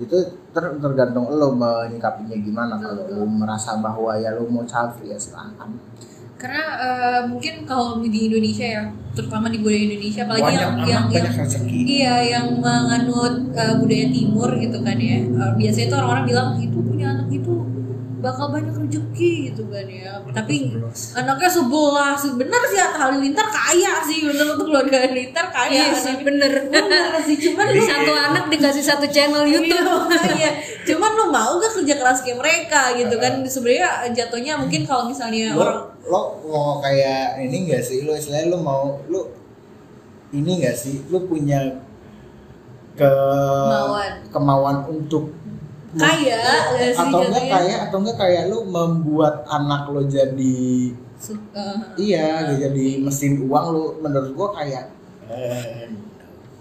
Itu 0.00 0.16
ter- 0.50 0.76
tergantung 0.76 1.28
lo 1.30 1.52
menyikapinya 1.52 2.34
gimana. 2.34 2.74
Kalau 2.74 3.04
lo 3.06 3.24
merasa 3.24 3.76
bahwa 3.76 4.16
ya 4.16 4.32
lo 4.32 4.48
mau 4.48 4.64
child 4.64 4.96
free 4.96 5.12
ya 5.12 5.18
silahkan. 5.18 5.68
karena 6.40 6.64
eh, 6.80 7.20
mungkin 7.28 7.68
kalau 7.68 8.00
di 8.00 8.32
Indonesia 8.32 8.64
ya 8.64 8.82
terutama 9.12 9.52
di 9.52 9.60
budaya 9.60 9.84
Indonesia 9.84 10.24
apalagi 10.24 10.48
Banyak 10.48 10.62
yang 10.64 10.76
yang, 10.88 11.04
yang 11.12 11.24
rezeki. 11.36 11.78
iya 11.84 12.14
yang 12.32 12.56
menganut 12.56 13.52
eh, 13.52 13.76
budaya 13.76 14.08
timur 14.08 14.48
gitu 14.56 14.80
kan 14.80 14.96
ya 14.96 15.20
Eh, 15.20 15.52
biasanya 15.60 15.86
tuh 15.92 15.96
orang-orang 16.00 16.24
bilang 16.24 16.48
itu 16.56 16.78
punya 16.80 17.06
anak 17.12 17.28
itu 17.28 17.52
bakal 18.20 18.52
banyak 18.52 18.76
rezeki 18.76 19.50
gitu 19.50 19.64
kan 19.72 19.88
ya. 19.88 20.20
Tapi 20.30 20.76
anaknya 21.16 21.50
sebelah 21.50 22.14
bener 22.14 22.62
sih 22.68 22.78
Atta 22.78 22.98
Halilintar 23.08 23.48
kaya 23.48 24.04
sih. 24.04 24.28
Bener 24.28 24.46
untuk 24.54 24.68
keluarga 24.68 25.08
Halilintar 25.08 25.48
kaya 25.48 25.90
Iya 25.90 25.96
sih 25.96 26.14
bener. 26.20 26.68
bener 26.68 27.16
sih 27.24 27.36
cuman 27.40 27.66
Di 27.72 27.80
lu 27.80 27.84
satu 27.88 28.12
anak 28.12 28.44
dikasih 28.52 28.84
satu 28.84 29.06
channel 29.08 29.48
YouTube. 29.48 30.12
Iya, 30.40 30.50
cuman 30.86 31.10
lu 31.16 31.24
mau 31.32 31.56
gak 31.60 31.72
kerja 31.80 31.94
keras 31.96 32.20
kayak 32.24 32.38
mereka 32.38 32.92
gitu 32.96 33.16
kan? 33.16 33.40
Sebenarnya 33.44 34.08
jatuhnya 34.12 34.56
mungkin 34.60 34.84
kalau 34.84 35.08
misalnya 35.08 35.56
lo, 35.56 35.60
orang 35.64 35.80
lo 36.04 36.20
mau 36.48 36.78
kayak 36.84 37.40
ini 37.44 37.72
gak 37.72 37.82
sih? 37.84 38.04
Lo 38.04 38.12
istilahnya 38.14 38.52
lo 38.52 38.58
mau 38.60 39.00
lo 39.08 39.32
ini 40.36 40.60
gak 40.62 40.76
sih? 40.76 41.02
Lo 41.08 41.24
punya 41.24 41.80
ke 42.94 43.06
Kemauan. 43.08 44.12
kemauan 44.28 44.76
untuk 44.90 45.32
kaya 45.98 46.38
gak 46.78 46.92
sih 46.94 47.02
atau 47.02 47.18
enggak 47.26 47.46
kayak 47.50 47.78
atau 47.90 47.98
enggak 47.98 48.18
kayak 48.22 48.42
lo 48.46 48.58
membuat 48.62 49.42
anak 49.50 49.90
lo 49.90 50.06
jadi 50.06 50.94
Su- 51.18 51.50
eh, 51.52 51.78
iya 51.98 52.46
jadi 52.54 53.02
mesin 53.02 53.42
uang 53.50 53.66
lo 53.74 53.84
menurut 53.98 54.30
gua 54.38 54.48
kayak 54.54 54.86
eh, 55.26 55.90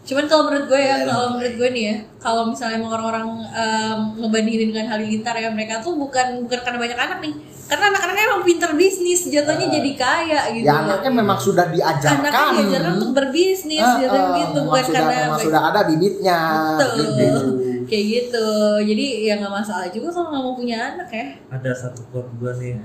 Cuman 0.10 0.26
kalau 0.26 0.50
menurut 0.50 0.66
gue 0.74 0.82
ya, 0.82 1.06
kalau 1.06 1.38
menurut 1.38 1.54
gue 1.54 1.70
nih 1.70 1.84
ya, 1.86 1.96
kalau 2.18 2.50
misalnya 2.50 2.82
emang 2.82 2.98
orang-orang 2.98 3.46
em, 3.54 4.00
ngebandingin 4.18 4.74
dengan 4.74 4.90
Halilintar 4.90 5.38
ya, 5.38 5.54
mereka 5.54 5.86
tuh 5.86 6.02
bukan 6.02 6.50
bukan 6.50 6.60
karena 6.66 6.82
banyak 6.82 6.98
anak 6.98 7.20
nih, 7.22 7.34
karena 7.70 7.94
anak-anaknya 7.94 8.24
emang 8.26 8.42
pinter 8.42 8.72
bisnis, 8.74 9.30
jatuhnya 9.30 9.70
jadi 9.70 9.92
kaya 9.94 10.40
gitu. 10.58 10.66
ya 10.66 10.82
anaknya 10.82 11.12
memang 11.14 11.38
sudah 11.38 11.70
diajarkan. 11.70 12.26
Anaknya 12.26 12.58
diajarkan 12.58 12.92
untuk 12.98 13.12
berbisnis, 13.22 13.86
jatuhnya 13.86 14.30
ah, 14.34 14.38
gitu, 14.42 14.60
bukan 14.66 14.82
sudah, 14.82 14.98
karena 14.98 15.14
memang 15.14 15.40
sudah 15.46 15.62
ada 15.70 15.82
bibitnya 15.86 16.40
Betul. 16.82 16.98
gitu. 16.98 17.42
Kayak 17.90 18.06
gitu. 18.08 18.48
Jadi 18.84 19.06
ya 19.24 19.34
nggak 19.36 19.52
masalah 19.52 19.90
juga 19.90 20.08
kalau 20.10 20.30
nggak 20.30 20.44
mau 20.44 20.54
punya 20.54 20.78
anak 20.88 21.10
ya. 21.10 21.26
Ada 21.50 21.72
satu 21.76 22.06
quote 22.08 22.30
gua 22.36 22.54
nih, 22.56 22.78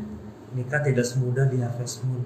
nikah 0.52 0.80
tidak 0.80 1.04
semudah 1.04 1.46
di 1.46 1.58
Harvest 1.58 2.02
Moon. 2.02 2.24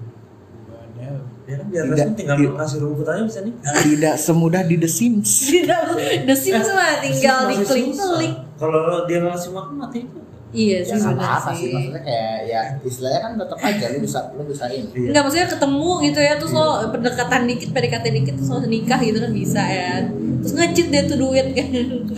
Ya 1.45 1.55
kan 1.55 1.65
di 1.65 1.75
Harvest 1.75 1.89
Tidak- 1.91 2.05
Moon 2.05 2.15
tinggal 2.15 2.37
tidak- 2.37 2.57
kasih 2.59 2.77
rumput 2.79 3.07
aja 3.07 3.21
bisa 3.23 3.41
nikah. 3.41 3.73
tidak 3.87 4.15
semudah 4.17 4.61
di 4.61 4.75
The 4.75 4.89
Sims 4.89 5.29
Tidak, 5.49 5.81
The 6.23 6.35
Sims 6.35 6.67
mah 6.69 6.91
tinggal 7.03 7.37
Masih 7.43 7.57
diklik-klik. 7.59 7.95
susah. 7.95 8.19
Kalau 8.55 8.79
dia 9.05 9.19
ngasih 9.19 9.49
makan 9.51 9.75
mati 9.77 9.99
itu. 10.03 10.19
Iya 10.49 10.81
ya 10.81 10.97
sih 10.97 11.05
benar 11.05 11.13
apa-apa 11.13 11.51
sih 11.53 11.61
sih. 11.61 11.73
maksudnya 11.77 12.01
kayak 12.01 12.37
ya 12.49 12.61
istilahnya 12.81 13.19
kan 13.21 13.31
tetap 13.37 13.59
aja 13.61 13.85
lu 13.93 13.99
bisa 14.01 14.19
lu 14.33 14.43
bisa 14.49 14.65
ini 14.73 14.89
Enggak 15.13 15.21
maksudnya 15.29 15.47
ketemu 15.53 15.91
gitu 16.09 16.19
ya 16.25 16.33
terus 16.41 16.53
lo 16.57 16.67
pendekatan 16.89 17.41
dikit 17.45 17.69
PDKT 17.69 18.05
dikit 18.09 18.33
terus 18.33 18.49
lo 18.49 18.57
nikah 18.65 18.97
gitu 18.97 19.17
kan 19.21 19.31
bisa 19.31 19.61
ya. 19.61 20.09
Terus 20.39 20.53
ngecit 20.55 20.87
deh 20.89 21.03
tuh 21.05 21.17
duit 21.21 21.47
kan. 21.53 21.67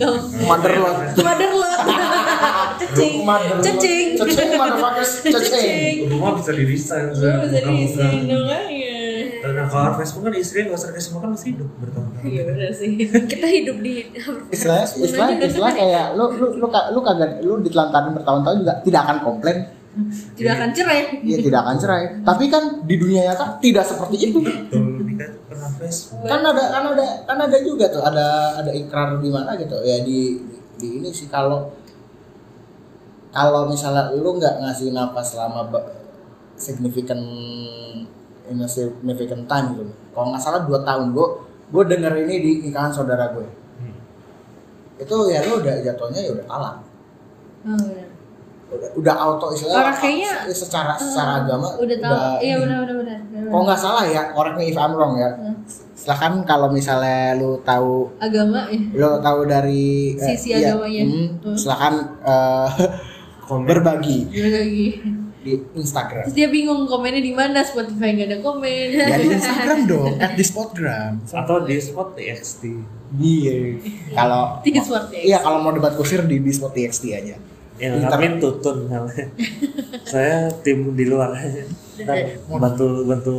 Kalau 0.00 0.20
mother 0.48 0.72
lo 0.80 0.90
mother 1.20 1.50
lot. 1.52 1.80
Cecing. 2.80 3.24
Cecing. 3.60 4.06
cecing 4.16 4.50
motherfuckers 4.56 5.12
cecing 5.22 6.08
Rumah 6.08 6.32
bisa 6.40 6.50
di 6.56 6.64
resign. 6.64 7.04
Lo 7.12 7.36
bisa 7.44 7.58
diisiin 7.68 8.20
dong 8.26 8.48
ya. 8.48 8.81
Nah 9.42 9.66
kalau 9.66 9.90
Harvest 9.90 10.12
Moon 10.14 10.30
kan 10.30 10.34
istrinya 10.38 10.64
nggak 10.70 10.80
usah 10.80 10.90
kasih 10.94 11.10
makan 11.18 11.28
masih 11.34 11.48
hidup 11.54 11.68
bertahun-tahun. 11.82 12.24
Iya 12.30 12.42
benar 12.46 12.70
sih. 12.70 12.90
Kita 13.32 13.46
hidup 13.50 13.76
di 13.82 13.92
istilah 14.54 14.86
istilah 14.86 15.28
istilah 15.42 15.72
kayak 15.74 16.06
lu 16.14 16.24
lu 16.38 16.46
lu 16.62 16.66
lu 16.70 17.00
kagak 17.02 17.42
lu 17.42 17.58
ditelantarin 17.60 18.14
bertahun-tahun 18.14 18.56
juga 18.62 18.74
tidak 18.86 19.00
akan 19.08 19.18
komplain. 19.26 19.58
Tidak 20.38 20.52
akan 20.56 20.70
cerai. 20.72 21.20
ya 21.20 21.36
tidak 21.36 21.60
akan 21.68 21.76
cerai. 21.76 22.04
Tapi 22.24 22.44
kan 22.48 22.62
di 22.88 22.94
dunia 22.96 23.28
nyata 23.28 23.60
tidak 23.60 23.84
seperti 23.84 24.16
itu. 24.32 24.40
Betul 24.40 25.02
nikah 25.12 25.28
kan 25.52 26.40
kan 26.40 26.40
ada 26.40 26.64
kan 26.72 26.84
ada 26.96 27.06
kan 27.28 27.38
ada 27.38 27.58
juga 27.60 27.84
tuh 27.92 28.02
ada 28.02 28.58
ada 28.64 28.70
ikrar 28.72 29.20
di 29.20 29.28
mana 29.28 29.54
gitu. 29.60 29.76
Ya 29.84 30.00
di 30.00 30.40
di 30.80 30.88
ini 31.02 31.12
sih 31.12 31.28
kalau 31.28 31.68
kalau 33.32 33.68
misalnya 33.68 34.12
lu 34.16 34.36
nggak 34.36 34.60
ngasih 34.64 34.92
nafas 34.92 35.36
selama 35.36 35.68
significant 36.56 37.24
in 38.52 38.60
a 38.60 38.68
significant 38.68 39.44
time 39.46 39.72
gitu 39.72 39.82
kalau 40.12 40.28
nggak 40.28 40.40
salah 40.40 40.62
dua 40.62 40.80
tahun 40.82 41.10
gue 41.10 41.26
gue 41.68 41.82
denger 41.88 42.12
ini 42.20 42.34
di 42.38 42.50
nikahan 42.62 42.92
saudara 42.92 43.32
gue 43.32 43.48
Hmm. 43.74 43.96
itu 44.96 45.16
ya 45.26 45.40
lu 45.42 45.58
udah 45.58 45.74
jatuhnya 45.80 46.20
ya 46.20 46.30
udah 46.30 46.44
Oh, 46.44 46.68
benar. 47.78 48.08
udah, 48.68 48.88
udah 48.94 49.14
auto 49.16 49.46
istilahnya 49.50 49.80
Orang 49.80 49.96
kayaknya, 49.96 50.32
secara 50.50 50.92
secara 50.94 51.32
agama 51.40 51.68
Udah 51.76 51.96
tahu. 51.96 52.16
Iya 52.38 52.52
ini. 52.52 52.62
benar 52.62 52.76
benar 52.80 52.96
benar. 52.96 53.18
benar. 53.24 53.48
kalau 53.48 53.62
nggak 53.64 53.80
salah 53.80 54.04
ya 54.04 54.22
correct 54.30 54.56
me 54.56 54.64
if 54.66 54.76
I'm 54.76 54.92
wrong 54.92 55.14
ya 55.14 55.30
Hmm. 55.32 55.54
silahkan 55.92 56.32
kalau 56.42 56.68
misalnya 56.68 57.34
lu 57.34 57.56
tahu 57.62 58.10
Agama 58.18 58.66
ya. 58.66 58.80
lo 58.92 59.18
tahu 59.18 59.46
dari 59.46 60.12
eh, 60.12 60.26
Sisi 60.28 60.52
iya, 60.52 60.74
agamanya. 60.74 61.02
hmm, 61.04 61.26
Hmm. 61.40 61.54
silakan 61.54 61.94
eh, 62.20 62.68
Komen. 63.42 63.66
berbagi 63.66 64.18
lagi? 64.28 64.86
Di 65.42 65.58
Instagram 65.74 66.22
Terus 66.24 66.34
dia 66.34 66.48
bingung 66.48 66.86
komennya 66.86 67.18
di 67.18 67.34
mana 67.34 67.60
Spotify 67.60 68.14
nggak 68.14 68.28
ada 68.30 68.38
komen. 68.40 68.86
ya 68.94 69.18
di 69.18 69.28
Instagram 69.38 69.78
dong 69.84 70.14
at 70.16 70.32
di 70.32 70.44
Spotgram 70.46 71.12
Atau 71.26 71.66
di 71.66 71.76
spot 71.76 72.14
TXT. 72.14 72.62
iya 73.18 73.76
kalau 74.14 74.62
Di 74.62 74.70
Spotify. 74.78 75.26
iya 75.26 75.38
kalau 75.42 75.58
mau 75.60 75.74
debat 75.74 75.92
kusir 75.92 76.22
di 76.24 76.38
di 76.38 76.52
Spot 76.54 76.70
TXT 76.70 77.04
aja 77.12 77.36
Ya 77.82 77.88
tutun. 78.38 78.86
Saya 80.12 80.54
tim 80.62 80.94
di 80.94 81.02
luar 81.02 81.34
aja. 81.34 81.66
Bantu 82.48 83.04
bantu 83.04 83.34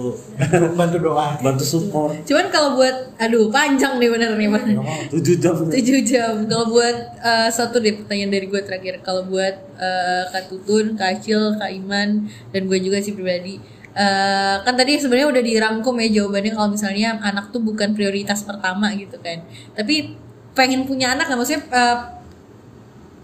bantu 0.77 0.97
doa 1.01 1.33
bantu 1.41 1.65
support. 1.65 2.13
Cuman 2.21 2.53
kalau 2.53 2.77
buat, 2.77 3.17
aduh 3.17 3.49
panjang 3.49 3.97
nih 3.97 4.09
bener 4.13 4.37
nih 4.37 4.45
mau, 4.45 4.61
tujuh 5.09 5.41
jam. 5.41 5.57
7 5.57 5.73
jam. 6.05 6.45
Kalau 6.45 6.69
buat 6.69 6.97
eh, 7.17 7.49
satu 7.49 7.81
deh 7.81 7.97
pertanyaan 7.97 8.29
dari 8.29 8.45
gue 8.45 8.61
terakhir. 8.61 9.01
Kalau 9.01 9.25
buat 9.25 9.55
eh, 9.81 10.23
Kak 10.29 10.53
Tutun, 10.53 10.93
Kak 10.93 11.17
Acil, 11.17 11.57
Kak 11.57 11.71
Iman, 11.73 12.29
dan 12.53 12.61
gue 12.69 12.77
juga 12.77 13.01
sih 13.01 13.17
pribadi. 13.17 13.57
eh, 13.93 14.55
kan 14.65 14.73
tadi 14.73 14.97
sebenarnya 14.97 15.29
udah 15.33 15.43
dirangkum 15.45 15.93
ya 16.01 16.09
jawabannya 16.21 16.53
kalau 16.57 16.69
misalnya 16.73 17.13
anak 17.21 17.53
tuh 17.53 17.61
bukan 17.61 17.93
prioritas 17.97 18.41
pertama 18.45 18.89
gitu 18.93 19.17
kan. 19.21 19.41
Tapi 19.73 20.13
pengen 20.53 20.85
punya 20.85 21.17
anak 21.17 21.25
nggak 21.29 21.37
maksudnya 21.41 21.61
eh, 21.73 21.97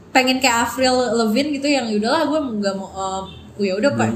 pengen 0.09 0.41
kayak 0.41 0.69
Avril 0.69 0.93
Lavigne 1.21 1.53
gitu 1.57 1.69
yang 1.69 1.85
yaudahlah 1.85 2.25
gue 2.25 2.39
nggak 2.65 2.75
mau 2.77 2.89
eh, 2.89 3.23
ya 3.63 3.73
udah 3.79 3.91
pak. 3.95 4.09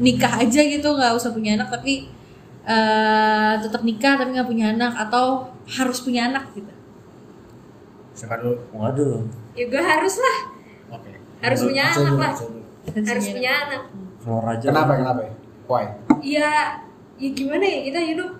nikah 0.00 0.40
aja 0.40 0.60
gitu 0.64 0.88
nggak 0.96 1.12
usah 1.16 1.30
punya 1.32 1.56
anak 1.60 1.68
tapi 1.72 2.08
eh 2.68 3.52
tetap 3.64 3.80
nikah 3.80 4.20
tapi 4.20 4.36
nggak 4.36 4.48
punya 4.48 4.76
anak 4.76 4.92
atau 5.08 5.48
harus 5.64 5.98
punya 6.04 6.28
anak 6.28 6.52
gitu. 6.52 6.72
Siapa 8.12 8.40
dulu 8.40 8.56
waduh. 8.76 9.24
Ya 9.56 9.64
gue 9.68 9.82
harus 9.82 10.14
lah. 10.20 10.38
Oke. 10.96 11.12
Harus 11.40 11.60
punya 11.64 11.82
anak 11.88 12.12
dulu, 12.12 12.20
lah. 12.20 12.32
harus 13.04 13.26
punya 13.30 13.52
anak. 13.66 13.82
keluar 14.24 14.44
aja. 14.52 14.66
Kenapa 14.68 14.92
kenapa? 15.00 15.20
Ya 15.24 15.32
why? 15.68 15.84
Ya 16.20 16.50
ya 17.18 17.28
gimana 17.32 17.64
ya 17.64 17.78
kita 17.88 18.00
hidup 18.04 18.30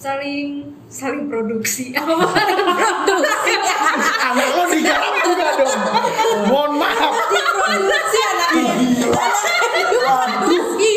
saling 0.00 0.64
saling 0.88 1.28
produksi. 1.28 1.92
Produksi. 3.04 3.52
Anak 4.32 4.48
lo 4.56 4.64
digarap 4.72 5.14
juga 5.28 5.48
dong. 5.60 5.80
Mohon 6.48 6.72
maaf. 6.80 7.14
Produksi 7.28 8.18
anaknya 8.32 8.72
produksi. 10.00 10.90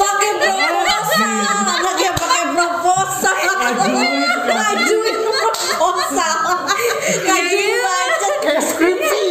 Pakai 0.00 0.32
proposal. 0.40 1.36
Anaknya 1.68 2.10
pakai 2.16 2.44
proposal. 2.56 3.36
Ngajuin 3.44 5.16
proposal. 5.20 6.36
Ngajuin 7.28 7.76
budget. 7.84 8.34
Kayak 8.40 8.64
skripsi. 8.64 9.24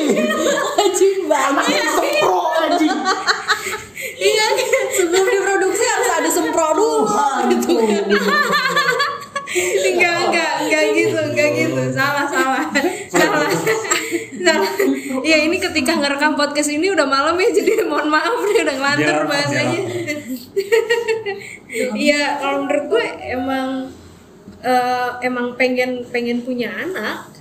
Ngajuin 0.78 1.22
budget. 1.26 1.90
Sempro 1.98 2.42
anjing. 2.62 2.94
Iya 4.16 4.46
sebelum 4.94 5.26
diproduksi 5.34 5.82
harus 5.82 6.10
ada 6.14 6.30
sempro 6.30 6.78
dulu. 6.78 7.10
Gitu 7.50 7.74
kan 7.74 8.75
enggak 9.56 10.16
enggak 10.28 10.52
enggak 10.68 10.84
gitu 10.94 11.18
enggak 11.20 11.50
gitu. 11.56 11.82
Salah 11.96 12.26
salah. 12.28 12.66
Salah. 13.08 13.50
Salah. 14.46 14.72
Ya 15.26 15.38
ini 15.42 15.58
ketika 15.58 15.98
ngerekam 15.98 16.38
podcast 16.38 16.70
ini 16.70 16.92
udah 16.92 17.08
malam 17.08 17.34
ya 17.40 17.50
jadi 17.50 17.88
mohon 17.88 18.12
maaf 18.12 18.36
nih 18.46 18.62
udah 18.62 18.76
ngelantur 18.78 19.16
Biar- 19.26 19.30
bahasanya. 19.30 19.82
iya 22.06 22.40
kalau 22.40 22.68
menurut 22.68 22.86
gue 22.92 23.06
emang 23.26 23.68
eh, 24.62 25.10
emang 25.24 25.48
pengen 25.56 26.04
pengen 26.12 26.44
punya 26.44 26.70
anak. 26.72 27.32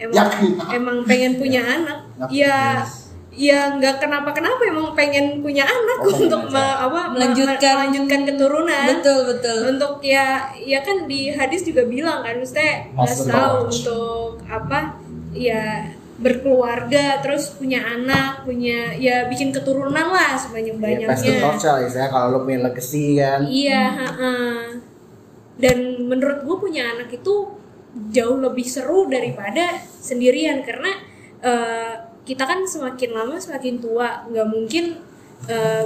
Emang 0.00 0.16
Yakin? 0.16 0.50
emang 0.72 0.98
pengen 1.04 1.32
punya 1.36 1.60
anak. 1.60 1.98
Yakin, 2.28 2.32
ya 2.32 2.60
ya 3.40 3.72
nggak 3.72 3.96
kenapa 3.98 4.30
kenapa 4.30 4.60
emang 4.62 4.92
pengen 4.92 5.40
punya 5.40 5.64
anak 5.64 5.98
Oh, 6.00 6.12
untuk 6.20 6.44
aja. 6.44 6.52
me- 6.52 6.78
apa 6.82 7.00
me- 7.06 7.12
Melanjutkan. 7.16 7.72
melanjutkan 7.78 8.20
keturunan 8.26 8.84
betul 8.90 9.18
betul 9.26 9.58
untuk 9.70 9.92
ya 10.04 10.26
ya 10.54 10.78
kan 10.80 11.08
di 11.08 11.32
hadis 11.32 11.64
juga 11.64 11.82
bilang 11.84 12.20
kan 12.20 12.36
Master 12.36 13.24
tahu 13.26 13.54
untuk 13.66 14.28
apa 14.44 15.00
ya 15.32 15.88
berkeluarga 16.20 17.16
terus 17.18 17.48
punya 17.50 17.80
anak 17.80 18.44
punya 18.44 18.92
ya 18.94 19.24
bikin 19.24 19.50
keturunan 19.50 20.06
lah 20.06 20.36
sebanyak 20.36 20.76
Ya, 20.76 21.08
pasti 21.08 21.32
banyaknya 21.32 21.40
torture 21.40 21.70
lah 21.70 21.80
istilahnya 21.80 22.10
kalau 22.10 22.26
lo 22.28 22.38
punya 22.44 22.60
legacy 22.62 23.04
kan. 23.16 23.40
iya 23.42 23.82
ha-ha. 23.90 24.32
dan 25.56 25.76
menurut 26.02 26.40
gue 26.40 26.56
punya 26.58 26.82
anak 26.90 27.08
itu 27.10 27.56
jauh 28.08 28.36
lebih 28.38 28.64
seru 28.64 29.08
daripada 29.08 29.64
sendirian 29.98 30.60
karena 30.60 30.92
eh, 31.40 31.94
kita 32.30 32.46
kan 32.46 32.62
semakin 32.62 33.10
lama 33.10 33.34
semakin 33.34 33.82
tua. 33.82 34.22
Nggak 34.30 34.46
mungkin 34.46 34.84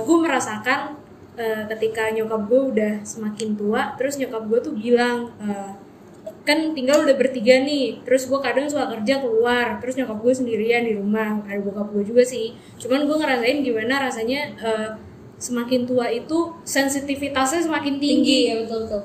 gue 0.05 0.17
merasakan 0.21 1.01
eh, 1.41 1.65
ketika 1.73 2.11
nyokap 2.13 2.47
gue 2.47 2.61
udah 2.75 2.93
semakin 3.03 3.57
tua 3.59 3.95
terus 3.99 4.19
nyokap 4.21 4.45
gue 4.47 4.59
tuh 4.61 4.75
bilang 4.77 5.31
eh, 5.41 5.73
kan 6.45 6.77
tinggal 6.77 7.01
udah 7.09 7.17
bertiga 7.17 7.65
nih 7.65 8.05
terus 8.05 8.29
gue 8.29 8.37
kadang 8.37 8.69
suka 8.69 8.93
kerja 8.93 9.25
keluar 9.25 9.81
terus 9.81 9.97
nyokap 9.97 10.21
gue 10.21 10.35
sendirian 10.37 10.85
di 10.85 10.93
rumah. 11.01 11.41
Ada 11.49 11.65
bokap 11.65 11.89
gue 11.97 12.05
juga 12.05 12.23
sih. 12.27 12.53
Cuman 12.77 13.09
gue 13.09 13.17
ngerasain 13.17 13.65
gimana 13.65 14.05
rasanya 14.05 14.41
eh, 14.61 14.91
semakin 15.41 15.89
tua 15.89 16.07
itu 16.09 16.55
sensitivitasnya 16.63 17.67
semakin 17.67 17.99
tinggi, 17.99 18.49
ya 18.53 18.55
betul 18.63 18.87
betul. 18.87 19.03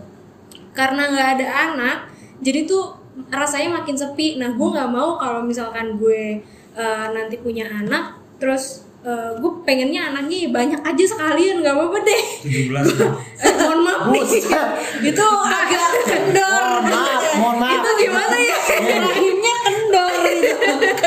Karena 0.75 1.09
nggak 1.09 1.29
ada 1.39 1.47
anak 1.71 1.97
jadi 2.39 2.67
tuh 2.69 2.95
rasanya 3.31 3.83
makin 3.83 3.95
sepi. 3.97 4.37
Nah 4.39 4.53
gue 4.53 4.67
nggak 4.69 4.91
mau 4.91 5.17
kalau 5.17 5.41
misalkan 5.43 5.97
gue 5.97 6.39
eh, 6.79 7.05
nanti 7.11 7.35
punya 7.37 7.67
anak 7.67 8.03
terus 8.35 8.63
eh, 9.01 9.35
gue 9.35 9.51
pengennya 9.61 10.09
anaknya 10.09 10.47
banyak 10.49 10.79
aja 10.79 11.03
sekalian 11.05 11.59
nggak 11.59 11.75
apa-apa 11.75 11.97
deh. 12.01 12.23
17 12.41 12.71
eh, 13.43 13.53
mohon 13.57 13.79
maaf 13.81 14.01
nih. 14.09 14.23
Itu 15.09 15.25
agak 15.45 15.87
kendor 16.05 16.63
Mohon 16.79 16.83
maaf, 16.89 17.23
mohon 17.35 17.55
maaf. 17.57 17.73
itu 17.75 17.89
gimana 17.99 18.35
ya? 18.37 18.57
Rahimnya 19.05 19.55
kendor. 19.61 20.11
Gitu 20.25 20.47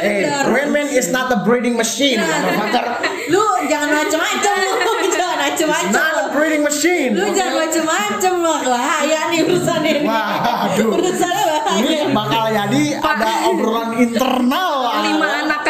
Eh, 0.03 0.27
Rainman 0.45 0.91
is 0.91 1.09
not 1.09 1.31
a 1.31 1.39
breeding 1.41 1.73
machine, 1.73 2.19
motherfucker. 2.19 2.85
lu 3.31 3.39
jangan 3.65 4.03
macem-macem. 4.03 4.55
Lu 4.83 4.93
jangan 5.07 5.39
It's 5.43 5.63
macem-macem 5.63 5.95
not 5.95 6.17
a 6.19 6.27
breeding 6.33 6.63
machine. 6.63 7.11
lu 7.15 7.31
jangan 7.31 7.55
macem-macem 7.63 8.33
lu 8.35 8.53
bahaya 8.65 9.31
nih 9.31 9.41
urusan 9.43 9.81
ini. 9.81 10.03
Waduh. 10.03 10.91
urusannya 10.93 11.45
bahaya. 11.47 11.79
Ini 11.79 11.97
bakal 12.11 12.45
jadi 12.51 12.83
ada 12.99 13.31
obrolan 13.47 13.91
internal. 13.97 14.72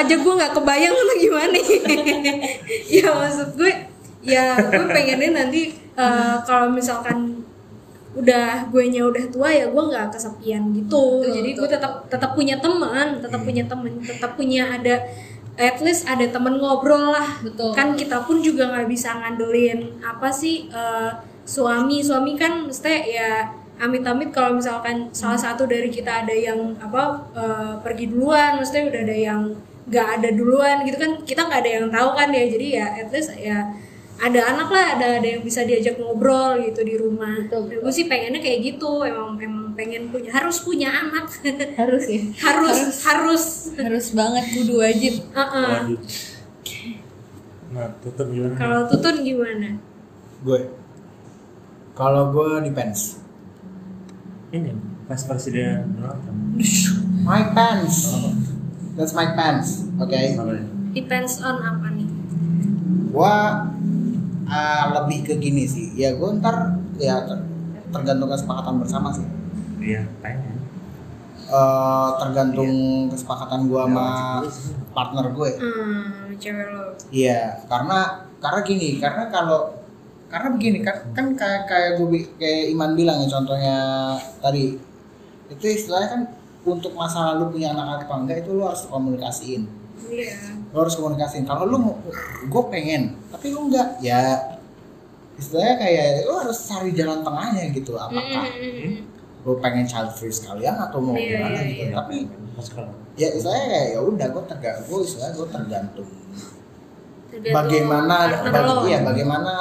Aja 0.03 0.15
gue 0.19 0.33
nggak 0.35 0.53
kebayang 0.53 0.95
lu 0.95 1.15
gimana. 1.23 1.57
Ya 2.93 3.09
maksud 3.15 3.57
gue 3.57 3.73
ya 4.23 4.55
gue 4.59 4.85
pengennya 4.87 5.31
nanti 5.35 5.75
eh, 5.97 6.37
kalau 6.47 6.71
misalkan 6.71 7.43
udah 8.13 8.69
gue 8.69 8.85
nya 8.93 9.09
udah 9.09 9.25
tua 9.33 9.49
ya 9.49 9.67
gue 9.73 9.83
nggak 9.83 10.13
kesepian 10.13 10.69
gitu. 10.77 11.25
Betul, 11.25 11.33
jadi 11.33 11.51
gue 11.57 11.69
tetap 11.69 11.93
tetap 12.13 12.37
punya 12.37 12.61
teman 12.61 13.25
tetap 13.25 13.41
punya 13.41 13.65
teman 13.65 13.93
tetap 14.05 14.37
punya 14.37 14.69
ada 14.69 15.01
at 15.57 15.81
least 15.81 16.05
ada 16.05 16.29
temen 16.29 16.61
ngobrol 16.61 17.13
lah. 17.13 17.41
Betul. 17.41 17.73
kan 17.73 17.97
kita 17.97 18.25
pun 18.29 18.45
juga 18.45 18.69
nggak 18.69 18.89
bisa 18.89 19.17
ngandelin 19.17 19.97
apa 20.05 20.29
sih 20.29 20.69
eh, 20.69 21.11
suami. 21.49 22.05
Suami 22.05 22.37
kan 22.37 22.69
mesti 22.69 23.17
ya 23.17 23.49
amit-amit 23.81 24.31
kalau 24.31 24.61
misalkan 24.61 25.09
salah 25.11 25.41
satu 25.41 25.65
dari 25.65 25.89
kita 25.89 26.29
ada 26.29 26.35
yang 26.37 26.77
apa 26.79 27.33
eh, 27.33 27.75
pergi 27.81 28.13
duluan 28.13 28.61
mesti 28.61 28.93
udah 28.93 29.03
ada 29.09 29.17
yang 29.17 29.43
nggak 29.83 30.09
ada 30.21 30.29
duluan 30.31 30.87
gitu 30.87 30.97
kan 30.99 31.11
kita 31.27 31.47
nggak 31.47 31.61
ada 31.65 31.71
yang 31.81 31.87
tahu 31.91 32.11
kan 32.15 32.29
ya. 32.31 32.45
Jadi 32.47 32.67
ya 32.77 32.87
at 33.03 33.09
least 33.11 33.31
ya 33.39 33.59
ada 34.23 34.41
anak 34.55 34.69
lah 34.71 34.87
ada 34.95 35.07
ada 35.19 35.27
yang 35.27 35.43
bisa 35.43 35.67
diajak 35.67 35.99
ngobrol 35.99 36.61
gitu 36.63 36.81
di 36.87 36.95
rumah. 36.95 37.43
Betul, 37.43 37.67
betul. 37.67 37.83
gue 37.83 37.93
sih 37.93 38.07
pengennya 38.07 38.39
kayak 38.39 38.59
gitu 38.63 39.03
emang 39.03 39.35
emang 39.43 39.75
pengen 39.75 40.13
punya 40.13 40.31
harus 40.31 40.63
punya 40.63 40.93
anak. 40.93 41.27
Harus 41.81 42.05
ya? 42.07 42.23
Harus 42.45 42.79
harus. 43.03 43.45
harus. 43.75 44.07
Banget 44.13 44.45
kudu 44.55 44.79
wajib. 44.79 45.15
Heeh. 45.33 45.67
waduh 45.67 46.01
nah 47.73 47.89
tutup 48.05 48.29
gimana? 48.29 48.55
Kalau 48.61 48.81
tutun 48.85 49.17
gimana? 49.25 49.81
Gue. 50.45 50.61
Kalau 51.97 52.29
gue 52.33 52.69
depends. 52.69 53.25
ini 54.53 54.77
pas 55.09 55.21
presiden. 55.25 55.97
Donald 55.97 56.21
Trump 56.21 56.41
Mike 57.25 57.51
Pence. 57.57 58.13
That's 58.93 59.13
Mike 59.13 59.33
Pence. 59.33 59.89
Oke. 59.97 60.13
Ya? 60.13 60.37
depends 60.93 61.41
on 61.41 61.57
apa 61.57 61.89
nih 61.91 62.05
Gua 63.09 63.65
ah, 64.45 64.85
lebih 64.95 65.25
ke 65.25 65.35
gini 65.37 65.65
sih. 65.65 65.93
Ya 65.95 66.13
gue 66.13 66.29
ntar 66.37 66.77
ya 66.97 67.25
ter- 67.25 67.49
tergantung 67.89 68.29
kesepakatan 68.29 68.77
bersama 68.79 69.09
sih. 69.11 69.25
iya 69.79 70.05
pengen 70.19 70.61
Eh, 71.45 72.11
tergantung 72.19 72.73
kesepakatan 73.09 73.67
gua 73.67 73.85
sama 73.85 74.01
Ya, 74.01 74.09
wajib 74.39 74.49
sih. 74.51 74.73
partner 74.91 75.27
gue. 75.31 75.51
hmm 75.55 76.05
cewek 76.35 76.67
lo 76.67 76.85
Iya, 77.09 77.41
karena 77.67 77.99
karena 78.39 78.61
gini, 78.63 78.89
karena 78.97 79.29
kalau 79.29 79.77
karena 80.27 80.49
begini 80.51 80.81
kan 80.81 80.97
kan 81.13 81.27
kayak 81.33 81.63
kayak 81.67 81.91
gue 81.99 82.09
kayak 82.35 82.73
Iman 82.73 82.93
bilang 82.93 83.21
ya 83.21 83.29
contohnya 83.31 83.77
tadi 84.39 84.81
itu 85.47 85.65
istilahnya 85.67 86.09
kan 86.09 86.23
untuk 86.63 86.95
masa 86.95 87.35
lalu 87.35 87.59
punya 87.59 87.75
anak 87.75 88.07
apa 88.07 88.15
enggak 88.17 88.47
itu 88.47 88.55
lo 88.55 88.71
harus 88.71 88.87
komunikasiin. 88.87 89.63
Iya. 90.07 90.37
Lo 90.71 90.83
harus 90.83 90.95
komunikasiin. 90.95 91.43
Kalau 91.43 91.67
lu 91.67 91.77
mau 91.77 91.95
gue 92.43 92.63
pengen 92.71 93.19
tapi 93.29 93.51
lu 93.51 93.67
enggak 93.67 93.99
ya 93.99 94.39
istilahnya 95.35 95.75
kayak 95.77 96.05
lo 96.25 96.39
harus 96.39 96.59
cari 96.63 96.93
jalan 96.93 97.21
tengahnya 97.21 97.73
gitu 97.73 97.97
apakah 97.97 98.47
Mm-mm. 98.53 99.01
lo 99.43 99.59
pengen 99.59 99.89
child 99.89 100.13
free 100.13 100.31
sekalian 100.31 100.77
atau 100.79 101.01
mau 101.01 101.17
Iya, 101.17 101.41
gimana 101.41 101.59
iya, 101.59 101.67
gitu. 101.67 101.83
Iya, 101.83 101.95
tapi 101.97 102.17
ya 103.13 103.29
istilahnya 103.33 103.67
kayak 103.67 103.87
ya 103.91 104.01
udah 104.01 104.27
gue 104.29 104.45
tergantung 104.47 104.85
gue 104.87 105.01
istilahnya 105.03 105.33
gue 105.35 105.49
tergantung 105.51 106.09
Tergantung 107.33 107.55
bagaimana 107.57 108.17
bagi, 108.45 108.69
lo. 108.69 108.83
iya 108.85 108.99
bagaimana 109.01 109.53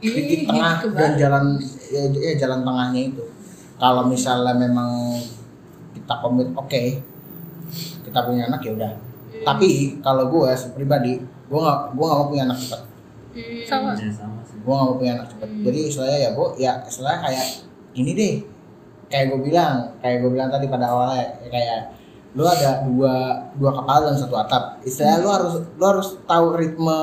titik 0.00 0.40
Ih, 0.40 0.46
tengah 0.48 0.74
gitu 0.78 0.88
dan 0.88 0.96
banget. 0.96 1.20
jalan 1.20 1.44
ya, 1.92 2.02
ya 2.08 2.32
jalan 2.38 2.60
tengahnya 2.64 3.00
itu. 3.12 3.24
Kalau 3.76 4.02
misalnya 4.06 4.54
memang 4.56 4.90
kita 6.08 6.24
komit 6.24 6.48
oke. 6.56 6.82
Kita 8.00 8.18
punya 8.24 8.48
anak 8.48 8.64
ya 8.64 8.72
udah. 8.72 8.92
Hmm. 9.28 9.44
tapi 9.44 10.00
kalau 10.00 10.32
gue 10.32 10.48
pribadi 10.72 11.20
gue 11.20 11.60
nggak 11.60 11.80
gue 11.92 12.00
nggak 12.00 12.18
mau 12.18 12.26
punya 12.32 12.48
anak 12.48 12.58
cepat 12.58 12.80
Hmm. 13.28 13.60
sama. 13.68 13.92
Ya 13.92 14.08
sama 14.08 14.40
sih. 14.40 14.56
Gue 14.64 14.72
nggak 14.72 14.88
mau 14.88 14.96
punya 14.96 15.12
anak 15.20 15.28
cepat 15.28 15.48
Hmm. 15.52 15.62
jadi 15.62 15.78
istilahnya 15.84 16.18
ya 16.18 16.30
gue 16.32 16.46
ya 16.56 16.72
istilahnya 16.88 17.20
kayak 17.28 17.46
ini 17.92 18.10
deh. 18.16 18.34
Kayak 19.08 19.24
gue 19.28 19.40
bilang 19.44 19.74
kayak 20.00 20.16
gue 20.24 20.30
bilang 20.32 20.48
tadi 20.48 20.64
pada 20.66 20.86
awalnya 20.88 21.28
ya 21.44 21.48
kayak 21.52 21.80
lu 22.32 22.44
ada 22.44 22.70
dua 22.88 23.14
dua 23.60 23.70
kepala 23.76 23.98
dalam 24.08 24.16
satu 24.16 24.36
atap. 24.40 24.64
Istilahnya 24.80 25.18
lu 25.20 25.28
harus 25.28 25.54
lu 25.76 25.84
harus 25.84 26.08
tahu 26.24 26.46
ritme 26.56 27.00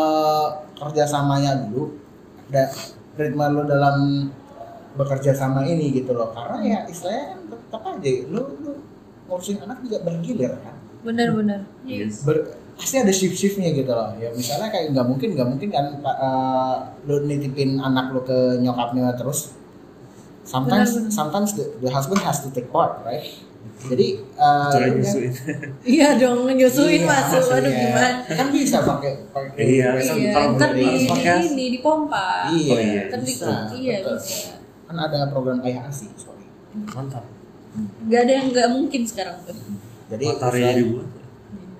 kerjasamanya 0.76 1.70
dulu 1.70 1.94
dan 2.50 2.68
ritme 3.16 3.46
lu 3.54 3.62
dalam 3.64 4.28
bekerja 4.98 5.32
sama 5.32 5.62
ini 5.64 5.94
gitu 5.94 6.12
loh. 6.12 6.34
Karena 6.34 6.58
ya 6.62 6.80
istilahnya 6.90 7.26
kan 7.32 7.40
tetap 7.54 7.82
aja 7.86 8.12
lu 8.28 8.42
lu 8.66 8.72
ngurusin 9.26 9.58
anak 9.62 9.82
juga 9.82 9.98
bergilir 10.02 10.54
kan? 10.62 10.76
Bener-bener 11.02 11.66
yes. 11.86 12.26
Ber, 12.26 12.58
pasti 12.76 12.98
ada 12.98 13.14
shift 13.14 13.38
shiftnya 13.38 13.70
gitu 13.72 13.90
loh. 13.90 14.14
Ya 14.18 14.30
misalnya 14.34 14.70
kayak 14.70 14.92
nggak 14.94 15.06
mungkin 15.06 15.30
nggak 15.34 15.48
mungkin 15.48 15.70
kan 15.70 15.86
uh, 16.02 16.76
lu 17.06 17.24
nitipin 17.24 17.78
anak 17.78 18.10
lu 18.12 18.22
ke 18.22 18.58
nyokapnya 18.60 19.14
terus. 19.16 19.54
Sometimes 20.46 20.94
Benar, 20.94 21.10
benar. 21.10 21.14
sometimes 21.14 21.50
the, 21.58 21.66
the 21.82 21.90
husband 21.90 22.22
has 22.22 22.46
to 22.46 22.54
take 22.54 22.70
part 22.70 23.02
right? 23.02 23.26
Jadi 23.76 24.22
uh, 24.38 24.70
ya. 24.78 24.94
nyusuin. 24.94 25.32
Iya 25.82 26.08
dong 26.22 26.46
nyusuin 26.48 27.02
Iya, 27.02 27.10
masuk 27.10 27.44
aduh 27.50 27.70
gimana? 27.74 28.22
kan 28.30 28.48
bisa 28.54 28.78
pakai 28.82 29.14
pakai 29.34 29.62
Iya, 29.62 29.88
besok 29.98 30.16
iya 30.22 30.30
kalau 30.32 30.50
ntar 30.54 30.70
udah 30.74 30.80
di, 30.80 31.06
pakai 31.10 31.34
di 31.34 31.46
ini 31.50 31.66
dipompa 31.76 32.28
iya, 32.54 32.72
Oh, 32.74 32.78
iya. 32.80 33.02
ntar 33.10 33.20
di 33.22 33.26
bisa, 33.30 33.50
iya 33.74 33.96
betul. 34.06 34.18
bisa. 34.22 34.54
Kan 34.86 34.96
ada 35.02 35.20
program 35.34 35.60
ayah 35.66 35.82
asi 35.90 36.06
sorry. 36.14 36.46
Mantap 36.78 37.26
nggak 38.06 38.22
ada 38.22 38.34
yang 38.34 38.48
nggak 38.50 38.68
mungkin 38.72 39.02
sekarang 39.04 39.38
tuh. 39.44 39.56
Jadi 40.08 40.26
matahari 40.28 40.62
dibuat 40.76 41.08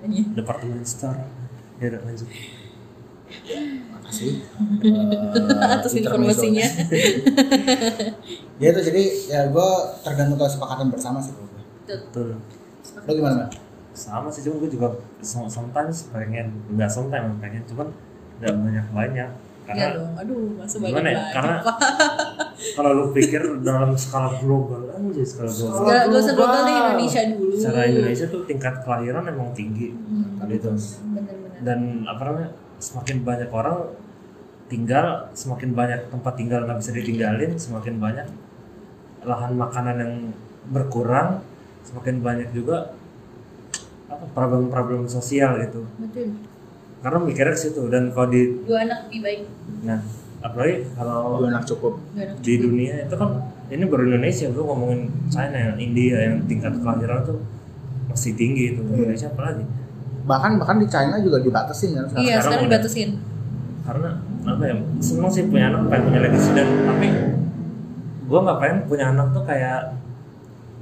Iya. 0.06 0.22
departemen 0.34 0.82
store 0.82 1.18
ya 1.76 1.90
udah 1.90 2.00
lanjut. 2.04 2.28
Makasih. 3.90 4.32
Atas 5.74 5.92
informasinya. 5.94 6.66
ya 8.56 8.66
itu 8.70 8.80
jadi 8.82 9.02
ya 9.26 9.40
gue 9.48 9.70
tergantung 10.00 10.38
kesepakatan 10.38 10.88
bersama 10.88 11.18
sih. 11.18 11.34
Gue. 11.34 11.48
betul. 11.86 12.28
Lo 13.02 13.12
gimana 13.12 13.36
man? 13.44 13.50
sama 13.92 14.28
sih 14.28 14.44
cuma 14.44 14.60
gue 14.60 14.68
juga 14.68 14.92
some- 15.24 15.48
sometimes 15.48 16.12
pengen 16.12 16.52
nggak 16.68 16.84
sometimes 16.86 17.32
pengen 17.40 17.64
cuman 17.64 17.88
nggak 18.36 18.52
banyak 18.52 18.86
banyak 18.92 19.30
Iya 19.66 19.74
karena 19.74 19.98
dong, 19.98 20.12
aduh 20.14 20.42
masa 20.54 20.76
banyak 20.78 20.90
gimana 20.94 21.08
ya? 21.10 21.16
banyak 21.18 21.34
karena 21.34 21.54
kalau 22.78 22.90
lu 22.94 23.04
pikir 23.10 23.42
dalam 23.66 23.90
skala 23.98 24.30
global 24.38 24.80
aja 24.94 25.22
skala 25.26 25.50
global. 25.50 25.82
Nggak 25.82 26.02
nggak 26.06 26.20
usah 26.22 26.34
global 26.38 26.54
global. 26.54 26.68
deh 26.70 26.76
Indonesia 26.78 27.20
dulu. 27.34 27.54
Secara 27.58 27.82
Indonesia 27.90 28.26
tuh 28.30 28.40
tingkat 28.46 28.74
kelahiran 28.86 29.22
emang 29.26 29.50
tinggi. 29.58 29.88
Hmm, 29.90 30.46
gitu 30.46 30.70
bener-bener 30.70 31.60
dan 31.66 31.80
apa 32.06 32.22
namanya? 32.30 32.50
Semakin 32.76 33.16
banyak 33.26 33.50
orang 33.50 33.76
tinggal 34.70 35.06
semakin 35.34 35.70
banyak 35.74 36.00
tempat 36.14 36.32
tinggal 36.38 36.60
nggak 36.66 36.78
bisa 36.82 36.90
ditinggalin 36.94 37.54
semakin 37.58 37.94
banyak 38.02 38.26
lahan 39.26 39.52
makanan 39.58 39.96
yang 39.98 40.14
berkurang 40.70 41.42
semakin 41.86 42.22
banyak 42.22 42.50
juga 42.54 42.94
apa 44.06 44.26
problem-problem 44.30 45.10
sosial 45.10 45.58
gitu. 45.58 45.82
Betul 45.98 46.55
karena 46.98 47.18
mikirnya 47.20 47.52
ke 47.52 47.60
situ 47.60 47.82
dan 47.86 48.10
kalau 48.10 48.28
di 48.28 48.42
dua 48.62 48.78
anak 48.82 48.98
lebih 49.06 49.20
baik 49.22 49.40
nah 49.82 50.00
apalagi 50.38 50.74
kalau 50.92 51.40
Dua 51.40 51.48
anak 51.50 51.64
cukup. 51.64 51.92
dua 52.10 52.22
anak 52.24 52.36
di 52.40 52.54
dunia 52.56 52.94
itu 53.02 53.14
kan 53.14 53.30
ini 53.66 53.84
baru 53.84 54.02
Indonesia 54.06 54.46
lu 54.48 54.62
ngomongin 54.64 55.00
China 55.26 55.56
yang 55.56 55.76
India 55.76 56.16
yang 56.22 56.36
tingkat 56.44 56.72
kelahiran 56.76 57.20
tuh 57.22 57.38
masih 58.06 58.32
tinggi 58.32 58.72
itu 58.72 58.80
Indonesia 58.82 59.28
apalagi 59.28 59.64
Bahkan 60.26 60.58
bahkan 60.58 60.82
di 60.82 60.86
China 60.86 61.22
juga 61.22 61.38
dibatasin 61.38 61.94
kan 61.94 62.04
sekarang. 62.04 62.22
iya 62.22 62.34
sekarang 62.34 62.42
sekarang 62.42 62.64
dibatasin 62.66 63.10
karena 63.82 64.10
apa 64.44 64.62
ya 64.64 64.74
semua 64.98 65.28
sih 65.28 65.46
punya 65.46 65.66
anak 65.68 65.82
pengen 65.86 66.02
punya 66.04 66.20
legacy 66.20 66.50
dan 66.52 66.66
tapi 66.84 67.06
gue 68.24 68.38
nggak 68.40 68.58
pengen 68.58 68.78
punya 68.84 69.04
anak 69.08 69.26
tuh 69.30 69.42
kayak 69.42 69.94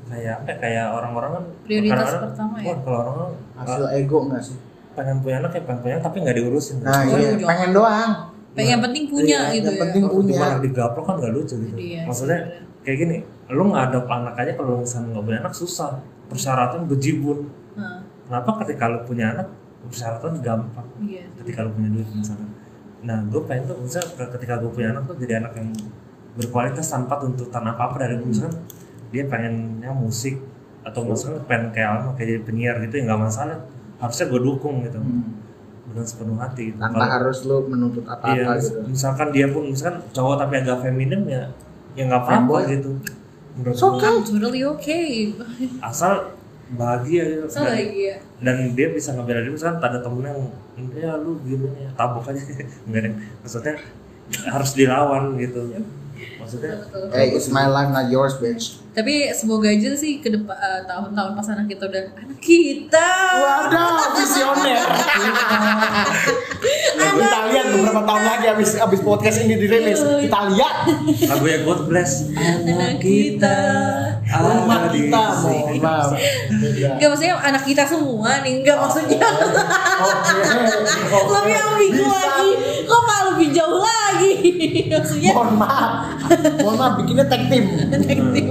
kayak 0.05 0.35
apa 0.39 0.49
ya, 0.49 0.57
kayak 0.59 0.87
orang-orang 0.91 1.31
kan 1.33 1.45
Prioritas 1.63 2.09
pertama 2.15 2.55
ya? 2.59 2.77
kalau 2.79 3.01
orang 3.03 3.31
Hasil 3.55 3.85
ego 3.95 4.19
enggak 4.23 4.43
sih? 4.43 4.57
Pengen 4.95 5.17
punya 5.21 5.37
anak 5.43 5.53
ya 5.55 5.63
pengen 5.67 5.81
punya 5.83 5.93
anak, 5.99 6.05
tapi 6.09 6.17
nggak 6.23 6.37
diurusin. 6.39 6.77
Nah, 6.81 7.03
iya, 7.07 7.37
pengen 7.39 7.71
doang. 7.75 8.11
Kayak 8.55 8.69
yang 8.71 8.83
penting 8.87 9.05
punya 9.11 9.39
Iya, 9.51 9.55
gitu 9.59 9.67
yang 9.67 9.75
ya. 9.75 9.83
penting 9.83 10.03
punya. 10.07 10.33
Gimana 10.39 10.57
digaplok 10.63 11.05
kan 11.11 11.15
gak 11.19 11.33
lucu 11.35 11.55
gitu. 11.59 11.75
Iya, 11.75 12.01
maksudnya 12.07 12.39
kayak 12.87 12.97
gini 13.03 13.17
lu 13.51 13.63
nggak 13.67 13.85
ada 13.91 13.99
anak 14.07 14.35
aja 14.39 14.53
kalau 14.55 14.73
misalnya 14.79 15.09
nggak 15.11 15.25
punya 15.27 15.39
anak 15.43 15.55
susah. 15.55 15.91
Persyaratan 16.31 16.87
bejibun. 16.87 17.51
Nah, 17.75 18.07
kenapa 18.31 18.51
ketika 18.63 18.87
lu 18.87 19.03
punya 19.03 19.35
anak 19.35 19.51
persyaratan 19.91 20.39
gampang? 20.39 20.87
Iya. 21.03 21.27
Ketika 21.43 21.67
lu 21.67 21.71
punya 21.75 21.91
duit 21.93 22.09
misalnya 22.15 22.55
nah 23.05 23.21
gue 23.21 23.37
pengen 23.45 23.69
tuh 23.69 23.77
misalnya 23.85 24.17
ketika 24.33 24.57
gue 24.65 24.71
punya 24.73 24.97
anak 24.97 25.05
tuh 25.05 25.17
jadi 25.21 25.45
anak 25.45 25.53
yang 25.61 25.69
berkualitas 26.41 26.89
tanpa 26.89 27.21
tuntutan 27.21 27.61
apa 27.69 27.93
apa 27.93 27.97
dari 28.01 28.17
misalnya 28.17 28.57
dia 29.13 29.29
pengennya 29.29 29.93
musik 29.93 30.41
atau 30.81 31.05
misalnya 31.05 31.45
pengen 31.45 31.69
kayak 31.77 32.01
apa 32.01 32.09
kayak 32.17 32.29
jadi 32.33 32.41
penyiar 32.49 32.77
gitu 32.89 32.95
ya 32.97 33.03
nggak 33.13 33.21
masalah 33.21 33.61
harusnya 33.97 34.27
gue 34.27 34.41
dukung 34.41 34.83
gitu. 34.83 34.99
Hmm. 34.99 35.43
dengan 35.85 36.07
sepenuh 36.09 36.35
hati 36.35 36.63
gitu. 36.73 36.79
Tanpa 36.81 36.97
Kalau- 36.97 37.13
harus 37.13 37.39
lu 37.45 37.57
menuntut 37.69 38.03
iya, 38.03 38.15
apa-apa 38.17 38.51
mis- 38.57 38.67
gitu. 38.67 38.79
misalkan 38.89 39.29
dia 39.31 39.47
pun 39.47 39.63
misalkan 39.65 40.03
cowok 40.11 40.35
tapi 40.37 40.55
agak 40.59 40.79
feminim 40.81 41.23
ya 41.25 41.43
ya 41.95 42.03
nggak 42.05 42.23
apa-apa 42.25 42.57
gitu. 42.67 42.91
Menurut 43.55 43.77
So, 43.79 43.95
gue 43.95 44.03
I'm 44.03 44.19
totally 44.21 44.63
okay. 44.67 45.31
Asal 45.79 46.35
bahagia. 46.75 47.23
Gitu 47.29 47.47
so 47.47 47.63
dan, 47.63 47.79
ya 47.95 48.17
dan 48.43 48.57
dia 48.75 48.89
bisa 48.91 49.15
ngebela 49.15 49.39
diri 49.39 49.55
misalkan 49.55 49.79
ada 49.79 50.03
temennya 50.03 50.33
yang 50.75 50.87
ya 50.91 51.13
lu 51.15 51.39
gimana 51.47 51.79
ya 51.79 51.91
tabok 51.95 52.27
aja. 52.27 52.43
Enggak 52.91 53.01
deh. 53.07 53.15
Maksudnya 53.47 53.75
harus 54.51 54.71
dilawan 54.75 55.39
gitu 55.39 55.61
maksudnya 56.45 56.77
betul 56.79 57.09
Hey, 57.11 57.33
it's 57.33 57.49
my 57.49 57.65
life 57.65 57.89
not 57.89 58.07
yours, 58.07 58.37
bitch. 58.37 58.77
tapi 58.93 59.27
semoga 59.33 59.67
aja 59.67 59.91
sih 59.97 60.23
ke 60.23 60.31
depan 60.31 60.55
eh, 60.55 60.87
tahun-tahun 60.87 61.35
pas 61.35 61.49
anak 61.51 61.67
kita 61.67 61.89
udah 61.89 62.03
anak 62.15 62.39
kita 62.39 63.09
Waduh, 63.35 64.15
visioner. 64.15 64.85
Nah, 66.95 67.11
kita 67.11 67.39
lihat 67.51 67.67
beberapa 67.75 68.01
tahun 68.07 68.23
lagi 68.23 68.47
habis 68.47 68.71
habis 68.79 69.01
podcast 69.03 69.43
ini 69.43 69.59
dirilis. 69.59 69.99
Kita 69.99 70.39
lihat 70.55 70.77
lagu 71.27 71.45
yang 71.45 71.63
God 71.67 71.91
bless 71.91 72.31
anak 72.31 73.03
kita 73.03 73.57
di 74.95 75.11
kita, 75.11 75.25
mohon 75.43 75.79
maaf. 75.83 76.11
Beda. 76.15 76.89
Enggak 76.97 77.09
maksudnya 77.11 77.35
anak 77.39 77.63
kita 77.63 77.83
semua 77.85 78.31
nih 78.43 78.63
Enggak 78.63 78.77
maksudnya 78.79 79.21
Oke. 81.13 81.29
Lebih 81.35 81.57
ambigu 81.57 82.05
lagi 82.05 82.51
Kok 82.85 83.01
malah 83.05 83.25
lebih 83.35 83.49
jauh 83.53 83.79
lagi 83.79 84.04
Maksudnya 84.91 85.31
Mohon 85.33 85.53
maaf. 85.59 85.91
Mohon 86.61 86.77
maaf 86.79 86.93
bikinnya 87.01 87.27
tag 87.27 87.43
team. 87.49 87.65
detektif 87.93 88.45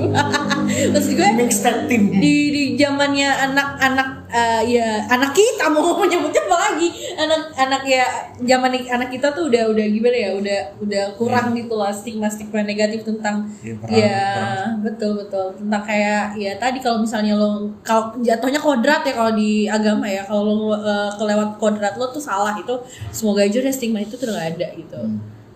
Maksud 0.94 1.12
gue 1.14 1.30
Mix 1.36 1.52
tag 1.62 1.86
team. 1.88 2.10
di 2.14 2.36
di 2.50 2.64
zamannya 2.76 3.30
anak-anak 3.52 4.10
eh, 4.34 4.62
ya 4.66 5.06
anak 5.08 5.32
kita 5.32 5.70
mau 5.74 5.80
ngomong 5.84 6.10
nyebutnya 6.10 6.42
apa 6.44 6.58
lagi 6.58 6.90
anak 7.16 7.54
anak 7.54 7.84
ya 7.86 8.06
zaman 8.42 8.74
anak 8.74 9.10
kita 9.10 9.30
tuh 9.30 9.48
udah 9.48 9.70
udah 9.70 9.86
gimana 9.86 10.18
ya 10.18 10.30
udah 10.34 10.60
udah 10.82 11.04
kurang 11.16 11.54
gitu 11.54 11.78
lah 11.78 11.94
stigma 11.94 12.26
stigma 12.26 12.66
negatif 12.66 13.06
tentang 13.06 13.46
perang- 13.62 13.94
ya 13.94 14.18
perang. 14.34 14.70
betul 14.82 15.12
betul 15.22 15.48
tentang 15.56 15.84
kayak 15.86 16.34
ya 16.36 16.52
tadi 16.58 16.82
kalau 16.82 17.06
misalnya 17.06 17.38
lo 17.38 17.70
kalau 17.86 18.18
jatuhnya 18.20 18.58
kodrat 18.58 19.06
ya 19.06 19.14
kalau 19.14 19.32
di 19.34 19.70
agama 19.70 20.10
ya 20.10 20.26
kalau 20.26 20.42
lo 20.44 20.58
eh, 20.74 21.10
kelewat 21.14 21.62
kodrat 21.62 21.94
lo 21.96 22.10
tuh 22.10 22.24
salah 22.24 22.58
itu 22.58 22.74
semoga 23.14 23.46
aja 23.46 23.62
deh 23.62 23.70
stigma 23.70 24.02
itu 24.02 24.18
tuh 24.18 24.28
udah 24.28 24.42
gak 24.42 24.50
ada 24.58 24.68
gitu 24.74 25.00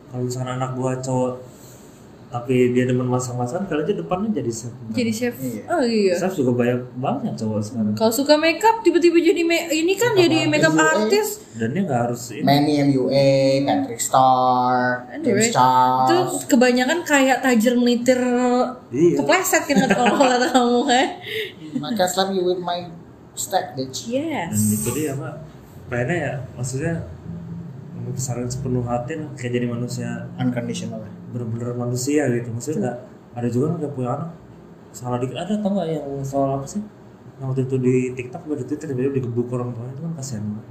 kalau 0.08 0.24
misalnya 0.24 0.54
anak 0.56 0.72
gua 0.74 0.96
cowok 0.98 1.34
tapi 2.28 2.76
dia 2.76 2.84
demen 2.84 3.08
masak-masakan 3.08 3.64
kalau 3.66 3.82
aja 3.82 3.96
depannya 3.96 4.28
jadi 4.34 4.52
chef. 4.52 4.74
Jadi 4.92 5.12
chef? 5.16 5.32
Iya. 5.40 5.64
oh 5.66 5.80
iya. 5.80 6.12
Chef 6.12 6.36
juga 6.36 6.52
banyak 6.54 7.00
banget 7.00 7.40
cowok 7.40 7.60
sekarang. 7.64 7.96
Kalau 7.96 8.12
suka 8.12 8.36
makeup 8.36 8.84
tiba-tiba 8.84 9.16
jadi 9.16 9.42
me- 9.42 9.72
ini 9.72 9.96
kan 9.96 10.12
jadi 10.12 10.44
makeup 10.46 10.76
artist. 10.76 11.48
dan 11.56 11.72
dia 11.72 11.88
nggak 11.88 12.02
harus 12.04 12.22
ini. 12.30 12.44
Manny 12.44 12.74
MUA, 12.84 13.32
Patrick 13.64 13.98
Star, 13.98 15.08
Anyway, 15.10 15.48
itu 15.48 16.18
kebanyakan 16.46 17.00
kayak 17.02 17.40
tajir 17.40 17.74
melitir 17.74 18.20
Iya. 18.92 19.16
kepleset 19.18 19.64
kan 19.64 19.88
kalau 19.88 20.20
kata 20.20 20.48
kamu 20.54 20.80
kan 20.84 21.08
I 21.80 21.96
can 21.96 22.08
slap 22.08 22.30
you 22.30 22.44
with 22.44 22.60
my 22.60 22.92
stack, 23.34 23.72
bitch. 23.74 24.12
dan 24.12 24.52
yes 24.52 24.76
itu 24.76 24.90
dia 24.92 25.16
apa 25.16 25.40
pengennya 25.88 26.18
ya 26.20 26.34
maksudnya 26.54 26.94
membesarin 28.08 28.48
sepenuh 28.48 28.82
hati 28.82 29.14
kayak 29.36 29.52
jadi 29.54 29.68
manusia 29.68 30.10
Unconditional. 30.36 31.04
bener-bener 31.28 31.76
manusia 31.76 32.24
gitu 32.30 32.50
maksudnya 32.50 32.80
nggak 32.82 32.98
ada 33.36 33.48
juga 33.48 33.66
nggak 33.76 33.92
punya 33.92 34.10
anak 34.14 34.30
salah 34.90 35.18
dikit 35.18 35.36
ada 35.36 35.54
tau 35.54 35.70
nggak 35.70 35.88
yang 35.90 36.08
soal 36.22 36.58
apa 36.58 36.66
sih 36.66 36.82
yang 37.38 37.48
waktu 37.48 37.62
itu 37.64 37.76
di 37.78 37.96
TikTok 38.14 38.42
atau 38.42 38.56
di 38.56 38.66
Twitter 38.66 38.88
tiba-tiba 38.88 39.14
digebuk 39.14 39.48
orang 39.52 39.70
tuanya 39.72 39.92
itu 39.92 40.02
kan 40.02 40.14
kasihan 40.16 40.44
banget 40.48 40.66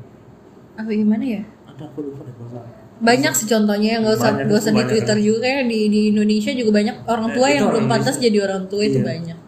apa 0.74 0.90
gimana 0.90 1.24
ya 1.24 1.42
ada 1.66 1.82
aku 1.84 1.98
lupa 2.02 2.20
deh 2.22 2.34
kalau 2.34 2.50
salah 2.50 2.70
banyak 2.96 3.32
sih 3.34 3.46
contohnya 3.46 3.88
yang 3.92 4.02
gak 4.02 4.16
usah 4.16 4.30
Banyak, 4.32 4.46
gak 4.46 4.56
usah 4.56 4.66
di 4.66 4.74
banyak 4.74 4.88
Twitter 4.90 5.16
kan. 5.16 5.26
juga 5.26 5.38
kayak 5.44 5.64
di 5.66 5.80
di 5.86 6.00
Indonesia 6.08 6.50
juga 6.50 6.70
banyak 6.72 6.96
orang 7.04 7.26
Eh, 7.28 7.34
tua 7.36 7.46
itu 7.46 7.54
yang 7.54 7.66
belum 7.68 7.86
pantas 7.86 8.16
jadi 8.16 8.38
orang 8.40 8.62
tua 8.66 8.82
itu 8.82 8.98
Iya. 8.98 9.06
banyak 9.06 9.38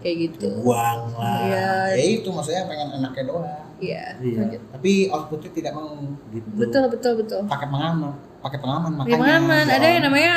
kayak 0.00 0.16
gitu 0.18 0.48
Buang 0.60 1.00
lah. 1.12 1.38
Iya. 1.40 1.70
Ya 1.92 2.04
itu 2.10 2.28
maksudnya 2.28 2.66
pengen 2.66 2.88
anaknya 2.92 3.24
doang. 3.24 3.69
Iya 3.80 4.04
Iya. 4.20 4.60
Tapi 4.72 5.08
outputnya 5.08 5.50
tidak 5.50 5.72
mau 5.74 5.96
gitu. 6.30 6.46
Betul 6.54 6.84
betul 6.92 7.12
betul. 7.24 7.40
Pakai 7.48 7.68
pengaman, 7.68 8.12
pakai 8.44 8.58
pengaman 8.60 8.90
makanya. 8.96 9.16
pengaman. 9.16 9.64
Ada 9.66 9.86
yang 9.88 10.02
namanya 10.06 10.34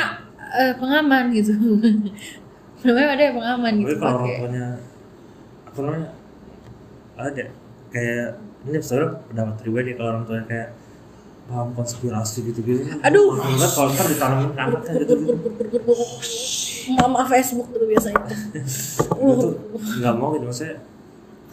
eh, 0.56 0.72
pengaman 0.80 1.24
gitu. 1.36 1.52
Namanya 2.84 3.08
ada 3.16 3.22
yang 3.24 3.36
pengaman 3.40 3.72
tapi 3.72 3.82
gitu 3.84 3.94
kalau 3.96 4.12
orang 4.12 4.24
pakai. 4.28 4.40
tuanya 4.40 4.66
apa 5.64 5.78
namanya 5.80 6.08
ada. 7.16 7.44
Kayak 7.94 8.28
ini 8.64 8.76
sebenarnya 8.80 9.10
pendapat 9.30 9.54
pribadi 9.60 9.90
kalau 9.96 10.08
orang 10.12 10.24
tuanya 10.28 10.44
kayak 10.48 10.68
paham 11.44 11.68
konspirasi 11.76 12.38
gitu-gitu. 12.48 12.80
Aduh. 13.04 13.36
enggak 13.40 13.70
kalau 13.72 13.88
ntar 13.92 14.06
ditanamin 14.08 14.50
ke 14.52 14.60
anaknya 14.60 14.92
gitu. 15.00 15.14
Gitu 15.72 15.94
mama 16.92 17.24
Facebook 17.24 17.72
tuh 17.72 17.88
biasanya 17.88 18.20
gue 19.24 19.34
tuh 19.40 19.52
nggak 20.00 20.14
mau 20.20 20.36
gitu. 20.36 20.44
Maksudnya 20.48 20.76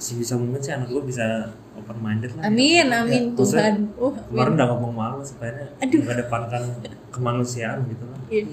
sih 0.02 0.16
bisa 0.18 0.34
mungkin 0.36 0.60
sih 0.60 0.74
anak 0.74 0.90
gue 0.90 1.04
bisa 1.06 1.54
open 1.82 1.98
minded 2.00 2.32
lah 2.34 2.42
amin 2.46 2.86
Ya, 2.86 3.02
amin 3.02 3.24
maksudnya 3.32 3.74
Tuhan 3.74 3.76
uh 3.98 4.14
kemarin 4.26 4.52
udah 4.54 4.68
ngomong 4.70 4.94
malu 4.94 5.20
supaya 5.22 5.52
Aduh. 5.78 6.00
mengedepankan 6.00 6.62
kemanusiaan 7.10 7.80
gitu 7.86 8.04
lah 8.04 8.20
Iya. 8.28 8.44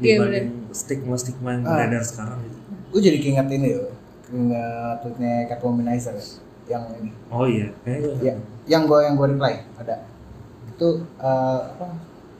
Iya, 0.00 0.14
dibanding 0.16 0.48
stigma 0.72 1.14
stigma 1.14 1.48
yang 1.52 1.62
Ah. 1.62 1.76
beredar 1.76 2.02
sekarang 2.02 2.38
gitu 2.40 2.58
Gue 2.86 3.00
jadi 3.02 3.18
keinget 3.18 3.48
ini 3.52 3.68
loh. 3.74 3.92
Keinget 4.24 4.96
tweetnya 5.02 5.32
Catwomanizer 5.46 6.16
yang 6.64 6.82
ini. 6.96 7.10
oh 7.28 7.44
iya 7.44 7.68
kayaknya 7.82 8.10
Ya, 8.22 8.34
yang 8.66 8.88
gue 8.88 8.98
yang 8.98 9.14
gue 9.14 9.28
reply 9.28 9.60
ada. 9.76 10.08
Itu 10.66 10.88
eh, 11.16 11.60
apa? 11.68 11.86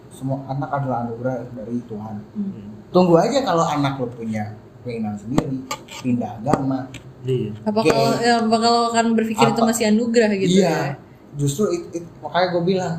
Semua 0.09 0.41
anak 0.47 0.71
adalah 0.73 1.05
anugerah 1.05 1.45
dari 1.53 1.77
Tuhan. 1.85 2.17
Hmm. 2.33 2.73
Tunggu 2.89 3.15
aja 3.17 3.45
kalau 3.45 3.63
anak 3.63 4.01
lo 4.01 4.09
punya 4.09 4.57
keinginan 4.81 5.13
sendiri, 5.15 5.61
pindah 6.01 6.41
agama. 6.41 6.89
Iya. 7.29 7.51
Apa 7.63 7.81
kalau 7.81 8.11
ya, 8.17 8.35
apa 8.39 8.57
kalau 8.57 8.81
akan 8.89 9.07
berpikir 9.13 9.47
itu 9.47 9.59
Apa- 9.59 9.69
masih 9.69 9.85
anugerah 9.89 10.31
gitu 10.33 10.57
iya, 10.57 10.69
ya? 10.69 10.83
Justru 11.35 11.69
it, 11.69 11.83
it- 11.95 12.11
makanya 12.19 12.47
gue 12.51 12.63
bilang, 12.65 12.95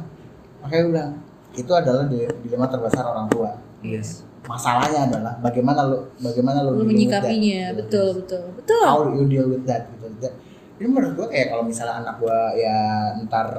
makanya 0.59 0.81
gue 0.81 0.91
bilang 0.91 1.11
itu 1.53 1.71
adalah 1.71 2.03
di- 2.05 2.37
dilema 2.41 2.65
terbesar 2.65 3.03
orang 3.03 3.27
tua. 3.27 3.51
yes 3.79 4.21
Masalahnya 4.43 5.11
adalah 5.11 5.33
bagaimana 5.37 5.83
lo 5.83 6.07
bagaimana 6.17 6.63
lo 6.63 6.71
that. 6.73 6.87
menyikapinya 6.87 7.75
betul 7.75 8.07
betul. 8.15 8.43
Betul. 8.55 8.79
How 8.81 9.03
you 9.09 9.27
deal 9.27 9.45
with 9.45 9.63
that 9.63 9.91
gitu. 9.91 10.07
That- 10.19 10.37
Ini 10.77 10.87
menurut 10.87 11.13
gue 11.15 11.27
kayak 11.27 11.51
kalau 11.51 11.65
misalnya 11.65 11.99
anak 11.99 12.15
gue 12.17 12.39
ya 12.55 12.77
ntar 13.25 13.49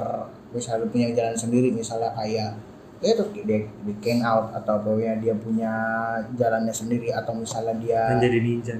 misalnya 0.48 0.86
punya 0.86 1.10
jalan 1.12 1.34
sendiri 1.34 1.68
misalnya 1.68 2.14
kayak 2.14 2.54
ya 2.98 3.12
terus 3.12 3.30
dia, 3.34 3.44
dia 3.62 3.96
came 3.98 4.22
out 4.22 4.50
atau 4.50 4.78
pokoknya 4.80 5.18
dia 5.18 5.34
punya 5.34 5.70
jalannya 6.32 6.70
sendiri 6.70 7.10
atau 7.10 7.34
misalnya 7.34 7.74
dia 7.76 8.00
kan 8.08 8.18
jadi 8.18 8.38
ninja. 8.38 8.74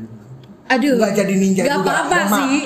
Aduh. 0.68 0.94
Nggak 0.96 1.12
jadi 1.16 1.34
ninja 1.34 1.62
Gak 1.62 1.70
juga. 1.74 1.84
apa-apa 1.84 2.16
sama. 2.22 2.36
sih. 2.38 2.58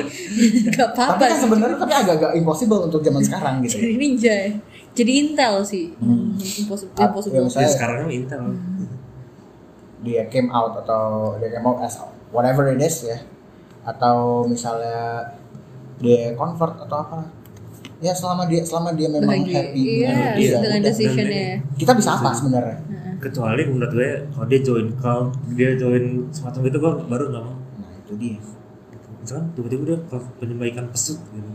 Gak 0.69 0.91
tapi 0.91 1.01
apa-apa 1.01 1.23
kan 1.23 1.31
sih. 1.31 1.41
sebenarnya 1.41 1.77
tapi 1.77 1.93
agak-agak 1.95 2.33
impossible 2.35 2.81
untuk 2.83 3.01
zaman 3.01 3.23
sekarang 3.23 3.55
gitu 3.63 3.75
Jadi 3.77 3.95
ninja. 4.03 4.35
Ya 4.35 4.51
Jadi 4.93 5.11
intel 5.17 5.55
sih. 5.63 5.85
Hmm. 5.97 6.37
Impossible, 6.37 6.93
Ah, 6.95 7.09
impossible. 7.09 7.33
ya, 7.33 7.39
ya 7.39 7.47
misalnya- 7.47 7.73
sekarang 7.73 7.97
kan 7.99 8.09
Intel. 8.11 8.43
Dia 10.03 10.23
came 10.27 10.51
out 10.51 10.75
atau 10.77 11.03
dia 11.39 11.49
came 11.49 11.63
out 11.65 11.79
as 11.81 11.95
whatever 12.29 12.67
it 12.69 12.79
is 12.79 13.07
ya. 13.07 13.19
Atau 13.83 14.45
misalnya 14.45 15.31
dia 15.97 16.35
convert 16.35 16.75
atau 16.79 16.97
apa. 17.01 17.19
Ya 17.99 18.11
selama 18.11 18.45
dia 18.45 18.61
selama 18.61 18.93
dia 18.93 19.07
memang 19.09 19.31
Bahagia. 19.33 19.55
happy 19.63 19.81
Iya, 19.81 20.09
dengan 20.11 20.31
dia. 20.35 20.51
dengan 20.59 20.81
decisionnya. 20.83 21.47
kita 21.73 21.93
bisa 21.95 22.11
apa 22.13 22.35
sebenarnya? 22.35 22.77
Kecuali 23.17 23.63
menurut 23.65 23.93
gue 23.93 24.11
kalau 24.29 24.47
dia 24.47 24.61
join 24.61 24.87
kalau 24.99 25.23
dia 25.49 25.71
join 25.73 26.05
semacam 26.29 26.61
itu 26.67 26.77
gue 26.77 26.93
baru 27.07 27.25
nggak 27.31 27.41
mau 27.41 27.57
itu 28.13 28.37
dia 28.37 28.39
misalkan 29.23 29.47
tiba-tiba 29.57 29.83
dia 29.89 29.99
ke 30.05 30.17
penyembaikan 30.43 30.87
pesut 30.93 31.19
gitu 31.33 31.53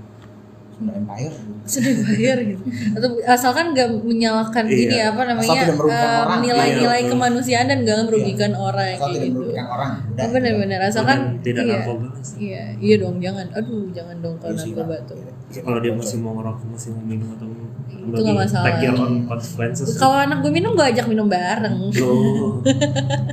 Sunda 0.78 0.94
Empire 0.94 1.34
sudah 1.66 1.94
bayar 2.06 2.38
gitu. 2.46 2.64
Atau 2.94 3.10
asalkan 3.26 3.74
nggak 3.74 3.90
menyalahkan 4.06 4.64
Iya. 4.70 4.78
ini 4.78 4.98
apa 5.02 5.22
namanya 5.26 5.62
eh, 5.66 6.38
nilai-nilai 6.40 7.02
Iya. 7.02 7.10
kemanusiaan 7.10 7.66
dan 7.66 7.82
nggak 7.82 7.98
merugikan 8.06 8.54
orang 8.54 8.94
asal 8.94 9.10
tidak 9.10 9.26
gitu. 9.26 9.34
merugikan 9.42 9.66
orang. 9.68 9.92
Udah. 10.06 10.22
Oh, 10.22 10.30
benar-benar 10.32 10.80
asalkan 10.86 11.20
tidak 11.42 11.64
iya, 11.66 11.74
narkoba 11.82 12.06
iya. 12.38 12.64
Iya 12.78 12.96
dong 13.02 13.18
jangan. 13.18 13.48
Aduh 13.52 13.90
jangan 13.90 14.16
dong 14.22 14.36
kalau 14.38 14.54
Iya 14.54 14.64
narkoba 14.70 14.96
tuh. 15.04 15.18
Ya, 15.48 15.62
kalau 15.64 15.80
dia 15.80 15.94
masih 15.96 16.18
mau 16.20 16.36
ngerokok 16.36 16.66
masih 16.70 16.90
mau 16.94 17.04
minum 17.04 17.28
atau 17.34 17.48
Itu 17.88 18.20
nggak 18.20 18.36
masalah. 18.40 18.68
take 18.68 18.84
your 18.84 18.96
own 18.96 19.14
consequences 19.24 19.88
kalau 19.96 20.16
anak 20.16 20.40
gue 20.40 20.52
minum 20.52 20.72
gue 20.76 20.86
ajak 20.86 21.08
minum 21.08 21.28
bareng. 21.28 21.76
Loh. 21.92 22.60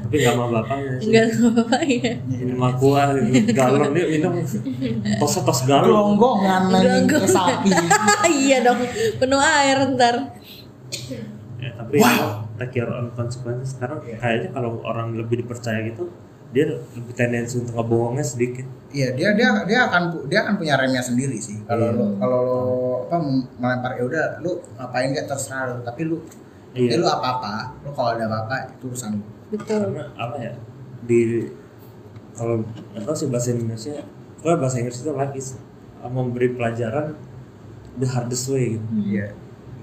tapi 0.03 0.15
nggak 0.17 0.35
sama 0.35 0.47
bapaknya 0.51 0.91
sih. 0.99 1.07
Enggak 1.11 1.27
apa 1.63 1.77
ya 1.85 2.13
ini 2.41 2.53
mah 2.55 2.73
kuah 2.75 3.07
gitu. 3.19 3.51
galon 3.53 3.91
dia 3.93 4.07
minum 4.09 4.33
tos 5.19 5.35
tos 5.39 5.61
galon. 5.65 5.87
Gelonggongan 5.91 6.63
ke 7.05 7.19
sapi 7.35 7.69
iya 8.47 8.63
dong 8.63 8.79
penuh 9.19 9.43
air 9.43 9.79
ntar 9.99 10.17
ya, 11.59 11.71
tapi 11.75 11.97
take 12.61 12.75
your 12.79 12.91
own 12.95 13.11
consequences 13.19 13.75
sekarang 13.75 13.99
kayaknya 14.03 14.51
kalau 14.55 14.79
orang 14.87 15.19
lebih 15.19 15.43
dipercaya 15.43 15.83
gitu 15.85 16.07
dia 16.55 16.71
lebih 16.71 17.15
tendensi 17.19 17.59
untuk 17.59 17.75
ngebohongnya 17.75 18.23
sedikit 18.23 18.67
Iya 18.95 19.11
dia 19.19 19.35
dia 19.35 19.51
dia 19.67 19.91
akan 19.91 20.31
dia 20.31 20.47
akan 20.47 20.55
punya 20.55 20.79
remnya 20.79 21.03
sendiri 21.03 21.35
sih. 21.43 21.59
Kalau 21.67 21.91
Iya. 21.91 21.99
lo 21.99 22.07
kalau 22.15 22.39
lo 22.47 22.61
apa 23.11 23.17
melempar 23.59 23.99
ya 23.99 24.07
udah 24.07 24.25
lu 24.39 24.63
ngapain 24.79 25.11
gak 25.11 25.27
terserah 25.27 25.75
lo. 25.75 25.83
Tapi 25.83 26.07
lu 26.07 26.23
Iya. 26.79 26.95
ya 26.95 26.97
lu 27.03 27.07
apa 27.11 27.27
apa. 27.43 27.53
Lu 27.83 27.91
kalau 27.91 28.15
ada 28.15 28.31
apa 28.31 28.37
apa 28.47 28.57
itu 28.71 28.87
urusan 28.87 29.19
lu. 29.19 29.27
betul 29.51 29.83
karena 29.91 30.07
apa 30.15 30.35
ya 30.39 30.53
di 31.11 31.51
kalau 32.39 32.63
tahu 32.95 33.15
sih 33.19 33.27
bahasa 33.35 33.51
Indonesia 33.51 33.99
kalau 34.39 34.63
bahasa 34.63 34.79
Inggris 34.79 35.03
itu 35.03 35.11
lagi 35.11 35.41
sih, 35.43 35.59
memberi 36.07 36.49
pelajaran 36.51 37.17
the 37.95 38.07
hardest 38.07 38.49
way 38.49 38.75
gitu. 38.75 38.87
Iya. 38.95 39.27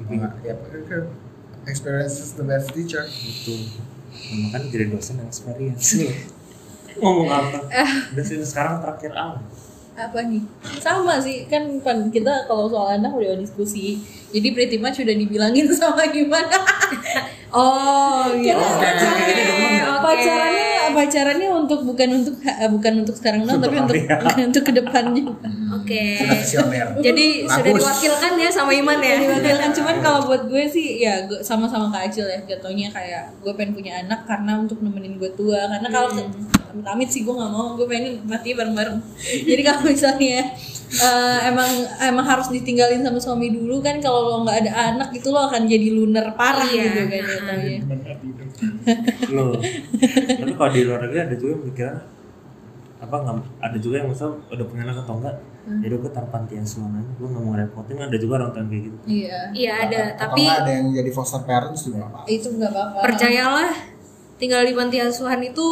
Nggak- 0.04 0.36
Ya 0.42 0.54
itu 0.58 0.98
experience 1.64 2.18
is 2.20 2.34
the 2.34 2.44
best 2.44 2.70
teacher. 2.72 3.06
itu 3.06 3.54
makanya 4.44 4.68
jadi 4.68 4.86
dosen 4.90 5.18
yang 5.18 5.28
experience. 5.28 5.98
Ngomong 7.00 7.30
apa? 7.30 7.60
Dosen 8.12 8.42
sekarang 8.42 8.80
terakhir 8.80 9.12
ah 9.14 9.40
apa 9.92 10.24
nih? 10.24 10.42
Sama 10.80 11.20
sih 11.20 11.46
kan 11.46 11.62
pan 11.80 12.10
kita 12.10 12.46
kalau 12.46 12.66
soal 12.66 12.96
anak 12.96 13.12
udah 13.12 13.38
diskusi. 13.38 14.02
Jadi 14.32 14.48
pretty 14.52 14.78
much 14.78 14.98
udah 14.98 15.14
dibilangin 15.14 15.68
sama 15.78 16.08
gimana. 16.08 16.58
Oh 17.52 18.32
iya. 18.34 18.56
Karena 18.56 20.00
pacarannya 20.00 20.71
pacarannya 20.94 21.50
untuk 21.50 21.80
bukan 21.82 22.10
untuk 22.14 22.36
bukan 22.72 22.94
untuk 23.02 23.16
sekarang 23.16 23.44
doang 23.44 23.60
tapi 23.60 23.76
untuk 23.78 23.98
untuk 24.52 24.64
ke 24.64 24.72
depannya 24.72 25.24
Oke. 25.72 26.04
Jadi 27.00 27.26
sudah 27.48 27.72
diwakilkan 27.74 28.32
ya 28.38 28.50
sama 28.52 28.72
Iman 28.72 29.00
ya. 29.00 29.18
diwakilkan 29.18 29.72
cuman 29.72 29.96
kalau 30.00 30.20
buat 30.26 30.44
gue 30.46 30.64
sih 30.68 31.00
ya 31.00 31.26
gue 31.26 31.40
sama-sama 31.42 31.88
Kak 31.90 32.12
Acil 32.12 32.28
ya 32.28 32.40
jatuhnya 32.46 32.92
kayak 32.92 33.32
gue 33.40 33.54
pengen 33.56 33.72
punya 33.74 34.04
anak 34.04 34.28
karena 34.28 34.60
untuk 34.60 34.80
nemenin 34.80 35.16
gue 35.16 35.32
tua 35.34 35.68
karena 35.68 35.88
kalau 35.88 36.10
Hmm. 36.12 36.61
Amit 36.74 37.08
sih 37.08 37.22
gue 37.22 37.32
nggak 37.32 37.50
mau. 37.50 37.74
Gue 37.74 37.86
pengen 37.86 38.24
mati 38.24 38.52
bareng-bareng. 38.52 38.98
Jadi 39.50 39.62
kalau 39.62 39.82
misalnya 39.84 40.44
eh, 40.92 41.40
emang 41.46 41.72
emang 42.00 42.26
harus 42.26 42.48
ditinggalin 42.48 43.00
sama 43.00 43.16
suami 43.16 43.48
dulu 43.50 43.80
kan 43.80 43.98
kalau 43.98 44.28
lo 44.28 44.36
nggak 44.44 44.58
ada 44.62 44.72
anak 44.92 45.10
itu 45.12 45.28
lo 45.28 45.48
akan 45.48 45.64
jadi 45.64 45.88
lunar 45.90 46.36
parah 46.36 46.68
Iya. 46.68 46.84
gitu 46.84 47.02
kan 47.08 47.24
jatuhnya 47.24 47.78
loh 49.36 49.56
tapi 50.36 50.52
kalau 50.52 50.68
di 50.70 50.82
luar 50.84 51.00
negeri 51.02 51.20
ada 51.24 51.36
juga 51.36 51.56
yang 51.56 51.96
apa 53.02 53.16
nggak 53.18 53.36
ada 53.64 53.78
juga 53.80 53.96
yang 54.04 54.10
misal 54.12 54.30
udah 54.46 54.66
punya 54.68 54.84
anak 54.84 55.00
atau 55.02 55.16
enggak 55.16 55.36
jadi 55.80 55.94
gue 55.96 56.12
tanpa 56.12 56.30
panti 56.34 56.54
asuhan 56.58 56.92
aja 56.92 57.12
gue 57.16 57.28
nggak 57.30 57.44
mau 57.46 57.54
repotin. 57.54 57.96
Ada 57.96 58.18
juga 58.18 58.34
orang 58.36 58.50
tua 58.50 58.64
kayak 58.66 58.82
gitu. 58.82 58.98
Iya. 59.06 59.40
Iya 59.54 59.72
ada, 59.80 60.00
Atau 60.12 60.20
tapi 60.28 60.42
nggak 60.44 60.60
ada 60.60 60.72
yang 60.74 60.86
jadi 60.92 61.12
foster 61.14 61.42
parents 61.46 61.82
juga 61.86 62.00
apa. 62.04 62.20
itu 62.28 62.48
nggak 62.50 62.68
apa-apa. 62.68 62.98
Percayalah 63.00 63.72
tinggal 64.36 64.62
di 64.66 64.74
panti 64.74 64.98
asuhan 64.98 65.40
itu 65.40 65.68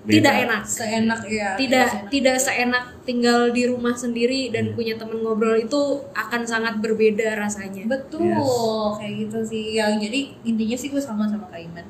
tidak 0.00 0.34
enak. 0.40 0.62
seenak 0.62 1.20
ya 1.26 1.48
Tidak 1.54 1.86
tidak 2.08 2.36
seenak 2.36 2.84
tinggal 3.02 3.48
di 3.48 3.64
rumah 3.64 3.92
sendiri 3.92 4.48
dan 4.48 4.72
punya 4.72 4.94
temen 4.94 5.18
ngobrol 5.18 5.54
itu 5.54 5.80
akan 6.12 6.42
sangat 6.42 6.78
berbeda 6.78 7.34
rasanya. 7.34 7.84
betul 7.84 8.24
Yes. 8.24 8.96
kayak 8.96 9.14
gitu 9.20 9.38
sih 9.44 9.64
yang 9.74 9.96
jadi 9.96 10.20
intinya 10.42 10.74
sih 10.74 10.88
gue 10.88 10.98
sama 10.98 11.24
sama 11.24 11.44
Kak 11.46 11.58
Iman 11.58 11.86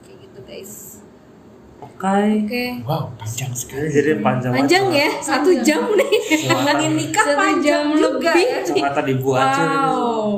kayak 0.00 0.18
gitu 0.20 0.38
guys 0.42 0.72
oke 1.78 1.96
Oke. 2.44 2.64
Wow 2.82 3.16
panjang 3.16 3.52
sekali. 3.52 3.88
jadi 3.88 4.20
panjang 4.20 4.52
Panjang 4.52 4.84
ya, 4.90 5.08
satu 5.18 5.50
jam 5.60 5.80
nih. 5.90 6.12
ngomongin 6.46 6.92
nikah 6.94 7.26
panjang 7.30 7.88
jam 7.88 7.96
juga 7.96 8.30
lebih. 8.30 8.46
ya. 8.46 8.58
curhatan 8.62 9.06
ibu 9.08 9.28
aja 9.32 9.60
ini 9.60 9.78
Wow. 9.80 10.30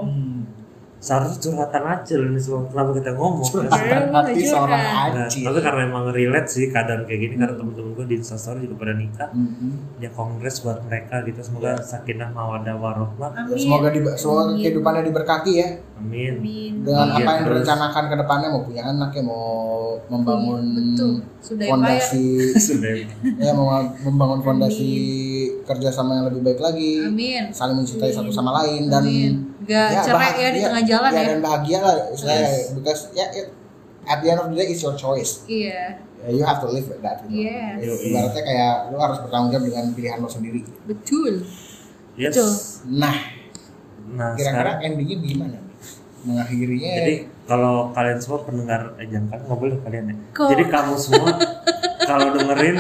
Seharusnya 1.03 1.39
curhatan 1.43 1.83
aja 1.85 2.15
ini 2.15 2.39
semua 2.39 2.63
kenapa 2.65 2.95
kita 2.95 3.11
ngomong 3.13 3.43
Curhatan 3.43 4.15
hati 4.15 4.33
Curhat. 4.39 4.47
seorang 4.47 4.83
Nah, 5.13 5.27
Acil. 5.27 5.43
tapi 5.43 5.59
karena 5.59 5.81
emang 5.83 6.05
relate 6.09 6.47
sih 6.47 6.71
keadaan 6.71 7.03
kayak 7.03 7.21
gini 7.21 7.35
karena 7.35 7.55
temen-temen 7.55 7.91
gue 7.93 8.07
di 8.07 8.17
instastory 8.17 8.63
juga 8.63 8.77
pada 8.79 8.95
nikah. 8.95 9.29
Mhm. 9.35 9.99
ya 9.99 10.11
kongres 10.11 10.63
buat 10.63 10.79
mereka 10.83 11.23
gitu 11.23 11.43
semoga 11.43 11.75
sakinah 11.77 12.31
mawadah 12.31 12.75
warohmah. 12.75 13.31
Ya, 13.35 13.57
semoga 13.57 13.91
di, 13.91 13.99
semoga 14.15 14.55
kehidupannya 14.55 15.03
diberkati 15.05 15.53
ya. 15.53 15.69
Amin. 15.99 16.39
Dengan 16.81 17.07
Iya, 17.09 17.15
apa 17.17 17.31
yang 17.33 17.43
terus. 17.43 17.51
direncanakan 17.59 18.05
ke 18.07 18.17
depannya 18.17 18.49
mau 18.49 18.63
punya 18.63 18.83
anak 18.85 19.11
ya 19.11 19.23
mau 19.23 19.47
membangun. 20.09 20.63
Sudah 21.39 21.67
fondasi. 21.67 22.27
sudah 22.71 22.93
ya 23.39 23.51
mau 23.53 23.71
membangun 24.01 24.41
fondasi 24.41 24.91
kerjasama 25.63 26.15
yang 26.17 26.27
lebih 26.31 26.43
baik 26.43 26.59
lagi. 26.59 27.03
Amin. 27.03 27.51
Saling 27.51 27.75
mencintai 27.77 28.11
satu 28.11 28.31
sama 28.31 28.63
lain 28.63 28.87
dan 28.87 29.03
Amin. 29.03 29.52
Nggak 29.63 29.89
cerai 30.03 30.31
ya 30.37 30.49
di 30.49 30.61
tengah 30.61 30.83
jalan 30.83 31.11
ya. 31.11 31.23
dan 31.25 31.41
bahagia 31.41 31.79
lah 31.79 31.95
istilahnya 32.09 32.49
because 32.75 33.03
ya 33.13 33.27
it- 33.31 33.53
at 34.03 34.19
the 34.19 34.29
end 34.29 34.39
of 34.39 34.49
the 34.49 34.57
day 34.57 34.67
it's 34.67 34.81
your 34.81 34.95
choice 34.95 35.47
iya 35.47 36.03
Ya, 36.21 36.31
you 36.31 36.45
have 36.45 36.59
to 36.59 36.69
live 36.69 36.87
with 36.87 37.03
that 37.03 37.19
gitu. 37.25 37.35
Yes. 37.43 37.83
Ya, 37.83 37.95
ibaratnya 38.01 38.43
kayak 38.45 38.73
lu 38.89 38.97
harus 38.97 39.19
bertanggung 39.19 39.51
jawab 39.51 39.65
dengan 39.65 39.85
pilihan 39.91 40.19
lo 40.19 40.29
sendiri 40.29 40.63
betul 40.85 41.43
yes 42.15 42.31
Betul. 42.31 42.51
nah 42.93 43.17
nah 44.09 44.31
kira-kira 44.33 44.55
sekarang 44.55 44.77
endingnya 44.85 45.17
gimana 45.19 45.57
nih? 45.57 45.75
mengakhirinya 46.23 46.91
jadi 46.97 47.15
kalau 47.43 47.91
kalian 47.91 48.19
semua 48.19 48.41
pendengar 48.43 48.81
eh 48.97 49.07
jangan 49.09 49.27
kan 49.29 49.41
nggak 49.43 49.59
boleh 49.59 49.77
kalian 49.83 50.05
ya 50.05 50.17
Kok? 50.31 50.49
jadi 50.49 50.65
kamu 50.69 50.95
semua 50.97 51.29
kalau 52.09 52.27
dengerin 52.33 52.77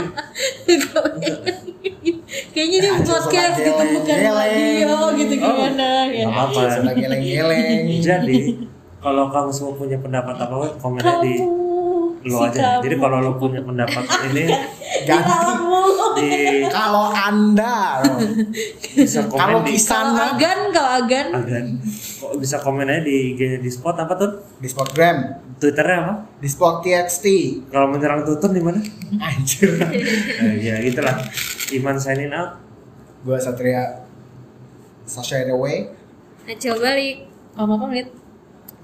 kayaknya 2.53 2.77
ini 2.85 2.89
Acil 2.93 3.17
podcast 3.17 3.57
gitu 3.59 3.73
bukan 3.73 4.17
radio 4.29 4.93
gitu 5.17 5.35
gimana 5.41 5.89
ya. 6.13 6.25
nggak 6.29 6.37
apa-apa 6.53 6.93
geleng-geleng 7.01 7.89
jadi 8.05 8.39
kalau 9.03 9.25
kamu 9.33 9.51
semua 9.51 9.75
punya 9.75 9.99
pendapat 9.99 10.37
apa 10.37 10.55
komen 10.79 11.03
di 11.25 11.62
lu 12.23 12.37
si 12.39 12.45
aja. 12.47 12.61
Kamu. 12.61 12.83
jadi 12.87 12.97
kalau 12.99 13.17
lu 13.19 13.33
punya 13.39 13.61
pendapat 13.63 14.05
ini 14.31 14.45
ganti 15.07 15.33
kamu 15.33 15.81
di 16.19 16.31
kalau 16.71 17.07
anda. 17.11 18.03
Bisa 18.95 19.27
komen 19.27 19.39
kalau 19.41 19.59
di 19.67 19.75
kisana 19.75 20.37
agan 20.37 20.59
kalau 20.71 20.91
agan. 21.03 21.27
Agan. 21.35 21.67
Kok 22.23 22.35
bisa 22.39 22.57
komen 22.63 22.87
aja 22.87 23.03
di 23.03 23.35
IG 23.35 23.41
di 23.59 23.71
spot 23.71 23.97
apa 23.99 24.15
tuh 24.15 24.31
di 24.63 24.69
spotgram 24.71 25.43
twitternya 25.59 25.97
apa? 26.07 26.15
Di 26.39 26.49
spot 26.51 26.87
txt 26.87 27.27
kalau 27.71 27.91
menyerang 27.91 28.23
tutun 28.23 28.55
di 28.55 28.63
mana? 28.63 28.79
Anjir. 29.19 29.79
Eh, 30.43 30.59
ya 30.59 30.75
gitulah 30.83 31.19
Iman 31.75 31.97
signing 31.99 32.35
out. 32.35 32.59
Gua 33.23 33.39
satria. 33.39 34.03
Sasha 35.03 35.43
away 35.51 35.91
Acil 36.47 36.79
balik. 36.79 37.27
Mama 37.59 37.75
pamit 37.77 38.23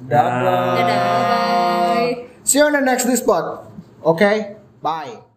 dadah. 0.06 0.78
Dadah. 0.78 2.02
See 2.48 2.58
you 2.58 2.64
on 2.64 2.72
the 2.72 2.80
next 2.80 3.04
spot 3.22 3.70
okay? 4.04 4.56
Bye 4.80 5.27